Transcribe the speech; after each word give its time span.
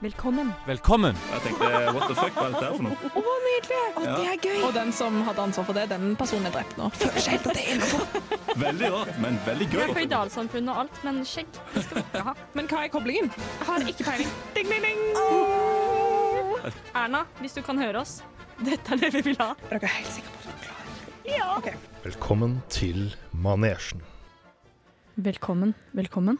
Velkommen. 0.00 0.50
Velkommen! 0.66 1.16
Jeg 1.32 1.40
tenkte, 1.46 1.68
what 1.96 2.02
the 2.10 2.14
fuck, 2.18 2.34
hva 2.36 2.42
er 2.50 2.52
dette 2.52 2.68
for 2.76 2.84
noe? 2.84 2.96
Å, 3.16 3.34
nydelig! 3.46 3.78
Oh, 3.96 4.02
Ja. 4.04 4.16
det 4.18 4.26
er 4.28 4.36
gøy. 4.44 4.58
Og 4.66 4.74
den 4.76 4.90
som 4.92 5.14
hadde 5.24 5.40
ansvar 5.46 5.64
for 5.64 5.72
det, 5.78 5.86
den 5.88 6.10
personen 6.20 6.46
er 6.50 6.52
drept 6.52 6.74
nå. 6.76 6.90
Føler 7.00 7.20
seg 7.24 7.32
helt 7.36 7.46
at 7.48 7.56
det 7.56 7.62
er 7.62 7.70
innenfor. 7.72 8.02
Veldig 8.60 8.90
rart, 8.92 9.14
men 9.24 9.38
veldig 9.46 9.68
Vi 9.70 9.76
gøy. 9.78 9.80
har 9.86 9.94
føydalsamfunn 9.96 10.68
og 10.68 10.76
alt, 10.82 10.98
men 11.06 11.22
skjegg 11.24 11.48
det 11.74 11.84
skal 11.86 11.96
vi 11.96 12.02
ikke 12.04 12.24
ha. 12.28 12.34
Men 12.58 12.68
hva 12.68 12.82
er 12.84 12.88
koblingen? 12.92 13.30
Jeg 13.32 13.66
har 13.70 13.86
ikke 13.88 14.04
peiling. 14.10 14.30
Ding, 14.54 14.68
ding, 14.68 14.82
ding. 14.84 14.98
Erna, 16.94 17.24
hvis 17.40 17.54
du 17.56 17.62
kan 17.62 17.78
høre 17.80 18.00
oss, 18.04 18.18
dette 18.60 18.92
er 18.92 18.96
det 19.00 19.12
vi 19.16 19.22
vil 19.30 19.38
ha. 19.40 19.54
Er 19.70 19.78
dere 19.80 19.92
helt 19.96 20.12
sikre 20.12 20.28
på 20.28 20.36
at 20.36 20.44
dere 20.44 20.60
er 20.60 20.66
klare? 20.66 20.84
Ja. 21.32 21.72
Velkommen 22.04 22.58
til 22.68 23.14
manesjen. 23.32 24.04
Velkommen, 25.16 25.72
velkommen. 25.96 26.36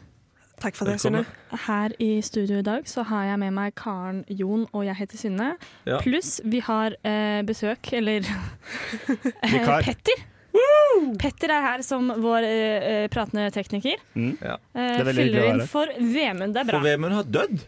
Takk 0.57 0.73
for 0.75 0.89
det, 0.89 0.95
Synne. 1.01 1.21
Her 1.67 1.93
i 2.01 2.17
studio 2.25 2.57
i 2.59 2.65
dag 2.65 2.87
så 2.89 3.03
har 3.05 3.27
jeg 3.29 3.37
med 3.43 3.53
meg 3.53 3.75
Karen, 3.77 4.23
Jon 4.33 4.63
og 4.73 4.87
jeg 4.87 4.95
heter 4.97 5.19
Synne. 5.21 5.51
Ja. 5.85 5.99
Pluss 6.01 6.39
vi 6.49 6.63
har 6.65 6.95
eh, 7.05 7.43
besøk, 7.45 7.91
eller 7.93 8.25
eh, 8.25 9.53
Vikar. 9.53 9.85
Petter. 9.85 10.23
Petter 11.21 11.51
er 11.53 11.61
her 11.61 11.83
som 11.85 12.09
vår 12.23 12.45
eh, 12.47 13.05
pratende 13.13 13.51
tekniker. 13.53 14.01
Mm. 14.17 14.31
Ja. 14.41 14.55
Eh, 14.73 14.95
Det 14.97 15.03
er 15.05 15.13
fyller 15.19 15.45
inn 15.51 15.61
for 15.69 15.91
Vemund. 15.99 16.55
Det 16.57 16.63
er 16.63 16.69
bra. 16.71 16.79
For 16.79 16.87
Vemund 16.89 17.13
har 17.19 17.29
dødd. 17.37 17.59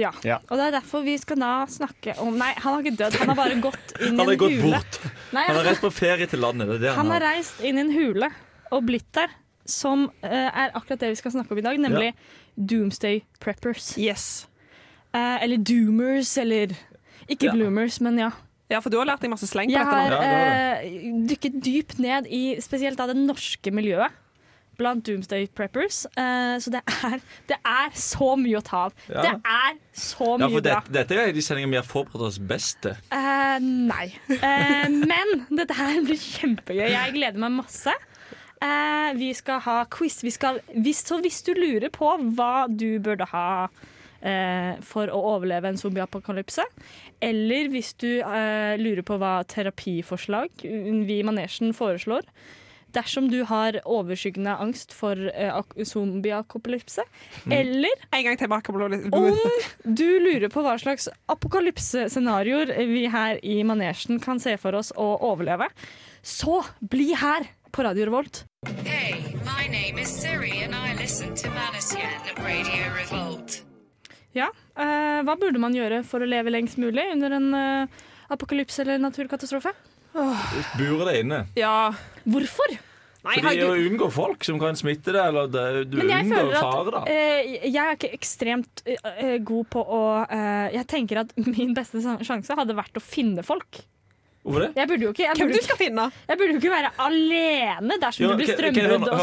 Ja. 0.00 0.10
Ja. 0.26 0.40
Og 0.48 0.56
det 0.58 0.64
er 0.70 0.72
derfor 0.80 1.04
vi 1.06 1.12
skal 1.22 1.38
da 1.38 1.52
snakke 1.70 2.16
om 2.24 2.34
Nei, 2.40 2.48
han 2.56 2.72
har 2.74 2.80
ikke 2.82 2.96
dødd. 3.04 3.18
Han 3.20 3.30
har 3.30 3.36
bare 3.38 3.60
gått 3.62 3.92
inn 4.00 4.16
Han 4.16 4.24
i 4.24 4.24
har 4.24 4.32
en 4.32 4.40
gått 4.40 4.56
hule. 4.56 4.72
bort. 4.80 4.98
Nei, 5.36 5.44
Han 5.50 5.60
har 5.60 5.68
reist 5.68 5.84
på 5.84 5.92
ferie 5.94 6.26
til 6.32 6.40
landet. 6.42 6.72
Det 6.72 6.80
er 6.80 6.84
det 6.88 6.94
han 6.96 7.04
han 7.04 7.12
har 7.12 7.20
har. 7.28 7.36
reist 7.36 7.60
inn 7.62 7.78
i 7.78 7.84
en 7.84 7.92
hule 7.94 8.32
og 8.74 8.88
blitt 8.88 9.10
der. 9.14 9.36
Som 9.66 10.10
eh, 10.22 10.48
er 10.50 10.74
akkurat 10.76 11.00
det 11.00 11.08
vi 11.14 11.20
skal 11.22 11.32
snakke 11.32 11.52
om 11.54 11.58
i 11.58 11.64
dag, 11.64 11.78
nemlig 11.80 12.10
Doomsday 12.56 13.22
Preppers. 13.40 13.94
Yes. 13.98 14.46
Eh, 15.14 15.42
eller 15.44 15.56
Doomers, 15.62 16.34
eller 16.38 16.74
Ikke 17.28 17.46
Ja. 17.48 17.52
Bloomers, 17.56 18.00
men 18.04 18.18
ja. 18.20 18.30
Ja, 18.70 18.80
for 18.80 18.90
du 18.90 18.96
har 18.98 19.06
lært 19.06 19.20
deg 19.24 19.30
masse 19.32 19.46
sleng 19.48 19.68
på 19.68 19.76
Jeg 19.76 19.84
dette 19.84 19.96
har 19.96 20.10
nå. 20.10 20.18
Eh, 20.24 21.24
dykket 21.28 21.56
dypt 21.64 21.98
ned 22.00 22.26
i 22.32 22.56
spesielt 22.64 22.96
da 23.00 23.06
det 23.08 23.16
norske 23.16 23.72
miljøet. 23.72 24.12
Blant 24.76 25.04
Doomsday 25.06 25.46
Preppers. 25.54 26.00
Eh, 26.18 26.56
så 26.58 26.72
det 26.74 26.80
er, 27.06 27.20
det 27.46 27.58
er 27.64 27.92
så 27.94 28.32
mye 28.40 28.58
å 28.58 28.62
ta 28.66 28.80
av. 28.88 28.94
Ja. 29.08 29.22
Det 29.22 29.34
er 29.46 29.76
så 29.94 30.32
Ja, 30.32 30.48
mye 30.48 30.56
for 30.56 30.64
det, 30.64 30.72
dette, 30.72 30.92
dette 30.96 31.20
er 31.28 31.32
de 31.36 31.44
sendingene 31.46 31.76
vi 31.76 31.78
har 31.78 31.86
forberedt 31.86 32.26
oss 32.32 32.40
best 32.42 32.80
til. 32.82 32.96
Eh, 33.14 33.58
nei. 33.62 34.08
Eh, 34.34 34.88
men 34.90 35.44
dette 35.54 35.76
her 35.78 36.00
blir 36.02 36.18
kjempegøy. 36.18 36.88
Jeg 36.90 37.14
gleder 37.14 37.38
meg 37.44 37.54
masse. 37.62 37.94
Eh, 38.64 39.10
vi 39.18 39.32
skal 39.36 39.60
ha 39.64 39.80
quiz. 39.92 40.22
Vi 40.24 40.32
skal, 40.32 40.60
hvis, 40.72 41.04
så 41.04 41.20
hvis 41.24 41.42
du 41.44 41.52
lurer 41.58 41.90
på 41.92 42.14
hva 42.36 42.66
du 42.70 42.96
burde 43.04 43.28
ha 43.32 43.68
eh, 44.24 44.80
for 44.84 45.12
å 45.12 45.20
overleve 45.34 45.68
en 45.70 45.80
zombieapokalypse, 45.80 46.64
eller 47.24 47.70
hvis 47.72 47.94
du 48.00 48.10
eh, 48.18 48.74
lurer 48.80 49.04
på 49.06 49.18
hva 49.20 49.38
terapiforslag 49.50 50.64
vi 50.64 51.20
i 51.20 51.24
Manesjen 51.26 51.74
foreslår 51.76 52.28
Dersom 52.94 53.26
du 53.26 53.40
har 53.48 53.80
overskyggende 53.90 54.52
angst 54.62 54.92
for 54.94 55.18
eh, 55.18 55.56
zombieapokalypse, 55.82 57.02
eller 57.50 58.04
En 58.14 58.22
gang 58.28 58.38
tilbake 58.38 58.70
på 58.70 58.76
blå 58.76 58.86
om 58.86 59.40
du 60.00 60.06
lurer 60.22 60.46
på 60.52 60.62
hva 60.62 60.76
slags 60.78 61.08
apokalypsescenarioer 61.32 62.70
vi 62.86 63.08
her 63.10 63.42
i 63.42 63.58
manesjen 63.66 64.22
kan 64.22 64.38
se 64.42 64.54
for 64.62 64.78
oss 64.78 64.92
å 64.94 65.08
overleve, 65.26 65.66
så 66.22 66.62
bli 66.78 67.10
her 67.18 67.50
på 67.74 67.82
Radio 67.82 68.04
Revolt. 68.06 68.44
Hey, 68.86 69.14
my 69.44 69.66
name 69.68 69.98
is 70.02 70.08
Siri 70.08 70.62
and 70.64 70.74
I 70.74 70.94
listen 71.02 71.34
to 71.34 71.48
Manasian 71.50 72.22
Radio 72.38 72.84
Revolt. 72.94 73.62
Ja, 74.34 74.48
eh, 74.78 75.20
Hva 75.26 75.34
burde 75.38 75.58
man 75.62 75.74
gjøre 75.74 76.02
for 76.06 76.22
å 76.22 76.28
leve 76.28 76.52
lengst 76.54 76.78
mulig 76.78 77.04
under 77.12 77.34
en 77.36 77.48
eh, 77.58 78.00
apokalypse 78.34 78.82
eller 78.84 79.02
naturkatastrofe? 79.02 79.74
Bure 80.78 81.06
deg 81.10 81.20
inne. 81.24 81.40
Ja. 81.58 81.90
Hvorfor? 82.24 82.76
Nei, 83.24 83.38
Fordi 83.40 83.62
å 83.64 83.70
herregud. 83.72 83.86
unngå 83.94 84.10
folk 84.12 84.44
som 84.44 84.58
kan 84.60 84.76
smitte 84.76 85.14
deg, 85.14 85.22
eller 85.30 85.48
det, 85.48 85.64
du 85.88 85.96
Men 85.96 86.10
jeg 86.12 86.26
unngår 86.26 86.42
føler 86.42 86.58
at 86.58 86.66
fare, 86.68 86.92
da. 86.92 87.02
eh, 87.08 87.54
jeg 87.72 87.80
er 87.80 87.96
ikke 87.96 88.10
ekstremt 88.12 88.82
eh, 88.84 89.08
eh, 89.16 89.38
god 89.40 89.70
på 89.72 89.80
å 89.80 90.02
eh, 90.28 90.74
Jeg 90.76 90.86
tenker 90.92 91.22
at 91.24 91.32
min 91.56 91.72
beste 91.74 92.02
sjanse 92.04 92.58
hadde 92.58 92.76
vært 92.76 93.00
å 93.00 93.02
finne 93.02 93.42
folk. 93.46 93.80
Hvorfor 94.44 94.60
det? 94.60 94.70
Jeg 94.76 94.88
burde 94.88 95.06
jo 95.06 95.10
ikke, 95.14 95.22
jeg 95.24 95.36
Hvem 95.40 95.52
du 95.54 95.62
skal 95.64 95.78
finne? 95.80 96.02
jeg 96.28 96.36
burde 96.38 96.52
jo 96.52 96.58
ikke 96.60 96.72
være 96.74 96.90
alene 97.00 97.96
dersom 98.02 98.26
det 98.28 98.34
blir 98.36 98.50
strømbrudd 98.52 99.06
og 99.08 99.14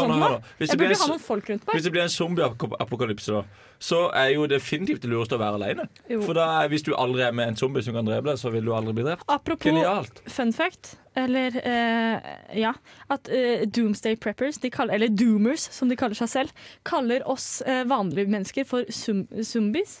det 0.58 0.70
Jeg 0.72 0.80
burde 0.80 0.96
ha 0.98 1.06
noen 1.12 1.22
folk 1.22 1.50
rundt 1.52 1.66
meg. 1.68 1.76
Hvis 1.76 1.84
det 1.86 1.92
blir 1.94 2.02
en 2.02 2.12
zombieapokalypse, 2.16 3.36
da, 3.36 3.68
så 3.78 4.00
er 4.18 4.32
jo 4.34 4.48
definitivt 4.50 5.04
det 5.06 5.12
lureste 5.12 5.38
å 5.38 5.42
være 5.42 5.60
alene. 5.60 5.86
Jo. 6.10 6.24
For 6.26 6.34
da, 6.34 6.48
hvis 6.72 6.82
du 6.88 6.90
aldri 6.98 7.22
er 7.28 7.38
med 7.38 7.52
en 7.52 7.60
zombie 7.60 7.86
som 7.86 7.94
kan 7.94 8.08
drepe 8.08 8.32
deg, 8.32 8.42
så 8.42 8.50
vil 8.50 8.66
du 8.66 8.74
aldri 8.74 8.96
bli 8.98 9.06
drept. 9.06 9.22
Apropos 9.30 9.70
Genialt. 9.70 10.24
fun 10.26 10.50
fact, 10.56 10.96
eller 11.14 11.54
eh, 11.62 12.30
ja, 12.58 12.74
at 13.14 13.30
eh, 13.30 13.62
Doomsday 13.70 14.18
Preppers, 14.18 14.58
de 14.58 14.74
kaller, 14.74 14.98
eller 14.98 15.14
Doomers 15.14 15.68
som 15.70 15.90
de 15.90 15.98
kaller 15.98 16.18
seg 16.18 16.34
selv, 16.34 16.66
kaller 16.88 17.22
oss 17.30 17.60
eh, 17.62 17.84
vanlige 17.86 18.32
mennesker 18.32 18.66
for 18.66 18.90
zombies. 18.90 20.00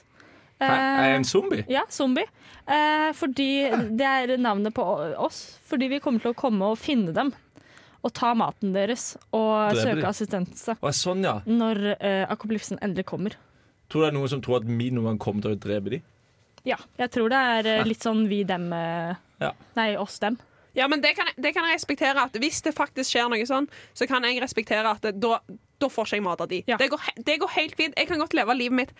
Hæ? 0.62 0.78
Er 1.02 1.08
jeg 1.10 1.16
en 1.20 1.24
zombie? 1.28 1.64
Ja, 1.68 1.82
zombie. 1.90 2.26
Eh, 2.66 3.10
fordi 3.18 3.48
det 3.98 4.06
er 4.06 4.36
navnet 4.38 4.74
på 4.76 4.84
oss. 5.18 5.58
Fordi 5.66 5.88
vi 5.90 5.98
kommer 6.04 6.22
til 6.22 6.32
å 6.32 6.38
komme 6.38 6.68
og 6.72 6.78
finne 6.78 7.12
dem. 7.16 7.32
Og 8.02 8.10
ta 8.18 8.32
maten 8.34 8.72
deres 8.74 9.12
og 9.32 9.72
Drepe 9.74 9.82
søke 9.82 10.00
de. 10.00 10.06
assistanse 10.08 10.74
Å, 10.82 10.90
sånn, 10.96 11.20
ja. 11.22 11.36
når 11.46 11.78
uh, 12.02 12.24
apokalypsen 12.34 12.80
endelig 12.82 13.04
kommer. 13.06 13.36
Tror 13.92 14.02
du 14.02 14.06
det 14.06 14.08
er 14.10 14.16
noen 14.16 14.28
som 14.32 14.40
tror 14.42 14.56
at 14.58 14.66
vi 14.66 14.88
noen 14.90 15.12
gang 15.12 15.20
kommer 15.22 15.44
til 15.44 15.54
å 15.54 15.60
drepe 15.62 15.92
dem? 15.94 16.02
Ja, 16.66 16.78
jeg 16.98 17.10
tror 17.14 17.30
det 17.30 17.38
er 17.38 17.68
eh, 17.76 17.84
litt 17.86 18.02
sånn 18.02 18.24
vi 18.30 18.40
dem 18.46 18.68
eh, 18.74 19.14
Ja. 19.42 19.52
Nei, 19.78 19.92
oss 19.98 20.18
dem. 20.22 20.36
Ja, 20.74 20.86
men 20.88 21.00
det 21.02 21.14
kan, 21.18 21.26
jeg- 21.30 21.42
det 21.44 21.50
kan 21.54 21.66
jeg 21.68 21.74
respektere. 21.78 22.22
at 22.26 22.32
Hvis 22.42 22.62
det 22.62 22.74
faktisk 22.74 23.10
skjer 23.14 23.28
noe 23.30 23.46
sånn, 23.46 23.66
så 23.94 24.06
kan 24.08 24.22
jeg 24.26 24.40
respektere 24.42 24.86
at 24.96 25.02
det, 25.02 25.16
da, 25.20 25.38
da 25.78 25.88
får 25.90 26.06
ikke 26.06 26.18
jeg 26.18 26.22
mat 26.26 26.40
av 26.40 26.48
de. 26.48 26.62
Ja. 26.66 26.76
Det, 26.82 26.88
går, 26.90 26.98
he- 27.06 27.22
det 27.26 27.38
går 27.42 27.50
helt 27.54 27.74
fint. 27.76 27.94
Jeg 27.98 28.08
kan 28.08 28.18
godt 28.22 28.34
leve 28.34 28.54
livet 28.58 28.72
mitt 28.78 28.92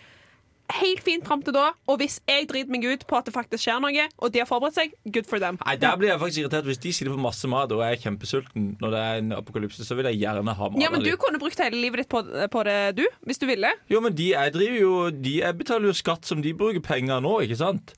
helt 0.79 1.01
fint 1.05 1.25
fram 1.27 1.41
til 1.45 1.53
da. 1.55 1.69
Og 1.87 1.97
hvis 2.01 2.19
jeg 2.29 2.47
driter 2.49 2.71
meg 2.73 2.85
ut 2.89 3.05
på 3.09 3.17
at 3.19 3.25
det 3.29 3.33
faktisk 3.35 3.63
skjer 3.65 3.79
noe, 3.83 4.05
og 4.19 4.31
de 4.33 4.41
har 4.41 4.47
forberedt 4.49 4.77
seg, 4.77 4.93
good 5.13 5.27
for 5.29 5.39
them. 5.43 5.57
Nei, 5.65 5.75
Der 5.81 5.95
blir 5.99 6.09
jeg 6.13 6.19
faktisk 6.21 6.43
irritert 6.43 6.65
Hvis 6.69 6.81
de 6.83 6.93
sitter 6.93 7.13
på 7.13 7.21
masse 7.21 7.47
mat 7.51 7.71
og 7.71 7.81
jeg 7.85 7.97
er 7.97 8.01
kjempesulten 8.05 8.67
når 8.81 8.95
det 8.95 9.01
er 9.07 9.21
en 9.23 9.31
apokalypse, 9.37 9.85
så 9.85 9.95
vil 9.99 10.05
jeg 10.11 10.21
gjerne 10.23 10.55
ha 10.57 10.69
mat 10.69 10.81
Ja, 10.81 10.89
men 10.93 11.03
Du 11.03 11.09
de. 11.11 11.17
kunne 11.17 11.39
brukt 11.41 11.59
hele 11.59 11.79
livet 11.81 12.03
ditt 12.03 12.09
på, 12.13 12.23
på 12.23 12.63
det, 12.67 12.77
du, 12.97 13.03
hvis 13.27 13.37
du 13.41 13.45
ville. 13.49 13.69
Jo, 13.89 13.99
men 14.03 14.15
de 14.17 14.31
jeg 14.33 14.53
driver 14.55 14.79
jo 14.79 14.93
De 15.11 15.37
jeg 15.41 15.57
betaler 15.59 15.91
jo 15.91 15.93
skatt 15.97 16.25
som 16.25 16.41
de 16.41 16.53
bruker 16.53 16.81
penger 16.83 17.21
nå, 17.23 17.39
ikke 17.45 17.57
sant? 17.59 17.93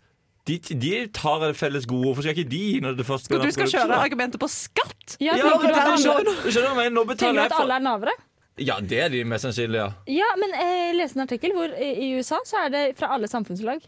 De, 0.46 0.60
de 0.62 1.08
tar 1.10 1.40
det 1.42 1.56
felles 1.58 1.88
gode. 1.90 2.06
Hvorfor 2.06 2.22
skal 2.22 2.36
ikke 2.38 2.50
de 2.52 2.80
når 2.84 3.00
det 3.00 3.06
først 3.08 3.26
skal 3.26 3.42
du 3.42 3.50
skal 3.56 3.66
kjøre 3.72 3.98
argumentet 3.98 4.38
på 4.42 4.50
skatt. 4.52 5.16
Ja, 5.18 5.34
Ja, 5.40 5.50
du 5.58 5.66
alle, 5.74 5.98
så- 5.98 6.20
Skjønner 6.52 6.70
du 6.70 6.76
hva 6.76 6.84
jeg 6.86 6.92
mener? 6.92 6.94
Nå 6.94 7.02
tenker 7.02 7.16
betaler 7.16 7.42
du 7.50 7.56
at 7.56 7.62
alle 7.64 7.80
er 7.80 7.86
navere? 7.88 8.14
Ja, 8.62 8.78
det 8.80 9.00
er 9.04 9.12
de 9.12 9.24
mest 9.28 9.44
sannsynlig, 9.44 9.82
ja. 9.82 9.90
Ja, 10.08 10.28
men 10.40 10.54
eh, 10.56 10.74
jeg 10.90 10.96
leste 11.02 11.20
en 11.20 11.26
artikkel 11.26 11.52
hvor 11.58 11.74
eh, 11.76 12.00
i 12.06 12.14
USA 12.16 12.40
så 12.48 12.62
er 12.66 12.72
det 12.72 12.84
fra 13.00 13.10
alle 13.16 13.28
samfunnslag. 13.28 13.84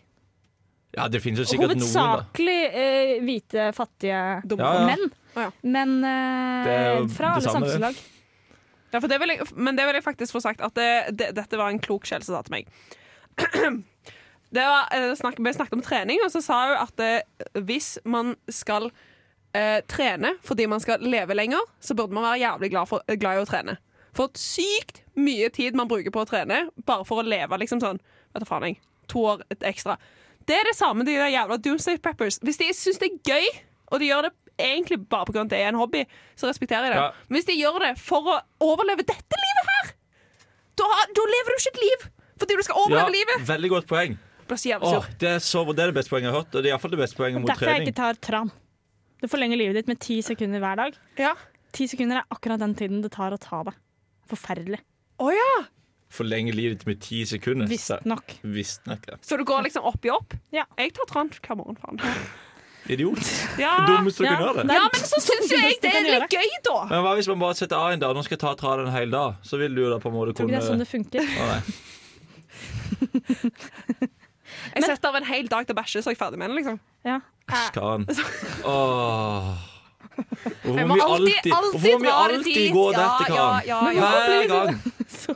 Ja, 0.98 1.06
det 1.12 1.22
finnes 1.24 1.40
jo 1.44 1.48
sikkert 1.48 1.76
noen. 1.76 1.84
Hovedsakelig 1.86 2.60
eh, 2.68 3.14
hvite, 3.24 3.70
fattige 3.78 4.22
Dumme 4.48 4.68
Ja, 4.68 4.82
ja. 4.82 4.86
menn. 4.90 5.10
Oh, 5.38 5.42
ja. 5.46 5.50
Men 5.64 5.98
eh, 6.04 7.04
fra 7.16 7.36
alle 7.38 7.48
samme, 7.48 7.68
samfunnslag. 7.70 8.00
Ja, 8.92 9.02
for 9.04 9.12
det 9.12 9.20
vil 9.22 9.36
jeg, 9.36 9.48
men 9.56 9.78
det 9.78 9.86
vil 9.88 10.00
jeg 10.00 10.06
faktisk 10.06 10.36
få 10.36 10.42
sagt 10.44 10.64
at 10.64 10.76
det, 10.80 10.90
det, 11.20 11.34
dette 11.38 11.60
var 11.60 11.72
en 11.72 11.80
klok 11.84 12.08
sjel 12.08 12.24
som 12.26 12.38
sa 12.38 12.44
til 12.48 12.60
meg. 12.60 12.74
Det 14.48 14.64
var, 14.64 15.16
snak, 15.20 15.36
vi 15.44 15.52
snakket 15.54 15.74
om 15.76 15.82
trening, 15.84 16.22
og 16.24 16.32
så 16.32 16.40
sa 16.40 16.58
hun 16.70 16.78
at 16.80 17.02
eh, 17.04 17.48
hvis 17.68 17.98
man 18.08 18.30
skal 18.48 18.86
eh, 19.52 19.82
trene 19.92 20.38
fordi 20.48 20.70
man 20.72 20.80
skal 20.80 21.04
leve 21.04 21.36
lenger, 21.36 21.60
så 21.84 21.98
burde 22.00 22.16
man 22.16 22.24
være 22.30 22.40
jævlig 22.46 22.70
glad, 22.72 22.88
for, 22.88 23.04
glad 23.20 23.36
i 23.36 23.42
å 23.44 23.50
trene. 23.50 23.76
For 24.18 24.34
sykt 24.40 25.04
mye 25.18 25.50
tid 25.54 25.78
man 25.78 25.90
bruker 25.90 26.14
på 26.14 26.24
å 26.24 26.30
trene 26.30 26.64
bare 26.88 27.06
for 27.08 27.22
å 27.22 27.26
leve 27.28 27.60
liksom 27.62 27.82
sånn 27.84 28.00
Vet 28.34 28.44
du 28.44 28.48
faen 28.50 28.66
jeg, 28.68 28.80
to 29.10 29.22
år 29.30 29.44
ekstra. 29.66 29.96
Det 30.48 30.56
er 30.58 30.68
det 30.68 30.76
samme 30.78 31.06
de 31.08 31.16
der 31.16 31.32
jævla 31.32 31.58
Doomsday 31.64 31.98
Preppers. 32.04 32.38
Hvis 32.46 32.60
de 32.60 32.68
syns 32.76 33.00
det 33.02 33.08
er 33.10 33.32
gøy, 33.32 33.48
og 33.92 34.02
de 34.02 34.10
gjør 34.10 34.28
det 34.28 34.32
egentlig 34.62 35.00
bare 35.10 35.26
pga. 35.30 35.42
at 35.46 35.54
det 35.54 35.62
er 35.62 35.72
en 35.72 35.80
hobby, 35.80 36.04
så 36.36 36.50
respekterer 36.50 36.88
jeg 36.90 36.94
det. 36.94 37.00
Ja. 37.02 37.26
Men 37.30 37.38
hvis 37.40 37.48
de 37.50 37.56
gjør 37.58 37.80
det 37.86 37.94
for 38.02 38.30
å 38.34 38.38
overleve 38.68 39.06
dette 39.08 39.40
livet 39.42 39.72
her, 39.72 39.90
da, 40.78 40.88
da 41.18 41.26
lever 41.34 41.56
du 41.56 41.58
ikke 41.62 41.74
et 41.74 41.82
liv! 41.82 42.06
Fordi 42.38 42.58
du 42.60 42.64
skal 42.68 42.84
overleve 42.84 43.10
Ja, 43.10 43.16
livet. 43.16 43.48
veldig 43.50 43.70
godt 43.74 43.88
poeng. 43.90 44.18
Åh, 44.48 45.08
det, 45.20 45.28
er 45.28 45.40
så, 45.44 45.64
det 45.74 45.84
er 45.84 45.92
det 45.92 45.98
beste 45.98 46.14
poenget 46.14 46.30
jeg 46.30 46.36
har 46.36 46.44
hørt. 46.44 46.54
Og 46.54 46.62
det 46.62 46.70
er 46.70 46.76
iallfall 46.76 46.94
det 46.94 47.00
beste 47.02 47.18
poenget 47.18 47.42
mot 47.42 47.50
Derfor 47.50 47.72
jeg 47.72 47.88
ikke 47.88 47.98
tar 47.98 48.20
tran. 48.24 48.52
Du 49.20 49.28
forlenger 49.28 49.60
livet 49.60 49.80
ditt 49.82 49.90
med 49.92 50.00
ti 50.00 50.22
sekunder 50.24 50.62
hver 50.64 50.78
dag. 50.80 51.00
Ja. 51.20 51.34
Ti 51.76 51.88
sekunder 51.90 52.22
er 52.22 52.30
akkurat 52.32 52.62
den 52.62 52.76
tiden 52.78 53.02
det 53.04 53.12
tar 53.18 53.34
å 53.36 53.40
ta 53.42 53.64
det. 53.68 53.74
Forferdelig. 54.30 54.80
Å 55.24 55.32
ja! 55.34 55.50
Forlenge 56.14 56.54
livet 56.56 56.86
med 56.88 57.02
ti 57.04 57.24
sekunder. 57.28 57.68
Visstnok. 57.68 58.38
Visstnok. 58.44 59.08
ja. 59.12 59.18
Så 59.22 59.36
du 59.38 59.44
går 59.48 59.66
liksom 59.68 59.84
opp 59.90 60.06
i 60.08 60.12
opp? 60.14 60.34
Ja. 60.56 60.64
Jeg 60.80 60.94
tar 60.96 61.06
tran 61.10 61.30
hver 61.34 61.58
morgen, 61.60 61.76
faen. 61.82 62.00
Idiot. 62.94 63.20
Ja. 63.60 63.74
Dummeste 63.90 64.24
du 64.24 64.30
Ja. 64.30 64.36
kan 64.38 64.44
gjøre 64.46 64.64
det. 64.64 64.78
Ja, 64.78 64.86
men 64.94 65.02
så 65.12 65.20
syns 65.20 65.50
jo 65.52 65.58
jeg 65.60 65.76
det 65.84 65.92
er 65.92 66.06
litt 66.22 66.32
gøy, 66.32 66.48
da! 66.64 66.78
Men 66.88 67.04
hva 67.04 67.12
hvis 67.20 67.28
man 67.28 67.42
bare 67.42 67.58
setter 67.60 67.76
av 67.76 67.92
en 67.92 68.00
dag? 68.00 68.16
Nå 68.16 68.24
skal 68.24 68.38
jeg 68.38 68.44
ta 68.46 68.54
traden 68.56 68.88
en 68.88 68.94
hel 68.96 69.12
dag. 69.12 69.36
Så 69.44 69.60
vil 69.60 69.76
du 69.76 69.82
jo 69.84 69.90
da 69.92 69.98
på 70.00 70.08
en 70.08 70.16
måte 70.16 70.32
Tror 70.38 70.48
ikke 70.48 70.56
det 70.56 70.64
er 70.64 70.70
sånn 70.72 70.80
det 70.80 70.88
funker. 70.88 71.28
Nei. 71.28 71.60
Jeg 74.78 74.84
setter 74.88 75.10
av 75.12 75.18
en 75.20 75.28
hel 75.28 75.50
dag 75.52 75.68
til 75.68 75.76
å 75.76 75.80
bæsje, 75.82 76.00
så 76.04 76.10
er 76.12 76.16
jeg 76.16 76.22
ferdig 76.22 76.40
med 76.40 76.50
den. 76.54 76.58
liksom 76.62 76.80
Ja. 77.08 77.20
Æsj, 77.48 77.74
Karen. 77.76 78.08
Åh. 78.72 79.77
Hvorfor 80.18 80.86
må 80.88 80.96
vi 80.96 81.02
alltid, 81.06 81.54
alltid, 81.54 82.02
vi 82.02 82.08
alltid 82.12 82.72
gå 82.74 82.86
Ja, 82.92 82.98
dette, 83.00 83.24
Karen? 83.32 83.62
ja, 83.68 83.80
ja, 83.86 83.92
ja. 83.92 84.02
Hver 84.28 84.48
gang. 84.48 84.82
Så 85.22 85.36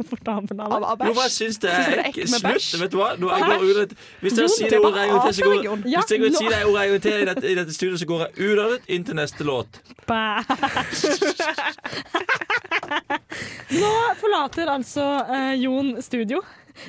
ukomfortabel 0.00 0.60
av 0.60 0.98
det. 0.98 1.06
Jo, 1.10 1.12
bæsj. 1.18 1.32
syns 1.34 1.58
det 1.60 1.70
er 1.70 1.76
Slutt! 2.30 2.80
Vet 2.80 2.92
du 2.92 2.96
hva? 3.00 3.08
Nå, 3.20 3.28
jeg 3.36 3.40
går 3.60 3.80
ut. 3.84 3.92
Hvis 4.22 4.32
dere 4.38 4.48
sier 4.48 4.70
det 4.70 4.78
det 4.78 4.80
ordet 4.80 4.94
bare 4.94 5.04
en 5.04 5.10
gang 5.12 5.22
til, 5.26 5.34
så 5.34 5.42
går. 5.44 5.54
Ja, 5.92 6.00
Hvis 6.00 6.10
jeg 6.14 6.18
nå- 6.20 6.38
sier 6.38 6.50
det 6.54 6.60
ordet 6.70 6.82
en 6.84 6.90
gang 6.94 7.02
til 7.04 7.12
i 7.12 7.26
dette, 7.30 7.44
i 7.50 7.54
dette 7.58 7.74
studioet, 7.76 8.00
så 8.00 8.06
går 8.08 8.18
jeg 8.24 8.30
ut 8.54 8.58
av 8.64 8.70
det 8.76 8.80
inn 8.96 9.04
til 9.10 9.14
neste 9.20 9.44
låt. 9.44 9.80
Bæ. 10.08 10.22
Nå 13.80 13.92
forlater 14.20 14.70
altså 14.72 15.04
uh, 15.28 15.52
Jon 15.60 15.92
studio. 16.02 16.40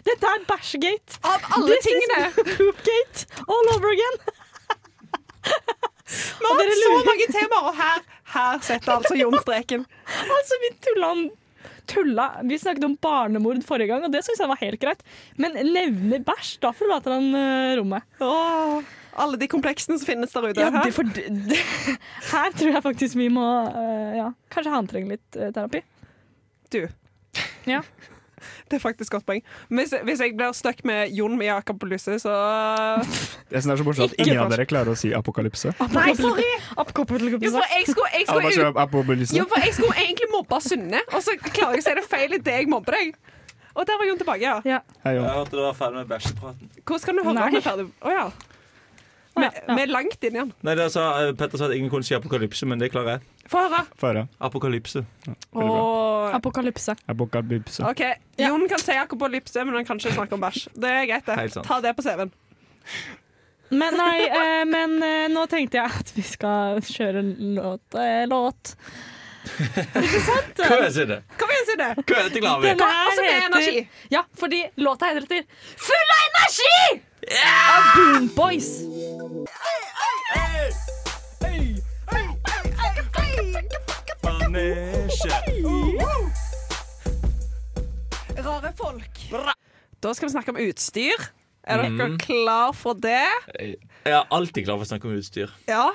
Dette 0.08 0.26
er 0.30 0.46
bæsjgate. 0.48 1.20
Av 1.28 1.40
alle 1.58 1.76
This 1.76 1.86
tingene! 1.90 2.32
poopgate 2.56 3.26
all 3.48 3.68
over 3.76 3.90
again. 3.92 4.18
Vi 6.12 6.48
har 6.48 6.62
hatt 6.62 6.82
så 6.82 6.96
mange 7.08 7.30
temaer, 7.32 7.70
og 7.70 7.78
her, 7.78 8.02
her 8.36 8.66
setter 8.66 8.98
altså 9.00 9.20
Jon 9.20 9.40
streken. 9.44 9.88
Altså, 10.42 10.58
vi 10.64 10.76
tulla 10.88 11.14
tulla. 11.92 12.42
Vi 12.44 12.60
snakket 12.60 12.84
om 12.84 12.96
barnemord 13.02 13.64
forrige 13.68 13.92
gang, 13.92 14.06
og 14.06 14.14
det 14.14 14.24
syns 14.26 14.42
jeg 14.42 14.50
var 14.52 14.62
helt 14.62 14.82
greit. 14.82 15.04
Men 15.42 15.58
nevner 15.74 16.24
bæsj, 16.26 16.56
da 16.64 16.74
forlater 16.76 17.18
han 17.18 17.30
uh, 17.36 17.74
rommet. 17.80 18.08
Åh, 18.24 18.94
alle 19.22 19.40
de 19.42 19.50
kompleksene 19.52 20.00
som 20.00 20.08
finnes 20.08 20.34
der 20.34 20.48
ute. 20.50 20.62
Ja, 20.62 20.72
her. 20.72 20.88
det, 20.88 20.96
for, 20.96 21.04
det, 21.04 21.60
her 22.34 22.56
tror 22.58 22.72
jeg 22.76 22.86
faktisk 22.86 23.20
vi 23.20 23.28
må 23.34 23.48
uh, 23.68 24.12
ja, 24.18 24.32
Kanskje 24.54 24.76
han 24.76 24.90
trenger 24.92 25.18
litt 25.18 25.40
uh, 25.40 25.50
terapi. 25.52 25.84
Du. 26.72 26.86
Ja. 27.68 27.84
Det 28.72 28.78
er 28.80 28.84
faktisk 28.84 29.12
godt 29.18 29.26
poeng. 29.28 29.42
Hvis, 29.68 29.92
hvis 30.08 30.22
jeg 30.24 30.36
blir 30.40 30.54
stuck 30.56 30.80
med 30.88 31.12
Jon 31.12 31.36
i 31.44 31.50
Akapolyse, 31.52 32.18
så 32.24 32.36
Jeg 33.52 33.60
synes 33.60 33.66
det 33.68 33.74
er 33.74 33.82
så 33.82 33.88
morsomt 33.88 34.14
at 34.14 34.22
ingen 34.24 34.40
av 34.40 34.54
dere 34.54 34.66
klarer 34.70 34.94
å 34.94 34.96
si 34.96 35.12
apokalypse. 35.18 35.74
Nei, 35.92 36.14
sorry! 36.16 36.48
Apokalypse. 36.80 37.44
Jo, 37.44 37.52
for 37.58 37.76
jeg 37.76 37.90
skulle, 37.90 38.14
jeg 38.16 38.30
Ja, 38.30 38.38
hva 38.38 38.54
skulle, 38.56 39.28
jo, 39.42 39.46
for 39.52 39.66
jeg 39.66 39.76
skulle 39.76 40.06
egentlig 40.06 40.30
mobbe 40.32 40.62
Synne, 40.64 41.02
og 41.12 41.24
så 41.26 41.36
klarer 41.42 41.80
jeg 41.80 41.84
å 41.84 41.88
si 41.90 41.96
det 42.00 42.06
feil 42.08 42.38
idet 42.38 42.58
jeg 42.62 42.72
mobber 42.72 42.96
deg. 42.96 43.12
Og 43.76 43.88
der 43.88 44.00
var 44.00 44.08
Jon 44.08 44.20
tilbake, 44.20 44.44
ja. 44.44 44.56
Ja. 44.68 44.80
Hei, 45.04 45.16
Jon. 45.18 45.26
Jeg 45.26 45.36
hørte 45.36 45.58
du 45.58 45.62
var 45.64 45.76
ferdig 45.76 46.02
med 46.02 46.10
bæsjepraten. 46.12 46.72
Hvordan 46.86 47.06
kan 47.06 47.16
du 47.20 47.24
høre 47.24 47.36
Nei. 47.36 47.44
om 47.44 47.52
vi 47.56 47.60
er 47.60 47.68
ferdig? 47.68 47.86
Å 48.04 48.16
ja. 48.16 48.26
Vi 49.38 49.80
er 49.80 49.88
langt 49.92 50.24
inn 50.28 50.36
igjen. 50.36 50.52
Nei, 50.66 50.76
det 50.76 50.90
sa, 50.92 51.06
eh, 51.22 51.32
Petter 51.38 51.58
sa 51.60 51.70
at 51.70 51.76
ingen 51.78 51.90
kunne 51.92 52.04
si 52.08 52.16
apokalypse, 52.18 52.68
men 52.68 52.82
det 52.82 52.92
klarer 52.92 53.16
jeg. 53.18 53.48
Få 53.52 53.64
høre. 53.64 53.86
Høre. 54.02 54.26
Apokalypse. 54.44 55.06
Ja, 55.28 55.36
Og, 55.54 56.34
Apokalypse. 56.36 56.96
Apokalypse. 57.12 57.84
OK, 57.88 58.04
Jon 58.40 58.68
kan 58.70 58.84
si 58.84 58.98
apokalypse, 59.00 59.64
men 59.66 59.80
han 59.80 59.88
kan 59.88 60.00
ikke 60.02 60.14
snakke 60.18 60.36
om 60.38 60.44
bæsj. 60.44 60.68
Det 60.76 60.92
er 60.92 61.08
greit, 61.10 61.26
det. 61.26 61.64
Ta 61.68 61.80
det 61.84 61.96
på 61.96 62.06
CV-en. 62.06 62.32
Men 63.72 63.96
nei, 63.96 64.28
eh, 64.28 64.66
men 64.68 64.98
eh, 65.04 65.30
nå 65.32 65.46
tenkte 65.48 65.80
jeg 65.80 66.00
at 66.02 66.12
vi 66.16 66.24
skal 66.28 66.82
kjøre 66.84 67.24
en 67.24 67.32
låt. 67.56 67.96
Eh, 67.96 68.26
låt. 68.28 68.76
Ikke 69.42 70.20
sant? 70.22 70.60
Hva 70.60 70.76
er 70.86 71.08
det? 71.08 71.20
Kom 71.40 71.50
igjen, 71.50 71.64
Synne! 71.72 71.88
det 71.96 72.18
er 72.18 72.28
dette 72.28 72.42
klarer 72.44 72.62
vi? 72.62 72.74
Den 72.76 72.84
her 72.84 73.00
Altså, 73.08 73.24
med 73.24 73.46
energi. 73.48 73.88
Ja, 74.12 74.22
fordi 74.38 74.60
låta 74.84 75.10
heter 75.10 75.26
etter 75.26 75.48
Full 75.88 76.14
av 76.18 76.28
energi! 76.28 77.02
Av 77.30 77.84
Boom 77.96 78.28
Boys. 78.34 78.82
Rare 88.42 88.74
folk. 88.78 89.20
Da 90.02 90.14
skal 90.14 90.28
vi 90.28 90.32
snakke 90.34 90.50
om 90.50 90.58
utstyr. 90.58 91.28
Er 91.62 91.84
dere 91.84 92.18
klar 92.18 92.74
for 92.74 92.98
det? 92.98 93.22
Jeg 93.54 93.78
er 94.10 94.26
alltid 94.34 94.66
klar 94.66 94.80
for 94.80 94.88
å 94.88 94.90
snakke 94.90 95.12
om 95.12 95.20
utstyr. 95.20 95.54
Ja. 95.70 95.92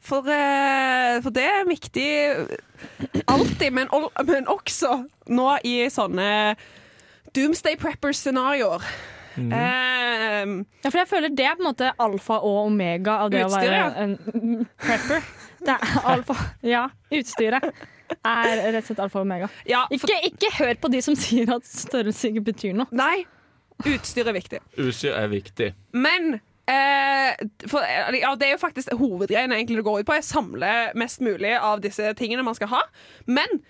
For, 0.00 0.28
eh, 0.28 1.20
for 1.24 1.32
det 1.32 1.44
er 1.44 1.64
viktig 1.68 2.10
alltid, 3.28 3.72
men, 3.72 3.88
men 4.28 4.48
også 4.48 5.06
nå 5.28 5.48
i 5.64 5.88
sånne 5.92 6.56
Doomsday 7.36 7.76
Prepper-scenarioer. 9.48 10.60
Eh, 10.60 10.66
Ja, 10.84 10.88
for 10.90 10.98
jeg 10.98 11.08
føler 11.10 11.28
det 11.36 11.44
er 11.44 11.56
på 11.58 11.62
en 11.64 11.68
måte 11.70 11.88
alfa 12.00 12.36
og 12.40 12.66
omega 12.66 13.16
av 13.24 13.30
det 13.32 13.42
å 13.44 13.48
være 13.52 13.80
en 14.02 14.14
mm, 14.34 14.66
prepper. 14.86 15.22
Det 15.60 15.74
er 15.74 16.04
alfa 16.08 16.36
Ja, 16.64 16.86
utstyret 17.12 17.66
er 18.26 18.62
rett 18.72 18.80
og 18.80 18.86
slett 18.88 19.02
alfa 19.04 19.20
og 19.20 19.26
omega. 19.26 19.48
ja, 19.68 19.82
for, 19.92 20.08
Ikke, 20.10 20.30
ikke 20.32 20.52
hør 20.58 20.74
på 20.82 20.90
de 20.92 21.02
som 21.04 21.14
sier 21.18 21.52
at 21.54 21.66
størrelse 21.68 22.30
ikke 22.32 22.44
betyr 22.52 22.72
noe. 22.78 22.88
nei, 22.90 23.24
utstyr 23.86 24.26
er 24.28 24.34
viktig. 24.36 24.60
Utstyr 24.80 25.12
er 25.16 25.28
viktig. 25.30 25.68
Men 25.92 26.40
eh, 26.66 27.36
for, 27.68 27.84
ja, 28.16 28.32
det 28.40 28.48
er 28.48 28.56
jo 28.56 28.62
faktisk 28.64 28.92
hovedgreiene 28.98 29.56
egentlig 29.60 29.76
det 29.80 29.84
går 29.86 30.00
ut 30.02 30.08
på. 30.08 30.16
Jeg 30.18 30.26
samler 30.30 30.90
mest 30.98 31.20
mulig 31.24 31.52
av 31.60 31.80
disse 31.84 32.10
tingene 32.18 32.42
man 32.46 32.56
skal 32.58 32.72
ha. 32.74 32.82
Men 33.30 33.60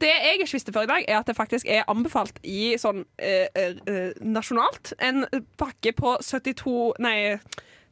det 0.00 0.10
jeg 0.10 0.36
ikke 0.36 0.52
visste 0.52 0.72
før 0.72 0.84
i 0.84 0.90
dag, 0.90 1.04
er 1.08 1.18
at 1.18 1.26
det 1.26 1.36
faktisk 1.36 1.68
er 1.68 1.86
anbefalt 1.88 2.40
i 2.44 2.74
sånn 2.80 3.04
eh, 3.18 3.46
eh, 3.56 4.10
nasjonalt 4.20 4.92
en 5.00 5.24
pakke 5.56 5.94
på 5.96 6.16
72 6.20 6.96
Nei, 7.00 7.38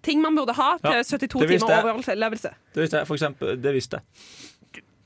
ting 0.05 0.21
man 0.21 0.37
burde 0.37 0.57
ha 0.59 0.75
til 0.83 0.99
Ja, 0.99 1.03
72 1.03 1.41
det 1.41 1.49
timer 1.55 1.95
overlevelse. 1.95 2.53
Det 2.75 2.85
visste 2.85 3.01
jeg, 3.01 3.09
for 3.09 3.17
eksempel. 3.17 3.57
Det 3.63 3.73
visste 3.75 4.01
jeg. 4.01 4.05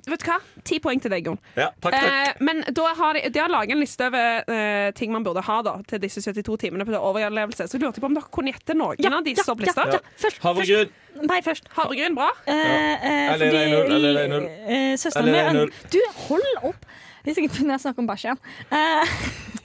Vet 0.09 0.23
du 0.25 0.27
hva? 0.31 0.37
Ti 0.69 0.79
poeng 0.85 1.01
til 1.05 1.13
deg, 1.13 1.27
Jon. 1.29 1.39
Ja, 1.59 1.69
takk, 1.85 1.93
takk. 1.95 2.07
Eh, 2.09 2.43
men 2.45 2.63
da 2.75 2.87
har 2.99 3.19
de, 3.19 3.23
de 3.35 3.41
har 3.43 3.51
laget 3.53 3.75
en 3.77 3.83
liste 3.83 4.07
over 4.09 4.49
eh, 4.55 4.91
ting 4.99 5.13
man 5.15 5.25
burde 5.27 5.43
ha 5.47 5.59
da, 5.67 5.75
til 5.91 6.01
disse 6.03 6.23
72 6.25 6.57
timene 6.65 6.87
på 6.89 6.97
overlevelse. 6.99 7.67
Så 7.69 7.77
jeg 7.79 7.85
lurte 7.85 8.01
på 8.03 8.09
om 8.11 8.17
dere 8.17 8.31
kunne 8.35 8.53
gjette 8.55 8.77
noen 8.79 9.19
av 9.19 9.27
disse 9.27 9.47
opp 9.53 9.61
lista. 9.65 9.85
Ja. 9.93 10.01
Først, 10.25 10.41
Havregryn. 10.45 10.93
først, 10.95 11.27
meg 11.33 11.45
først. 11.47 11.69
Havregryn, 11.77 12.17
bra. 12.19 12.31
Eh, 12.47 12.55
eh, 12.57 13.35
Eller 13.35 13.53
fordi 13.53 13.65
1-0, 13.67 13.95
eller 13.99 14.23
1-0. 14.25 14.49
eh, 14.77 14.95
søsteren 15.01 15.31
min 15.33 15.69
1-0. 15.69 15.77
Du, 15.93 16.01
hold 16.29 16.49
opp! 16.73 16.89
Hvis 17.27 17.37
ikke 17.43 17.51
begynner 17.53 17.75
jeg 17.77 17.81
å 17.83 17.85
snakke 17.89 18.01
om 18.05 18.07
bæsj 18.09 18.25
igjen. 18.29 18.39
Eh, 18.73 19.17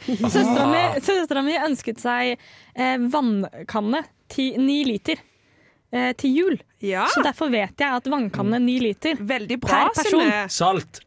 Søstera 0.04 0.66
mi, 0.68 0.80
søstera 1.00 1.42
mi 1.46 1.54
ønsket 1.64 2.02
seg 2.04 2.34
eh, 2.36 2.98
vannkanne 3.14 4.02
ti, 4.34 4.50
ni 4.60 4.82
liter 4.88 5.22
eh, 5.94 6.12
til 6.18 6.34
jul. 6.36 6.58
Ja, 6.84 7.06
Så 7.14 7.24
derfor 7.24 7.52
vet 7.54 7.78
jeg 7.80 7.88
at 8.02 8.10
vannkanne 8.12 8.60
ni 8.60 8.80
liter 8.84 9.16
veldig 9.22 9.60
bra, 9.64 9.86
per 9.94 10.02
person. 10.02 10.26
Synne. 10.26 10.44
Salt. 10.52 11.00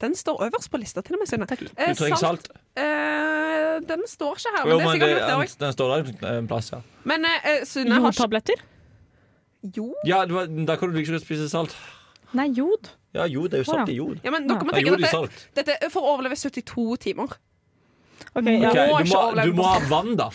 Den 0.00 0.14
står 0.16 0.46
øverst 0.48 0.70
på 0.72 0.78
lista 0.80 1.02
til 1.04 1.14
og 1.16 1.20
med, 1.22 1.28
Synne. 1.28 1.46
Du 1.46 1.66
Eh, 1.76 1.94
trenger 1.94 2.16
salt. 2.20 2.46
eh, 2.76 3.80
den 3.84 4.04
står 4.08 4.36
ikke 4.40 4.52
her, 4.56 4.68
Jo, 4.68 4.78
men 4.78 4.78
det 4.78 4.84
er 4.84 4.84
men 4.84 4.92
sikkert 4.94 5.08
det, 5.08 5.14
lurt, 5.14 5.20
det 5.20 5.28
den, 5.28 5.40
òg. 5.40 5.58
den 5.60 5.72
står 5.76 5.90
der 6.24 6.38
en 6.38 6.48
plass, 6.48 6.70
ja. 6.72 6.80
Men 7.04 7.24
eh, 7.28 7.64
Synne 7.68 7.92
har 7.92 8.00
ikke 8.00 8.06
Jodtabletter? 8.16 8.62
Jo. 9.76 9.94
Ja, 10.08 10.22
du, 10.24 10.38
da 10.64 10.76
kan 10.80 10.88
du 10.90 10.96
like 10.96 11.12
godt 11.12 11.22
spise 11.26 11.48
salt. 11.52 11.76
Nei, 12.32 12.46
jod. 12.56 12.88
Ja, 13.12 13.26
jod. 13.26 13.50
Det 13.50 13.58
er 13.60 13.64
jo 13.64 13.72
salt 13.72 13.88
i 13.92 13.96
jod. 13.98 14.20
Ja, 14.24 14.30
men 14.30 14.46
dere 14.48 14.64
må 14.64 14.70
Det 14.72 14.80
er 14.80 14.86
tenke 14.86 14.92
jod 14.94 15.04
at 15.04 15.10
salt. 15.10 15.30
dette, 15.54 15.64
dette 15.74 15.84
er 15.84 15.90
for 15.92 16.00
å 16.06 16.14
overleve 16.14 16.36
72 16.38 16.96
timer. 17.02 17.36
Ok, 18.30 18.40
Ok, 18.40 18.46
ja. 18.46 18.86
må 18.86 18.98
du, 19.00 19.04
ikke 19.04 19.12
må, 19.12 19.20
overleve 19.20 19.44
du 19.44 19.52
må 19.58 19.66
ha 19.68 19.78
vann, 19.90 20.16
da. 20.16 20.30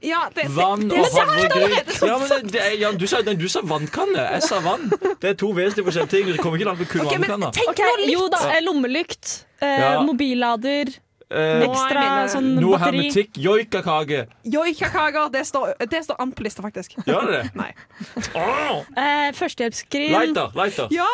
Ja, 0.00 0.20
det, 0.34 0.46
det, 0.46 0.50
Vann 0.56 0.86
det, 0.88 0.96
og 0.96 1.06
havregryn. 1.12 1.90
Ja, 2.08 2.14
men 2.18 2.28
det, 2.30 2.52
det, 2.54 2.62
Jan, 2.80 2.96
du, 2.96 3.04
sa, 3.10 3.20
du 3.22 3.48
sa 3.52 3.60
vannkanne. 3.68 4.22
Jeg 4.38 4.42
sa 4.46 4.60
vann. 4.64 4.86
Det 5.20 5.34
er 5.34 5.36
to 5.36 5.50
vesentlig 5.52 5.84
forskjellige 5.90 6.12
ting. 6.14 6.30
Du 6.32 6.40
kommer 6.40 6.56
ikke 6.56 6.68
langt 6.70 6.80
med 6.80 6.88
kun 6.88 7.04
okay, 7.04 7.18
men 7.20 7.28
vannkanna. 7.28 7.50
tenk 7.58 7.74
Ok, 7.74 7.82
nå 7.84 7.96
litt. 8.00 8.12
jo 8.14 8.28
da, 8.32 8.40
eh, 8.54 8.62
lommelykt, 8.64 9.34
eh, 9.60 9.76
Ja. 9.82 9.90
mobillader, 10.06 10.94
Eh, 11.30 11.62
ekstra 11.68 12.00
mine- 12.02 12.30
sånn 12.32 12.48
noe 12.58 12.78
batteri. 12.78 13.02
hermetikk. 13.04 13.36
Joikakake. 13.38 14.24
Joikakaker, 14.44 15.28
det 15.30 15.44
står, 15.46 15.74
det 15.88 16.00
står 16.04 16.16
an 16.18 16.32
på 16.32 16.42
lista, 16.42 16.62
faktisk. 16.64 16.96
Gjør 17.06 17.28
det 17.30 17.36
det? 17.36 17.54
Nei. 17.62 17.70
Oh! 18.34 18.80
Eh, 18.98 19.30
Førstehjelpsskrin, 19.38 20.10
Lighter. 20.16 20.50
lighter. 20.58 20.88
Ja! 20.90 21.06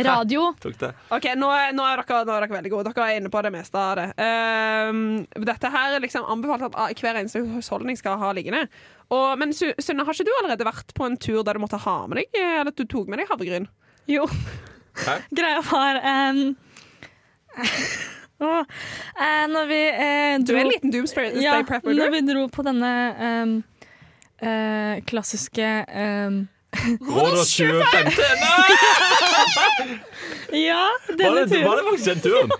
radio. 0.00 0.54
Det. 0.62 0.94
OK, 1.12 1.24
nå, 1.36 1.48
er- 1.50 1.72
nå, 1.74 1.82
er 1.84 2.00
dere, 2.00 2.20
nå 2.24 2.32
er 2.32 2.44
dere 2.46 2.54
veldig 2.54 2.70
gode. 2.72 2.92
Dere 2.94 3.08
er 3.10 3.18
inne 3.20 3.28
på 3.32 3.40
det 3.42 3.50
meste 3.52 3.76
av 3.76 3.96
det. 3.98 4.04
Ehm, 4.22 5.00
dette 5.44 5.68
her 5.74 5.96
er 5.96 6.00
liksom 6.04 6.24
anbefalt 6.30 6.62
at 6.70 7.02
hver 7.02 7.18
eneste 7.20 7.42
husholdning 7.42 7.98
skal 7.98 8.16
ha 8.22 8.30
liggende. 8.32 8.62
Og, 9.10 9.36
men 9.40 9.52
Sunne, 9.52 10.06
har 10.06 10.14
ikke 10.14 10.24
du 10.24 10.32
allerede 10.38 10.64
vært 10.64 10.94
på 10.96 11.04
en 11.04 11.18
tur 11.20 11.42
der 11.44 11.58
du 11.58 11.60
måtte 11.64 11.80
ha 11.82 11.96
med 12.06 12.20
deg 12.22 12.38
Eller 12.38 12.70
at 12.70 12.76
du 12.78 12.84
tok 12.86 13.08
med 13.10 13.18
deg 13.18 13.28
havregryn? 13.28 13.66
Jo. 14.08 14.24
Hæ? 15.02 15.18
Greia 15.36 15.60
var 15.66 15.98
um, 16.30 16.56
Åh, 18.40 18.62
eh, 19.20 19.48
Når 19.48 19.66
vi 19.68 19.80
eh, 19.88 20.38
Du 20.46 20.54
er 20.54 20.62
en 20.62 20.72
liten 20.72 20.92
doomsday 20.94 21.42
ja, 21.42 21.58
prepper, 21.68 21.92
Når 21.96 22.14
vi 22.14 22.20
dro 22.28 22.46
på 22.48 22.64
denne 22.64 22.92
um, 23.20 23.52
uh, 24.42 24.96
klassiske 25.06 25.68
um, 25.90 26.48
Rådås 27.02 27.50
25. 27.58 28.10
Ja, 30.52 30.86
Var 31.08 31.16
denne 31.18 31.48
turen. 31.50 31.64
var 31.64 31.76
det 31.76 31.84
faktisk 31.90 32.06
den 32.08 32.20
turen? 32.20 32.50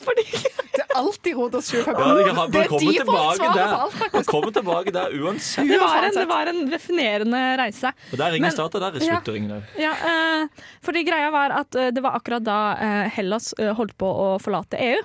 Fordi 0.00 0.24
Det 0.30 0.80
er 0.82 0.94
alltid 0.96 1.36
Rodos 1.36 1.70
25. 1.70 1.94
Ja, 2.00 2.14
det, 2.14 2.32
han, 2.38 2.50
Det 2.50 2.60
er 2.62 2.68
kommer 2.70 2.92
default 2.92 3.36
tilbake 3.36 3.50
der. 3.58 3.74
alt. 3.76 3.94
Han 4.14 4.24
kommer 4.24 4.54
tilbake 4.56 4.94
der 4.96 5.14
uansett. 5.20 5.68
det 5.68 5.78
var, 5.80 6.02
en, 6.08 6.14
det 6.16 6.26
var 6.30 6.50
en 6.52 6.60
definerende 6.70 7.42
reise. 7.60 7.92
Og 8.12 8.18
der 8.18 8.32
ringer 8.36 8.48
Men- 8.50 8.80
der 8.80 8.88
er 8.88 9.00
slutter 9.04 9.32
å 9.32 9.36
ringe. 9.36 9.60
Ja, 9.78 9.92
uh, 9.92 10.66
fordi 10.86 11.04
greia 11.06 11.30
var 11.34 11.54
at 11.60 11.74
uh, 11.78 11.90
det 11.94 12.02
var 12.04 12.16
akkurat 12.18 12.44
da 12.44 12.58
uh, 12.80 13.08
Hellas 13.14 13.52
holdt 13.76 13.96
på 14.00 14.06
å 14.08 14.28
forlate 14.42 14.80
EU. 14.80 15.00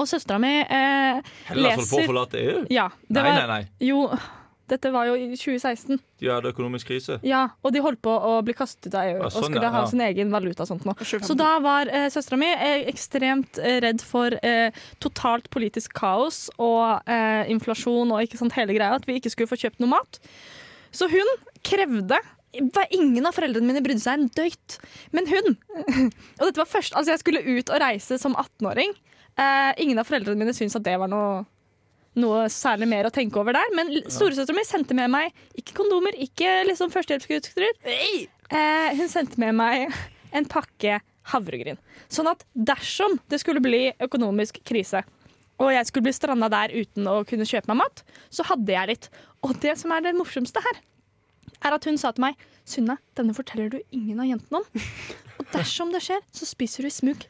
Og 0.00 0.08
søstera 0.08 0.38
mi 0.40 0.52
leser 0.58 1.22
Hellas 1.50 1.76
holdt 1.76 1.90
på 1.92 2.00
å 2.02 2.06
forlate 2.08 2.40
EU? 2.40 2.62
Ja. 2.72 2.88
Det 3.08 3.20
Nei, 3.20 3.24
var, 3.30 3.40
nei, 3.40 3.60
nei. 3.60 3.88
Jo, 3.90 4.06
dette 4.70 4.90
var 4.94 5.10
jo 5.10 5.14
i 5.18 5.26
2016. 5.36 5.98
De 6.22 6.28
hadde 6.30 6.48
økonomisk 6.54 6.88
krise. 6.88 7.18
Ja, 7.26 7.42
og 7.60 7.74
de 7.74 7.82
holdt 7.84 8.00
på 8.04 8.12
å 8.12 8.38
bli 8.46 8.54
kastet 8.56 8.94
av 8.96 9.08
EU 9.10 9.18
Ja, 9.18 9.26
og 9.28 9.34
sånn, 9.34 9.48
skulle 9.50 9.66
ja, 9.66 9.72
ha 9.74 9.82
sin 9.90 10.00
egen 10.06 10.30
valuta 10.32 10.64
og 10.64 10.70
sånt 10.70 10.86
nå. 10.88 10.94
Så 11.04 11.36
da 11.36 11.50
var 11.64 11.90
eh, 11.92 12.06
søstera 12.12 12.38
mi 12.40 12.48
eh, 12.52 12.86
ekstremt 12.92 13.60
eh, 13.60 13.76
redd 13.84 14.04
for 14.04 14.36
eh, 14.40 14.72
totalt 15.04 15.50
politisk 15.52 15.92
kaos 15.98 16.46
og 16.56 17.04
eh, 17.10 17.44
inflasjon 17.52 18.14
og 18.16 18.24
ikke 18.24 18.40
sant, 18.40 18.56
hele 18.56 18.76
greia, 18.76 18.96
at 18.96 19.04
vi 19.08 19.18
ikke 19.20 19.34
skulle 19.34 19.52
få 19.52 19.60
kjøpt 19.66 19.84
noe 19.84 19.92
mat. 19.96 20.20
Så 20.94 21.10
hun 21.12 21.36
krevde 21.66 22.20
Ingen 22.94 23.26
av 23.26 23.34
foreldrene 23.34 23.66
mine 23.66 23.80
brydde 23.82 23.98
seg 24.04 24.14
en 24.14 24.28
døyt. 24.30 24.76
Men 25.10 25.26
hun 25.26 25.56
Og 26.38 26.44
dette 26.46 26.60
var 26.60 26.68
først 26.70 26.94
Altså, 26.94 27.10
jeg 27.10 27.22
skulle 27.24 27.42
ut 27.42 27.72
og 27.74 27.80
reise 27.82 28.14
som 28.22 28.36
18-åring. 28.38 28.94
Eh, 29.34 29.72
ingen 29.82 29.98
av 29.98 30.06
foreldrene 30.06 30.38
mine 30.38 30.54
syntes 30.54 30.78
at 30.78 30.84
det 30.86 30.94
var 31.02 31.10
noe 31.10 31.42
noe 32.20 32.44
særlig 32.52 32.88
mer 32.90 33.08
å 33.08 33.12
tenke 33.14 33.40
over 33.40 33.56
der. 33.56 33.72
Men 33.76 33.90
storesøstera 34.02 34.56
mi 34.56 34.66
sendte 34.66 34.96
med 34.96 35.12
meg 35.12 35.34
ikke 35.58 35.76
kondomer, 35.80 36.16
ikke 36.26 36.62
liksom 36.68 36.92
førstehjelpsutstyr. 36.94 37.82
Eh, 37.84 38.94
hun 38.98 39.10
sendte 39.10 39.40
med 39.42 39.56
meg 39.58 39.90
en 40.36 40.48
pakke 40.50 41.00
havregryn. 41.32 41.78
Sånn 42.12 42.28
at 42.30 42.44
dersom 42.52 43.18
det 43.32 43.40
skulle 43.42 43.62
bli 43.64 43.88
økonomisk 44.04 44.60
krise, 44.66 45.02
og 45.62 45.70
jeg 45.70 45.86
skulle 45.86 46.08
bli 46.08 46.16
stranda 46.16 46.48
der 46.50 46.74
uten 46.74 47.06
å 47.08 47.20
kunne 47.28 47.46
kjøpe 47.46 47.70
meg 47.70 47.84
mat, 47.84 48.02
så 48.34 48.46
hadde 48.48 48.74
jeg 48.74 48.90
litt. 48.90 49.06
Og 49.46 49.54
det 49.62 49.76
som 49.80 49.94
er 49.94 50.02
det 50.04 50.16
morsomste 50.18 50.62
her, 50.64 50.82
er 51.64 51.76
at 51.76 51.86
hun 51.88 51.96
sa 52.00 52.10
til 52.12 52.26
meg 52.28 52.50
Sunne, 52.64 52.96
denne 53.12 53.34
forteller 53.36 53.68
du 53.74 53.80
ingen 53.92 54.22
av 54.22 54.28
jentene 54.30 54.62
om. 54.62 54.84
Og 55.36 55.48
dersom 55.52 55.90
det 55.92 56.00
skjer, 56.06 56.22
så 56.32 56.46
spiser 56.48 56.86
du 56.86 56.88
i 56.88 56.94
smug. 56.94 57.26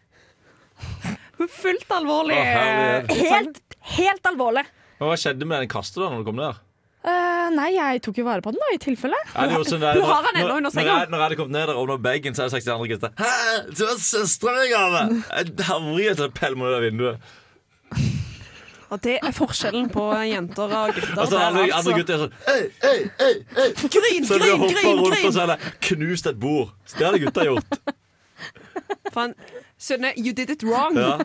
Fullt 1.60 1.90
alvorlig. 1.90 2.36
Å. 2.38 3.00
Helt, 3.10 3.58
helt 3.96 4.26
alvorlig. 4.30 4.64
Men 5.00 5.10
Hva 5.10 5.16
skjedde 5.20 5.48
med 5.48 5.64
den 5.64 5.70
kastet 5.72 6.00
da 6.02 6.08
når 6.12 6.22
du 6.22 6.28
kom 6.30 6.40
der? 6.40 6.60
Eh, 7.04 7.48
nei, 7.52 7.70
jeg 7.74 8.00
tok 8.06 8.16
jo 8.16 8.24
vare 8.24 8.40
på 8.40 8.54
den 8.54 8.62
da, 8.62 8.68
i 8.72 8.78
tilfelle. 8.80 9.18
Er 9.36 9.50
det 9.50 9.58
jo 9.58 9.64
sånn 9.68 9.82
der, 9.82 9.96
Du 10.00 10.06
har 10.08 10.24
den 10.24 10.38
ennå 10.40 10.54
under 10.56 10.70
når, 10.70 10.74
senga. 10.78 10.94
jeg, 11.02 11.10
når 11.12 11.18
jeg 11.20 11.24
hadde 11.26 11.38
kommet 11.42 11.56
ned 11.58 11.66
der 11.68 11.80
under 11.82 11.98
bagen, 12.06 12.36
så 12.36 12.44
hadde 12.44 12.48
jeg 12.48 12.54
sagt 12.54 12.64
til 12.64 12.72
de 12.72 12.76
andre 12.78 12.92
gutta 12.94 13.10
Hæ, 13.20 13.32
det 13.68 13.88
var 13.90 13.98
søstera 14.06 14.54
mi 14.56 14.64
i 14.64 14.70
gave! 14.72 15.02
Jeg 15.28 15.66
havrer 15.68 16.16
til 16.20 16.24
å 16.24 16.32
pelle 16.38 16.60
meg 16.60 16.70
ut 16.70 16.78
av 16.78 16.86
vinduet. 16.86 17.34
Og 18.94 19.00
det 19.02 19.14
er 19.26 19.32
forskjellen 19.34 19.88
på 19.90 20.02
jenter 20.28 20.70
og 20.78 20.92
gutter. 20.94 21.14
Og 21.18 21.26
så 21.26 21.34
der, 21.34 21.44
andre, 21.48 21.62
altså. 21.66 21.78
andre 21.80 21.94
gutter 21.98 22.14
er 22.14 22.20
sånn 22.22 22.34
Hei, 22.46 22.58
hei, 22.84 22.98
hei, 23.20 23.30
hei. 23.56 23.68
Grin, 23.90 24.26
Så 24.28 24.36
de 24.38 24.44
gryn, 24.44 24.60
hopper 24.60 24.76
gryn, 24.76 24.90
rundt, 24.90 25.06
og 25.08 25.16
gryn! 25.16 25.32
så 25.34 25.46
jeg 25.50 25.72
knust 25.88 26.28
et 26.30 26.38
bord. 26.40 26.70
Så 26.86 27.00
det 27.00 27.08
hadde 27.08 27.20
gutta 27.24 27.46
gjort. 27.48 27.78
Faen, 29.16 29.34
Sunne, 29.80 30.12
you 30.16 30.32
did 30.36 30.52
it 30.54 30.62
wrong. 30.64 30.96
Ja. 30.96 31.16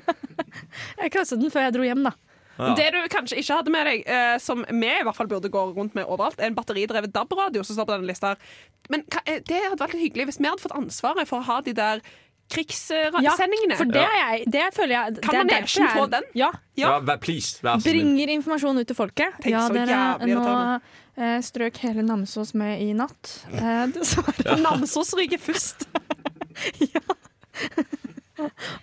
Jeg 1.03 1.13
kastet 1.13 1.43
den 1.43 1.53
før 1.53 1.67
jeg 1.67 1.75
dro 1.77 1.85
hjem, 1.85 2.01
da. 2.09 2.15
Ja. 2.59 2.73
Det 2.75 2.89
du 2.91 2.97
kanskje 3.07 3.37
ikke 3.39 3.55
hadde 3.55 3.71
med 3.71 3.85
deg, 3.87 4.01
eh, 4.05 4.37
som 4.43 4.65
vi 4.67 4.87
i 4.91 5.03
hvert 5.07 5.15
fall 5.15 5.27
burde 5.31 5.47
gå 5.49 5.61
rundt 5.77 5.93
med 5.95 6.05
overalt, 6.05 6.39
er 6.39 6.47
en 6.51 6.55
batteridrevet 6.57 7.13
DAB-radio 7.15 7.63
som 7.63 7.75
står 7.77 7.85
på 7.87 7.93
denne 7.97 8.09
lista. 8.09 8.33
her. 8.33 8.37
Men 8.89 9.03
hva, 9.07 9.21
eh, 9.25 9.39
det 9.47 9.61
hadde 9.69 9.79
vært 9.79 9.93
litt 9.95 10.03
hyggelig 10.09 10.25
hvis 10.33 10.39
vi 10.41 10.49
hadde 10.49 10.59
fått 10.65 10.75
ansvaret 10.75 11.27
for 11.29 11.39
å 11.39 11.43
ha 11.47 11.61
de 11.61 11.71
der 11.73 12.01
krigssendingene. 12.49 13.77
for 13.77 13.85
det, 13.85 14.01
er 14.03 14.17
jeg, 14.19 14.45
det 14.51 14.63
føler 14.73 14.89
jeg 14.95 15.21
Kan 15.21 15.35
man 15.37 15.49
er 15.49 15.61
derfor 15.61 15.83
jeg- 15.85 15.97
få 16.01 16.09
den? 16.09 16.23
Ja. 16.33 16.51
Ja, 16.75 16.99
vær- 16.99 17.19
please, 17.21 17.59
vær 17.61 17.75
så 17.77 17.81
snill. 17.85 17.93
Bringer 18.01 18.27
informasjon 18.35 18.79
ut 18.81 18.87
til 18.87 18.95
folket. 18.97 19.33
Tenk 19.39 19.51
ja, 19.53 19.59
så 19.67 19.73
dere, 19.73 19.87
jævlig 19.87 20.33
nå 20.33 20.41
irriterende. 20.41 20.81
eh, 21.17 21.39
strøk 21.45 21.77
hele 21.77 22.01
Namsos 22.03 22.53
med 22.55 22.81
i 22.81 22.91
natt. 22.93 23.45
Eh, 23.53 23.85
dessverre. 23.93 24.57
Namsos 24.65 25.13
ryker 25.13 25.37
først. 25.39 25.85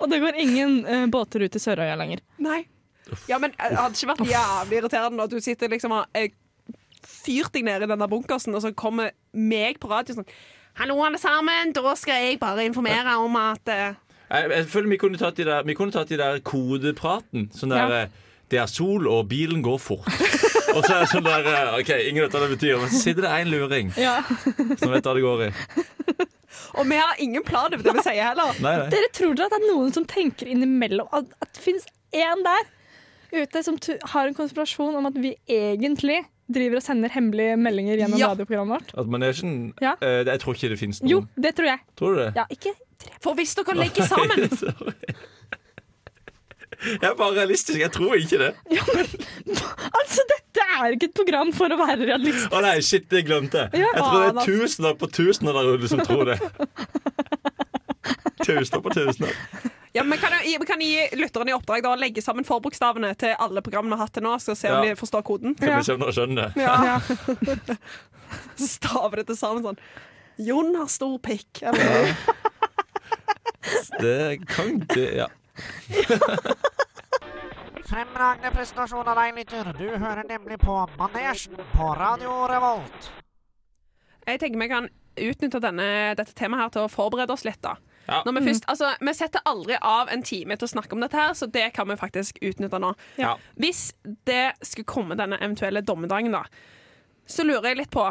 Og 0.01 0.11
det 0.11 0.19
går 0.21 0.35
ingen 0.39 0.85
eh, 0.87 1.07
båter 1.07 1.43
ut 1.47 1.53
til 1.55 1.61
Sørøya 1.63 1.97
lenger. 1.99 2.21
Nei. 2.39 2.67
Ja, 3.31 3.39
men 3.39 3.53
eh, 3.55 3.71
det 3.71 3.79
hadde 3.79 3.95
ikke 3.99 4.11
vært 4.15 4.27
jævlig 4.33 4.81
irriterende 4.81 5.27
at 5.29 5.31
du 5.35 5.41
sitter 5.45 5.71
liksom 5.73 5.95
og 5.99 6.19
eh, 6.19 6.31
fyrt 7.07 7.53
deg 7.55 7.65
ned 7.69 7.85
i 7.87 7.91
denne 7.91 8.09
bunkersen, 8.11 8.55
og 8.57 8.63
så 8.65 8.73
kommer 8.75 9.13
meg 9.33 9.79
på 9.83 9.91
radio 9.93 10.19
sånn 10.19 10.29
Hallo, 10.77 10.99
alle 11.07 11.17
sammen. 11.17 11.71
Da 11.73 11.95
skal 11.97 12.19
jeg 12.27 12.37
bare 12.43 12.67
informere 12.69 13.15
om 13.25 13.37
at 13.41 13.71
uh... 13.73 13.95
Jeg, 14.29 14.51
jeg 14.53 14.67
føler 14.69 14.91
vi 14.93 14.99
kunne 15.01 15.17
tatt 15.17 15.39
de 15.39 15.47
der, 15.49 15.63
vi 15.65 15.73
kunne 15.79 15.95
tatt 15.95 16.11
de 16.13 16.19
der 16.21 16.43
kodepraten. 16.45 17.47
Sånn 17.57 17.73
der 17.73 17.79
Ja. 17.81 18.01
eh, 18.05 18.23
Det 18.53 18.59
er 18.63 18.67
sol, 18.71 19.09
og 19.11 19.25
bilen 19.31 19.63
går 19.65 19.79
fort. 19.83 20.05
og 20.77 20.85
så 20.85 20.93
er 20.93 21.01
det 21.01 21.09
sånn 21.15 21.25
der 21.25 21.49
eh, 21.51 21.79
OK, 21.81 21.91
ingen 22.11 22.27
vet 22.27 22.37
hva 22.37 22.43
det 22.45 22.51
betyr, 22.59 22.77
men 22.83 22.93
så 22.93 23.01
sitter 23.07 23.25
det 23.25 23.33
en 23.41 23.49
luring 23.55 23.89
ja. 23.99 24.19
som 24.83 24.93
vet 24.93 25.09
hva 25.09 25.15
det 25.17 25.25
går 25.25 25.47
i. 25.49 25.51
Og 26.77 26.85
vi 26.91 26.97
har 27.01 27.17
ingen 27.25 27.43
plan 27.47 27.73
over 27.73 27.83
det 27.85 27.93
vi 27.97 28.03
sier 28.05 28.21
heller. 28.35 28.53
Nei, 28.61 28.73
nei. 28.83 28.87
Dere 28.93 29.09
tror 29.17 29.33
dere 29.39 29.49
at 29.49 29.55
det 29.57 29.63
er 29.65 29.73
noen 29.73 29.93
som 29.97 30.05
tenker 30.09 30.49
innimellom 30.53 31.09
at, 31.17 31.29
at 31.41 31.53
det 31.57 31.63
finnes 31.65 31.87
én 32.13 32.43
der 32.45 32.69
ute 33.45 33.63
som 33.67 33.77
har 34.13 34.27
en 34.31 34.35
konspirasjon 34.39 34.97
om 34.97 35.07
at 35.11 35.17
vi 35.21 35.35
egentlig 35.51 36.23
driver 36.53 36.79
og 36.79 36.83
sender 36.87 37.11
hemmelige 37.11 37.57
meldinger 37.59 37.97
gjennom 37.99 38.19
Ja. 38.21 38.29
radioprogrammet 38.33 38.77
vårt? 38.79 38.93
At 39.03 39.07
manesjen 39.11 39.55
Ja. 39.83 39.95
uh, 40.03 40.25
Jeg 40.25 40.41
tror 40.41 40.55
ikke 40.55 40.69
det 40.71 40.79
finnes 40.79 41.03
noen. 41.03 41.11
Jo, 41.11 41.25
det 41.43 41.55
tror 41.59 41.67
jeg. 41.73 41.79
Tror 41.99 42.15
du 42.15 42.21
det? 42.23 42.33
Ja, 42.37 42.45
ikke 42.51 42.75
For 43.23 43.35
hvis 43.35 43.55
dere 43.55 43.75
legger 43.77 44.07
sammen 44.07 44.47
Jeg 46.87 47.09
er 47.11 47.15
bare 47.17 47.33
realistisk. 47.39 47.79
Jeg 47.81 47.91
tror 47.93 48.15
ikke 48.15 48.39
det. 48.39 48.53
Altså, 49.99 50.23
dette 50.29 50.61
er 50.81 50.93
ikke 50.95 51.09
et 51.09 51.15
program 51.17 51.53
for 51.57 51.73
å 51.73 51.79
være 51.81 52.05
realistisk. 52.11 52.53
Å 52.53 52.61
nei, 52.65 52.75
shit, 52.85 53.07
det 53.11 53.25
glemte 53.27 53.65
jeg. 53.65 53.81
Ja. 53.81 53.89
Jeg 53.97 54.03
tror 54.05 54.21
det 54.21 54.29
er 54.29 54.45
tusener 54.51 54.93
på 55.01 55.09
tusener 55.09 55.57
der 55.57 55.71
ute 55.75 55.89
som 55.89 56.03
tror 56.05 56.25
det. 56.31 56.37
Tusener 58.47 58.81
på 58.85 58.93
tusener. 58.95 59.33
Ja, 59.97 60.03
men 60.05 60.19
kan 60.21 60.35
jeg, 60.37 60.59
Vi 60.61 60.67
kan 60.69 60.81
gi 60.85 60.91
lytterne 61.17 61.51
i 61.51 61.57
oppdrag 61.57 61.83
da, 61.87 61.95
å 61.97 62.01
legge 62.01 62.23
sammen 62.25 62.45
forbokstavene 62.45 63.15
til 63.19 63.33
alle 63.41 63.63
programmene 63.65 63.95
vi 63.97 64.01
har 64.01 64.07
hatt 64.11 64.17
til 64.19 64.27
nå. 64.27 64.35
Skal 64.43 64.57
se 64.61 64.69
om 64.71 64.83
Ja. 64.85 64.91
de 64.91 64.99
forstår 65.01 65.23
koden. 65.25 65.55
Kan 65.57 65.79
vi 65.79 65.87
skjønne 65.89 66.13
skjønner 66.13 66.53
det? 66.53 66.63
Ja. 66.63 67.01
Så 68.59 68.67
staver 68.77 69.23
det 69.23 69.27
til 69.31 69.39
sammen 69.41 69.65
sånn 69.65 69.81
Jon 70.47 70.75
har 70.77 70.89
stor 70.93 71.17
pikk. 71.25 71.63
Eller 71.63 72.13
Det 74.01 74.47
kan 74.51 74.83
det, 74.93 75.07
ja. 75.23 75.29
Fremragende 77.87 78.51
presentasjon 78.53 79.07
av 79.09 79.17
deg, 79.17 79.35
lytter. 79.39 79.71
Du 79.79 79.87
hører 79.95 80.25
nemlig 80.29 80.59
på 80.61 80.75
Manesjen 80.99 81.57
på 81.73 81.89
Radio 81.97 82.35
Revolt. 82.51 83.11
Jeg 84.27 84.41
tenker 84.43 84.59
vi 84.61 84.69
kan 84.73 84.89
utnytte 85.17 85.61
denne, 85.63 85.87
dette 86.19 86.35
temaet 86.37 86.65
her 86.67 86.73
til 86.75 86.85
å 86.85 86.91
forberede 86.93 87.33
oss 87.33 87.47
litt. 87.47 87.63
da 87.65 87.77
Ja. 88.07 88.23
Når 88.27 88.39
vi, 88.39 88.45
først, 88.49 88.69
altså, 88.71 88.93
vi 89.01 89.15
setter 89.17 89.45
aldri 89.49 89.79
av 89.83 90.11
en 90.13 90.23
time 90.27 90.57
til 90.57 90.69
å 90.69 90.73
snakke 90.77 90.97
om 90.97 91.03
dette, 91.03 91.19
her 91.19 91.35
så 91.35 91.49
det 91.51 91.69
kan 91.77 91.89
vi 91.91 91.99
faktisk 92.01 92.39
utnytte 92.45 92.81
nå. 92.83 92.93
Ja. 93.21 93.35
Hvis 93.61 93.91
det 94.29 94.57
skulle 94.63 94.89
komme 94.89 95.19
denne 95.19 95.39
eventuelle 95.43 95.83
dommedagen, 95.87 96.35
da, 96.35 96.45
så 97.27 97.43
lurer 97.43 97.73
jeg 97.73 97.81
litt 97.81 97.91
på 97.91 98.05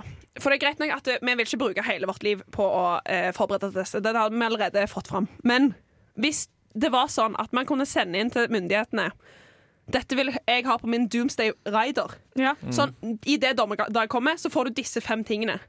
For 0.43 0.51
det 0.51 0.57
er 0.57 0.63
greit 0.65 0.81
nok 0.81 0.91
at 0.91 1.05
vi 1.07 1.31
vil 1.31 1.45
ikke 1.45 1.59
bruke 1.61 1.83
hele 1.87 2.09
vårt 2.09 2.25
liv 2.27 2.41
på 2.51 2.65
å 2.67 2.83
eh, 3.07 3.29
forberede 3.31 3.71
dette. 3.71 4.01
Det 4.03 4.11
har 4.11 4.33
vi 4.33 4.43
allerede 4.43 4.83
fått 4.91 5.07
fram. 5.07 5.29
Men 5.47 5.71
hvis 6.19 6.49
det 6.75 6.91
var 6.91 7.07
sånn 7.07 7.37
at 7.39 7.55
man 7.55 7.67
kunne 7.69 7.87
sende 7.87 8.19
inn 8.19 8.33
til 8.33 8.51
myndighetene 8.51 9.13
dette 9.93 10.17
vil 10.17 10.31
jeg 10.33 10.65
ha 10.65 10.75
på 10.81 10.89
min 10.89 11.05
Doomsday 11.11 11.51
Rider. 11.69 12.15
Ja. 12.39 12.55
Sånn, 12.73 12.95
I 13.29 13.37
det 13.41 13.53
dommedag 13.59 14.09
kommer, 14.09 14.39
så 14.41 14.49
får 14.49 14.69
du 14.69 14.79
disse 14.81 15.01
fem 15.03 15.23
tingene. 15.27 15.59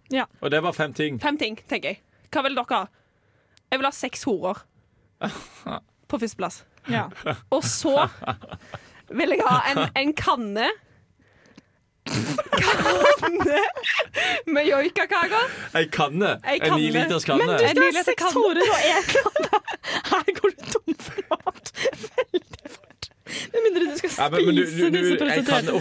Og 0.41 0.51
det 0.55 0.63
var 0.65 0.73
fem 0.77 0.95
ting. 0.97 1.19
Fem 1.21 1.37
ting, 1.41 1.59
tenker 1.69 1.93
jeg. 1.93 2.01
Hva 2.33 2.43
vil 2.47 2.57
dere 2.57 2.79
ha? 2.81 2.87
Jeg 3.71 3.79
vil 3.81 3.87
ha 3.89 3.93
seks 3.95 4.23
horer. 4.29 4.65
På 6.11 6.19
førsteplass. 6.23 6.65
Ja. 6.91 7.09
Og 7.51 7.65
så 7.67 8.09
vil 9.11 9.35
jeg 9.35 9.43
ha 9.47 9.61
en, 9.73 9.81
en 9.97 10.13
kanne. 10.17 10.69
Kanne 12.07 13.63
med 14.47 14.69
joikakaker. 14.69 15.51
Ei 15.75 15.87
kanne. 15.93 16.37
Ei 16.47 16.61
En 16.63 16.77
ni 16.79 16.91
kanne. 16.91 17.01
Men 17.01 17.11
du 17.11 17.19
skal 17.21 17.43
ha 17.43 18.03
seks 18.07 18.23
kanne. 18.23 18.39
horer 18.39 18.63
og 18.71 18.79
én 18.93 19.09
kanne! 19.11 19.61
Her 20.13 20.31
går 20.39 20.55
du 20.55 20.63
tom 20.71 20.95
for 21.09 21.17
mat 21.33 21.73
veldig 22.07 22.71
fort. 22.71 22.86
Med 23.27 23.65
mindre 23.65 23.85
du 23.91 23.97
skal 23.99 24.11
Ja, 24.11 24.27
spise 24.29 24.31
men, 24.31 24.47
men, 24.47 24.57
du, 24.57 24.63
du, 24.63 24.85
du, 24.87 24.97
disse 24.97 25.17
prostituerte 25.19 25.73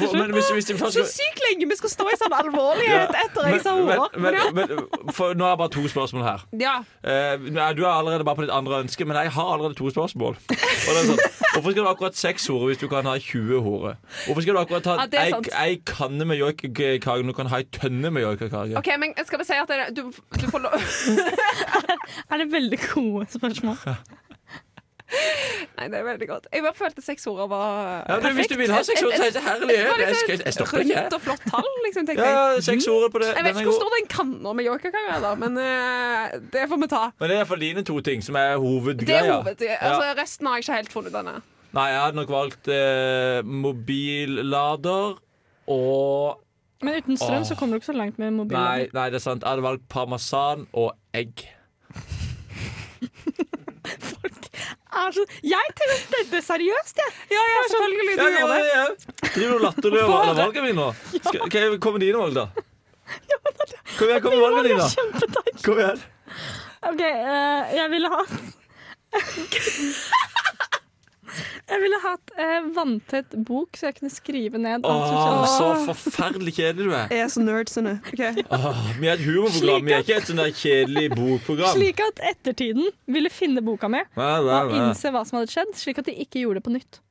til 0.66 0.80
slutt. 0.80 0.94
Så 0.96 1.04
sykt 1.12 1.42
lenge 1.46 1.68
vi 1.70 1.78
skal 1.78 1.92
stå 1.94 2.08
i 2.10 2.18
sånn 2.22 2.36
alvorlighet 2.40 3.14
etter 3.22 3.50
jeg 3.52 3.62
sa 3.66 3.75
men, 3.78 4.02
men, 4.24 4.38
Men 4.58 5.14
for 5.14 5.38
nå 5.38 5.46
er 5.46 5.54
det 5.54 5.60
bare 5.62 5.74
to 5.75 5.86
spørsmål 5.92 6.25
her. 6.25 6.46
ja. 6.62 6.75
Uh, 7.06 7.46
du 7.75 7.84
er 7.84 7.92
allerede 7.92 8.25
bare 8.25 8.40
på 8.40 8.46
ditt 8.46 8.54
andre 8.54 8.80
ønske, 8.86 9.06
men 9.06 9.18
jeg 9.20 9.32
har 9.36 9.54
allerede 9.54 9.78
to 9.78 9.90
spørsmål. 9.94 10.38
Og 10.38 10.90
det 10.90 10.98
er 11.02 11.08
sånn, 11.12 11.22
hvorfor 11.54 11.72
skal 11.72 11.82
du 11.82 11.90
akkurat 11.90 12.18
seks 12.20 12.48
horer 12.52 12.72
hvis 12.72 12.82
du 12.82 12.88
kan 12.92 13.08
ha 13.10 13.16
20 13.22 13.62
horer? 13.66 13.98
Hvorfor 14.25 14.46
skal 14.46 14.58
du 14.58 14.62
akkurat 14.64 14.90
ha 14.90 15.08
Ja, 15.16 15.40
ei, 15.62 15.78
kanne 15.86 16.25
med 16.25 16.40
joikakake 16.42 17.22
når 17.22 17.32
du 17.34 17.38
kan 17.38 17.52
ha 17.54 17.62
ei 17.62 17.70
tønne 17.75 18.12
med 18.12 18.25
joikakake? 18.25 18.78
OK, 18.80 18.92
men 19.02 19.14
skal 19.25 19.42
vi 19.42 19.48
si 19.48 19.58
at 19.62 19.72
det, 19.72 19.90
du, 19.98 20.10
du 20.12 20.46
får 20.52 20.66
lov 20.66 20.75
Er 22.32 22.42
det 22.42 22.52
veldig 22.52 22.80
gode 22.94 23.28
spørsmål? 23.38 23.78
Nei, 25.76 25.88
det 25.92 25.98
er 26.00 26.06
veldig 26.06 26.28
godt. 26.28 26.48
Jeg 26.54 26.64
bare 26.66 26.78
følte 26.78 27.02
seks 27.06 27.26
var 27.28 28.06
Ja, 28.10 28.18
men 28.24 28.36
hvis 28.38 28.48
du 28.50 28.56
vil 28.58 28.72
ha 28.74 28.82
seks 28.86 29.02
så 29.04 29.10
er 29.14 29.34
det 29.36 29.44
herlighet. 29.46 29.90
Det 30.00 30.38
var 30.46 30.52
stopper 30.58 30.84
ikke. 30.84 31.02
rundt 31.02 31.18
og 31.18 31.22
flott 31.22 31.44
tall, 31.52 31.68
liksom, 31.86 32.08
tenker 32.10 32.26
jeg. 32.26 32.38
ja, 32.38 32.62
seks 32.68 32.88
på 32.88 33.22
det. 33.22 33.28
Jeg 33.30 33.44
vet 33.44 33.52
er 33.52 33.60
ikke 33.60 33.68
hvor 33.70 33.80
stor 33.82 33.98
den 33.98 34.08
kanna 34.10 34.54
med 34.58 34.66
joikakaker 34.66 35.12
er, 35.16 35.20
da, 35.26 35.34
men 35.42 35.60
uh, 35.62 36.38
det 36.54 36.64
får 36.72 36.82
vi 36.82 36.90
ta. 36.96 37.04
Men 37.20 37.30
det 37.30 37.36
er 37.36 37.44
iallfall 37.44 37.66
dine 37.68 37.84
to 37.86 38.00
ting 38.08 38.24
som 38.26 38.40
er 38.40 38.56
hovedgreia. 38.62 39.04
Det 39.06 39.20
er 39.20 39.34
hoved. 39.34 39.68
Altså, 39.76 40.16
resten 40.22 40.50
har 40.50 40.58
jeg 40.58 40.66
ikke 40.66 40.80
helt 40.80 40.98
funnet 40.98 41.14
denne. 41.20 41.36
Nei, 41.76 41.86
jeg 41.92 42.02
hadde 42.02 42.20
nok 42.22 42.32
valgt 42.32 42.70
eh, 42.72 43.42
mobillader 43.44 45.18
og 45.68 46.42
Men 46.86 47.02
uten 47.02 47.18
strøm 47.20 47.42
Åh. 47.42 47.48
så 47.50 47.58
kommer 47.60 47.76
du 47.76 47.82
ikke 47.82 47.92
så 47.92 47.98
langt 47.98 48.20
med 48.22 48.32
mobillader. 48.32 48.86
Nei, 48.86 48.88
nei, 48.94 49.10
det 49.12 49.20
er 49.20 49.26
sant. 49.26 49.44
Jeg 49.44 49.50
hadde 49.50 49.66
valgt 49.66 49.88
parmesan 49.92 50.68
og 50.74 50.94
egg. 51.14 51.44
Er 54.96 55.12
så, 55.16 55.24
jeg 55.44 55.72
tenkte 55.80 56.20
det 56.32 56.42
seriøst, 56.46 57.00
jeg. 57.02 57.12
Ja, 57.36 57.42
ja, 57.52 57.62
selvfølgelig. 57.72 58.16
Du 58.16 58.24
Ja, 58.24 58.28
ja, 58.30 58.38
gjør 58.40 58.48
det. 58.48 58.60
ja, 58.66 58.66
ja. 58.75 58.86
Driver 59.36 59.50
du 59.50 59.56
og 59.56 59.64
latterliggjør 59.66 60.14
alle 60.20 60.36
valgene 60.40 60.66
mine 60.70 60.78
nå? 60.80 60.88
Skal, 61.20 61.40
kan 61.52 61.60
jeg 61.66 61.80
komme 61.84 62.00
med 62.00 62.06
dine 62.08 62.18
valg, 62.22 62.36
da? 62.36 62.46
Kom 63.98 64.08
igjen, 64.10 64.22
kom 64.24 64.32
med 64.38 64.44
valgene 64.46 64.68
dine. 64.70 64.86
Kjempeteit. 64.96 65.58
Kom 65.66 65.78
igjen. 65.84 66.00
OK, 66.86 67.02
uh, 67.02 67.75
jeg 67.75 67.88
ville 67.92 68.10
ha 68.14 68.22
Jeg 71.66 71.82
ville 71.82 71.98
hatt 72.04 72.32
eh, 72.38 72.66
vanntett 72.76 73.32
bok, 73.48 73.74
så 73.80 73.88
jeg 73.88 73.96
kunne 73.98 74.12
skrive 74.14 74.60
ned 74.62 74.84
alt 74.86 75.06
som 75.08 75.16
Åh, 75.18 75.24
skjedde. 75.26 75.48
så 75.56 75.70
forferdelig 76.04 76.54
kjedelig 76.60 76.86
du 76.86 76.94
er. 76.94 77.08
Jeg 77.16 77.24
er 77.24 77.32
så 77.34 77.42
nerdsene. 77.42 77.94
Okay. 78.12 78.44
Åh, 78.54 78.82
vi 79.00 79.10
er 79.10 79.16
et 79.16 79.24
humorprogram, 79.26 79.88
vi 79.88 79.96
er 79.96 80.04
ikke 80.06 80.20
et 80.20 80.30
sånn 80.30 80.42
der 80.44 80.52
kjedelig 80.54 81.08
bokprogram. 81.16 81.74
Slik 81.74 82.04
at 82.06 82.22
ettertiden 82.34 82.86
ville 83.18 83.32
finne 83.34 83.64
boka 83.66 83.90
mi 83.90 84.04
Nei, 84.04 84.30
nei, 84.46 84.60
og 84.62 84.76
nei. 84.76 84.84
innse 84.84 85.10
hva 85.16 85.26
som 85.26 85.40
hadde 85.42 85.56
skjedd, 85.56 85.74
slik 85.82 86.04
at 86.04 86.12
de 86.12 86.16
ikke 86.26 86.44
gjorde 86.46 86.62
det 86.62 86.68
på 86.70 86.76
nytt. 86.78 87.02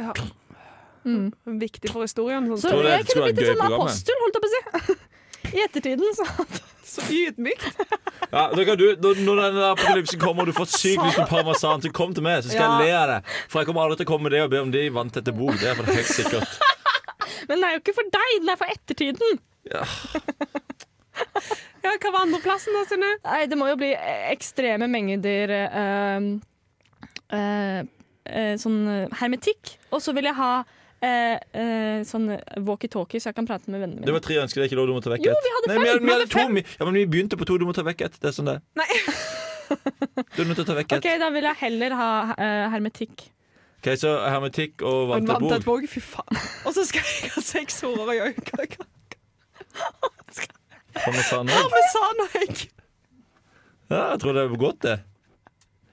Ja. 0.00 0.16
Mm. 1.04 1.26
Viktig 1.60 1.92
for 1.92 2.06
historien. 2.08 2.48
Sånn. 2.48 2.62
Så 2.64 2.72
Tror 2.72 2.80
du 2.80 2.88
det 2.88 2.94
jeg 2.96 3.10
skulle 3.10 3.20
kunne 3.20 3.26
være 3.26 3.36
blitt 3.36 3.44
gøy 3.44 3.52
en 3.52 3.58
sånn 3.58 3.66
program, 3.68 3.82
apostel, 3.84 4.22
holdt 4.24 4.38
jeg 4.38 4.44
på 4.44 4.48
å 4.48 4.54
si. 4.54 5.00
I 5.58 5.66
ettertiden 5.68 6.16
så 6.16 6.24
Så 6.84 7.00
ydmykt. 7.08 7.64
Ja, 8.30 8.48
da 8.52 8.64
kan 8.66 8.76
du, 8.78 8.84
når, 9.00 9.20
når 9.24 9.38
den 9.42 9.58
apokalypsen 9.70 10.20
kommer 10.20 10.44
og 10.44 10.50
du 10.50 10.56
får 10.56 10.68
sykt 10.74 11.00
lyst 11.04 11.16
på 11.22 11.26
parmesan, 11.30 11.80
så 11.84 11.90
kom 11.96 12.12
til 12.16 12.24
meg, 12.26 12.42
så 12.44 12.50
skal 12.52 12.64
Ja. 12.64 12.70
jeg 12.78 12.90
le 12.90 12.98
av 12.98 13.08
det. 13.12 13.18
For 13.48 13.60
jeg 13.62 13.68
kommer 13.70 13.84
aldri 13.86 14.00
til 14.02 14.06
å 14.08 14.10
komme 14.10 14.28
med 14.28 14.34
det 14.36 14.42
og 14.44 14.50
be 14.52 14.60
om 14.64 14.72
det 14.74 14.84
vant 14.92 15.14
dette 15.16 15.32
bok. 15.34 15.54
Det 15.60 15.70
er 15.70 15.78
for 15.78 15.88
helt 15.88 16.12
sikkert. 16.12 16.58
Men 17.48 17.56
den 17.58 17.66
er 17.68 17.76
jo 17.76 17.82
ikke 17.82 17.96
for 17.96 18.10
deg, 18.18 18.30
den 18.40 18.52
er 18.52 18.60
for 18.60 18.74
ettertiden. 18.74 19.40
Ja, 21.84 21.90
hva 22.00 22.10
var 22.12 22.22
andreplassen 22.24 22.74
da, 22.76 22.84
Synne? 22.88 23.10
Nei, 23.24 23.42
det 23.50 23.58
må 23.60 23.68
jo 23.70 23.76
bli 23.80 23.90
ekstreme 24.32 24.88
mengder 24.90 25.52
uh, 25.68 26.28
uh, 27.32 27.80
uh, 28.28 28.54
sånn 28.60 28.80
hermetikk. 29.20 29.76
Og 29.92 30.02
så 30.04 30.14
vil 30.16 30.28
jeg 30.30 30.36
ha 30.40 30.52
eh, 31.04 31.36
eh, 31.60 32.02
sånn 32.08 32.30
walkietalkie, 32.66 33.20
så 33.22 33.30
jeg 33.30 33.38
kan 33.38 33.48
prate 33.48 33.70
med 33.70 33.82
vennene 33.84 34.00
mine. 34.00 34.08
Det 34.08 34.16
var 34.16 34.24
tre 34.24 34.40
ønsker, 34.42 34.62
det 34.62 34.66
er 34.66 34.72
ikke 34.72 34.80
lov 34.80 34.90
du 34.90 34.96
må 34.96 35.04
ta 35.04 35.12
vekk 35.14 35.28
Jo, 35.28 35.36
ett. 35.36 35.46
vi 35.46 35.54
hadde 35.58 35.70
Nei, 35.70 35.76
fem, 35.76 35.84
vi 35.84 35.90
hadde, 35.90 36.00
vi 36.00 36.06
vi 36.08 36.14
hadde 36.14 36.26
hadde 36.26 36.34
to, 36.34 36.58
vi, 36.58 36.66
ja, 36.80 36.88
men 36.88 37.00
vi 37.00 37.06
begynte 37.14 37.40
på 37.40 37.48
to, 37.48 37.60
du 37.60 37.68
må 37.68 37.76
ta 37.76 37.86
vekk 37.86 38.06
ett. 38.08 38.20
Det 38.22 38.32
er 38.32 38.36
sånn 38.36 38.52
det. 38.52 38.60
Nei. 38.80 38.88
Du 40.36 40.42
er 40.42 40.48
nødt 40.48 40.58
til 40.58 40.64
å 40.64 40.68
ta 40.68 40.76
vekk 40.78 40.96
OK, 40.98 41.08
da 41.20 41.30
vil 41.34 41.48
jeg 41.48 41.60
heller 41.62 41.96
ha 41.98 42.10
eh, 42.34 42.66
hermetikk. 42.74 43.26
Ok, 43.80 43.90
så 44.00 44.14
hermetikk 44.32 44.84
og 44.86 45.10
vant 45.10 45.28
et 45.28 45.32
vanntett 45.34 45.66
bok, 45.66 45.86
fy 45.90 46.00
faen. 46.04 46.38
Og 46.66 46.76
så 46.76 46.86
skal 46.88 47.04
jeg 47.04 47.32
ha 47.34 47.42
seks 47.44 47.82
horer 47.84 48.14
i 48.14 48.20
øyet. 48.30 48.78
Parmesan 50.94 51.50
og 51.50 51.56
egg. 51.56 51.58
Parmesan 51.58 52.24
og 52.24 52.38
egg. 52.40 52.62
Ja, 53.92 54.00
jeg 54.14 54.22
tror 54.22 54.36
det 54.36 54.44
er 54.44 54.56
godt, 54.62 54.80
det. 54.86 54.96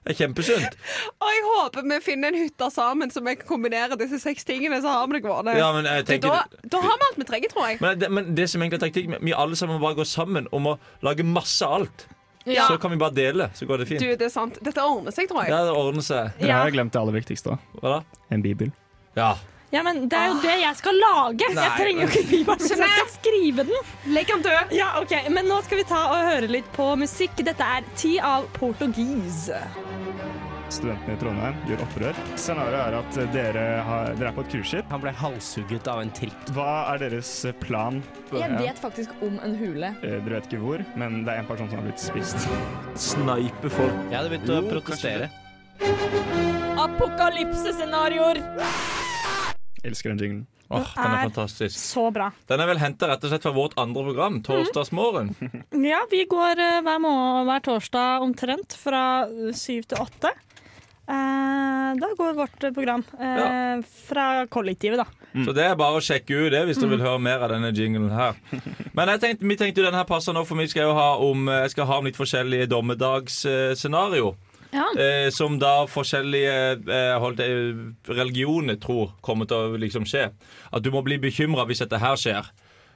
Det 0.01 0.15
er 0.15 0.17
kjempesunt. 0.23 0.77
Og 1.21 1.27
jeg 1.29 1.41
håper 1.45 1.83
vi 1.91 1.97
finner 2.01 2.33
en 2.33 2.39
hytte 2.41 2.69
sammen 2.73 3.11
som 3.13 3.27
vi 3.27 3.35
kan 3.37 3.47
kombinere 3.51 3.97
disse 3.99 4.17
seks 4.23 4.47
tingene. 4.47 4.79
Så 4.81 4.89
har 4.89 5.05
vi 5.07 5.19
det 5.19 5.21
gående. 5.27 5.53
Ja, 5.59 5.67
men 5.75 5.85
jeg 5.85 6.07
da, 6.07 6.09
tenker 6.09 6.71
da 6.73 6.81
har 6.81 6.97
vi 6.97 7.09
alt 7.09 7.19
vi 7.21 7.27
trenger, 7.29 7.53
tror 7.53 7.67
jeg. 7.69 7.77
men 7.83 7.99
det, 8.01 8.09
men 8.09 8.31
det 8.39 8.47
som 8.49 8.63
egentlig 8.63 8.79
er 8.81 8.85
taktikk, 8.87 9.13
vi 9.21 9.35
alle 9.37 9.59
sammen 9.59 9.77
må 9.77 9.85
bare 9.85 9.99
gå 10.01 10.07
sammen 10.09 10.49
om 10.57 10.71
å 10.73 10.75
lage 11.05 11.27
masse 11.27 11.67
alt. 11.67 12.07
Ja. 12.49 12.65
Så 12.65 12.79
kan 12.81 12.89
vi 12.95 12.97
bare 12.97 13.13
dele, 13.13 13.51
så 13.53 13.67
går 13.69 13.83
det 13.83 13.89
fint. 13.91 14.01
Du, 14.01 14.09
det 14.17 14.25
er 14.25 14.33
sant. 14.33 14.57
Dette 14.65 14.81
ordner 14.81 15.13
seg, 15.13 15.29
tror 15.29 15.45
jeg. 15.45 15.53
Ja, 15.53 15.61
det 15.69 15.77
ordner 15.77 16.05
seg. 16.05 16.31
Ja. 16.41 16.47
Jeg 16.47 16.57
har 16.57 16.73
glemt 16.73 16.95
det 16.95 17.01
aller 17.03 17.17
viktigste. 17.19 17.53
da. 17.53 17.77
Hva 17.83 17.99
da? 17.99 18.21
En 18.33 18.41
bibel. 18.41 18.71
Ja. 19.13 19.35
Ja, 19.71 19.83
men 19.87 20.01
det 20.11 20.17
er 20.19 20.27
jo 20.33 20.39
det 20.43 20.55
jeg 20.59 20.75
skal 20.81 20.97
lage. 20.99 21.47
Nei, 21.55 21.63
jeg 21.63 21.77
trenger 21.79 22.01
jo 22.03 22.09
ikke 22.11 22.23
bibelen, 22.31 22.59
så 22.67 22.75
jeg 22.75 22.89
skal 22.97 23.11
skrive 23.13 23.63
den. 23.69 23.91
Legg 24.11 24.33
han 24.33 24.41
død. 24.43 24.73
Ja, 24.75 24.89
ok, 24.99 25.13
Men 25.31 25.47
nå 25.47 25.61
skal 25.63 25.79
vi 25.79 25.85
ta 25.87 26.01
og 26.11 26.25
høre 26.27 26.49
litt 26.51 26.67
på 26.75 26.89
musikk. 26.99 27.39
Dette 27.47 27.63
er 27.77 27.87
Ti 27.95 28.17
av 28.19 28.49
portugise. 28.57 29.61
Studentene 30.71 31.15
i 31.17 31.19
Trondheim 31.19 31.55
gjør 31.67 31.81
opprør. 31.83 32.19
Scenarioet 32.39 32.81
er 32.85 32.95
at 32.99 33.17
dere, 33.33 33.63
har, 33.83 34.13
dere 34.15 34.29
er 34.29 34.35
på 34.37 34.43
et 34.45 34.51
cruiseskip. 34.53 34.91
Han 34.93 35.01
ble 35.03 35.11
halshugget 35.19 35.89
av 35.91 35.99
en 36.03 36.11
trikk. 36.15 36.45
Hva 36.55 36.67
er 36.93 37.01
deres 37.03 37.31
plan? 37.59 37.99
Jeg 38.31 38.55
vet 38.55 38.79
faktisk 38.79 39.11
om 39.27 39.35
en 39.43 39.55
hule. 39.59 39.91
Eh, 39.99 40.19
Dere 40.23 40.37
vet 40.37 40.47
ikke 40.47 40.61
hvor, 40.63 40.83
men 40.99 41.25
det 41.27 41.33
er 41.35 41.43
en 41.43 41.49
person 41.51 41.67
som 41.71 41.81
har 41.81 41.89
blitt 41.89 41.99
spist. 41.99 42.47
Snipe 42.95 43.71
folk. 43.75 43.99
Jeg 44.07 44.15
hadde 44.21 44.31
begynt 44.35 44.51
å 44.51 44.61
Jo, 44.61 44.67
protestere. 44.71 45.27
Apokalypsescenarioer. 46.87 48.39
Elsker 49.83 50.13
den 50.13 50.19
jinglen. 50.21 50.47
Oh, 50.71 50.85
den 50.95 51.03
er 51.03 51.17
er- 51.17 51.25
fantastisk. 51.29 51.75
Så 51.75 52.05
bra. 52.15 52.29
Den 52.47 52.61
er 52.63 52.69
vel 52.69 52.79
henta 52.79 53.09
rett 53.09 53.23
og 53.27 53.31
slett 53.33 53.43
fra 53.43 53.51
vårt 53.55 53.73
andre 53.81 54.03
program, 54.07 54.37
Torsdagsmorgen. 54.45 55.33
Ja, 55.91 56.03
vi 56.11 56.21
går 56.31 56.61
eh, 56.61 56.77
hver, 56.85 57.01
morgen, 57.03 57.49
hver 57.49 57.65
torsdag 57.65 58.23
omtrent 58.23 58.77
fra 58.79 59.01
eh, 59.27 59.51
syv 59.57 59.83
til 59.91 59.99
åtte. 59.99 60.31
Eh, 61.11 61.89
da 61.99 62.11
går 62.15 62.37
vårt 62.37 62.63
program 62.77 63.03
eh, 63.19 63.81
fra 64.07 64.45
kollektivet, 64.47 65.01
da. 65.01 65.07
Så 65.45 65.51
det 65.55 65.63
er 65.63 65.75
bare 65.79 65.99
å 65.99 66.03
sjekke 66.03 66.35
ut 66.45 66.51
det 66.51 66.61
hvis 66.67 66.79
dere 66.79 66.91
vil 66.91 67.03
høre 67.03 67.19
mer 67.23 67.43
av 67.43 67.51
denne 67.53 67.69
jinglen 67.75 68.11
her. 68.11 68.35
Men 68.95 69.11
jeg 69.13 69.21
tenkte, 69.23 69.47
vi 69.47 69.55
tenkte 69.59 69.79
jo 69.81 69.85
denne 69.87 70.01
her 70.01 70.07
passer 70.09 70.35
nå, 70.35 70.43
for 70.47 70.59
vi 70.59 70.65
skal 70.71 70.89
jo 70.89 70.95
ha 70.97 71.09
om, 71.23 71.45
jeg 71.51 71.71
skal 71.71 71.87
ha 71.87 71.99
om 72.01 72.07
litt 72.07 72.19
forskjellige 72.19 72.67
dommedagsscenario. 72.71 74.33
Ja. 74.71 74.87
Eh, 74.95 75.29
som 75.35 75.57
da 75.59 75.85
forskjellige 75.91 76.57
eh, 76.87 77.29
religioner 78.07 78.79
tror 78.81 79.11
kommer 79.21 79.49
til 79.49 79.57
å 79.75 79.79
liksom 79.79 80.07
skje. 80.07 80.29
At 80.71 80.83
du 80.83 80.91
må 80.93 81.03
bli 81.05 81.19
bekymra 81.21 81.67
hvis 81.67 81.83
dette 81.83 81.99
her 82.01 82.19
skjer. 82.19 82.51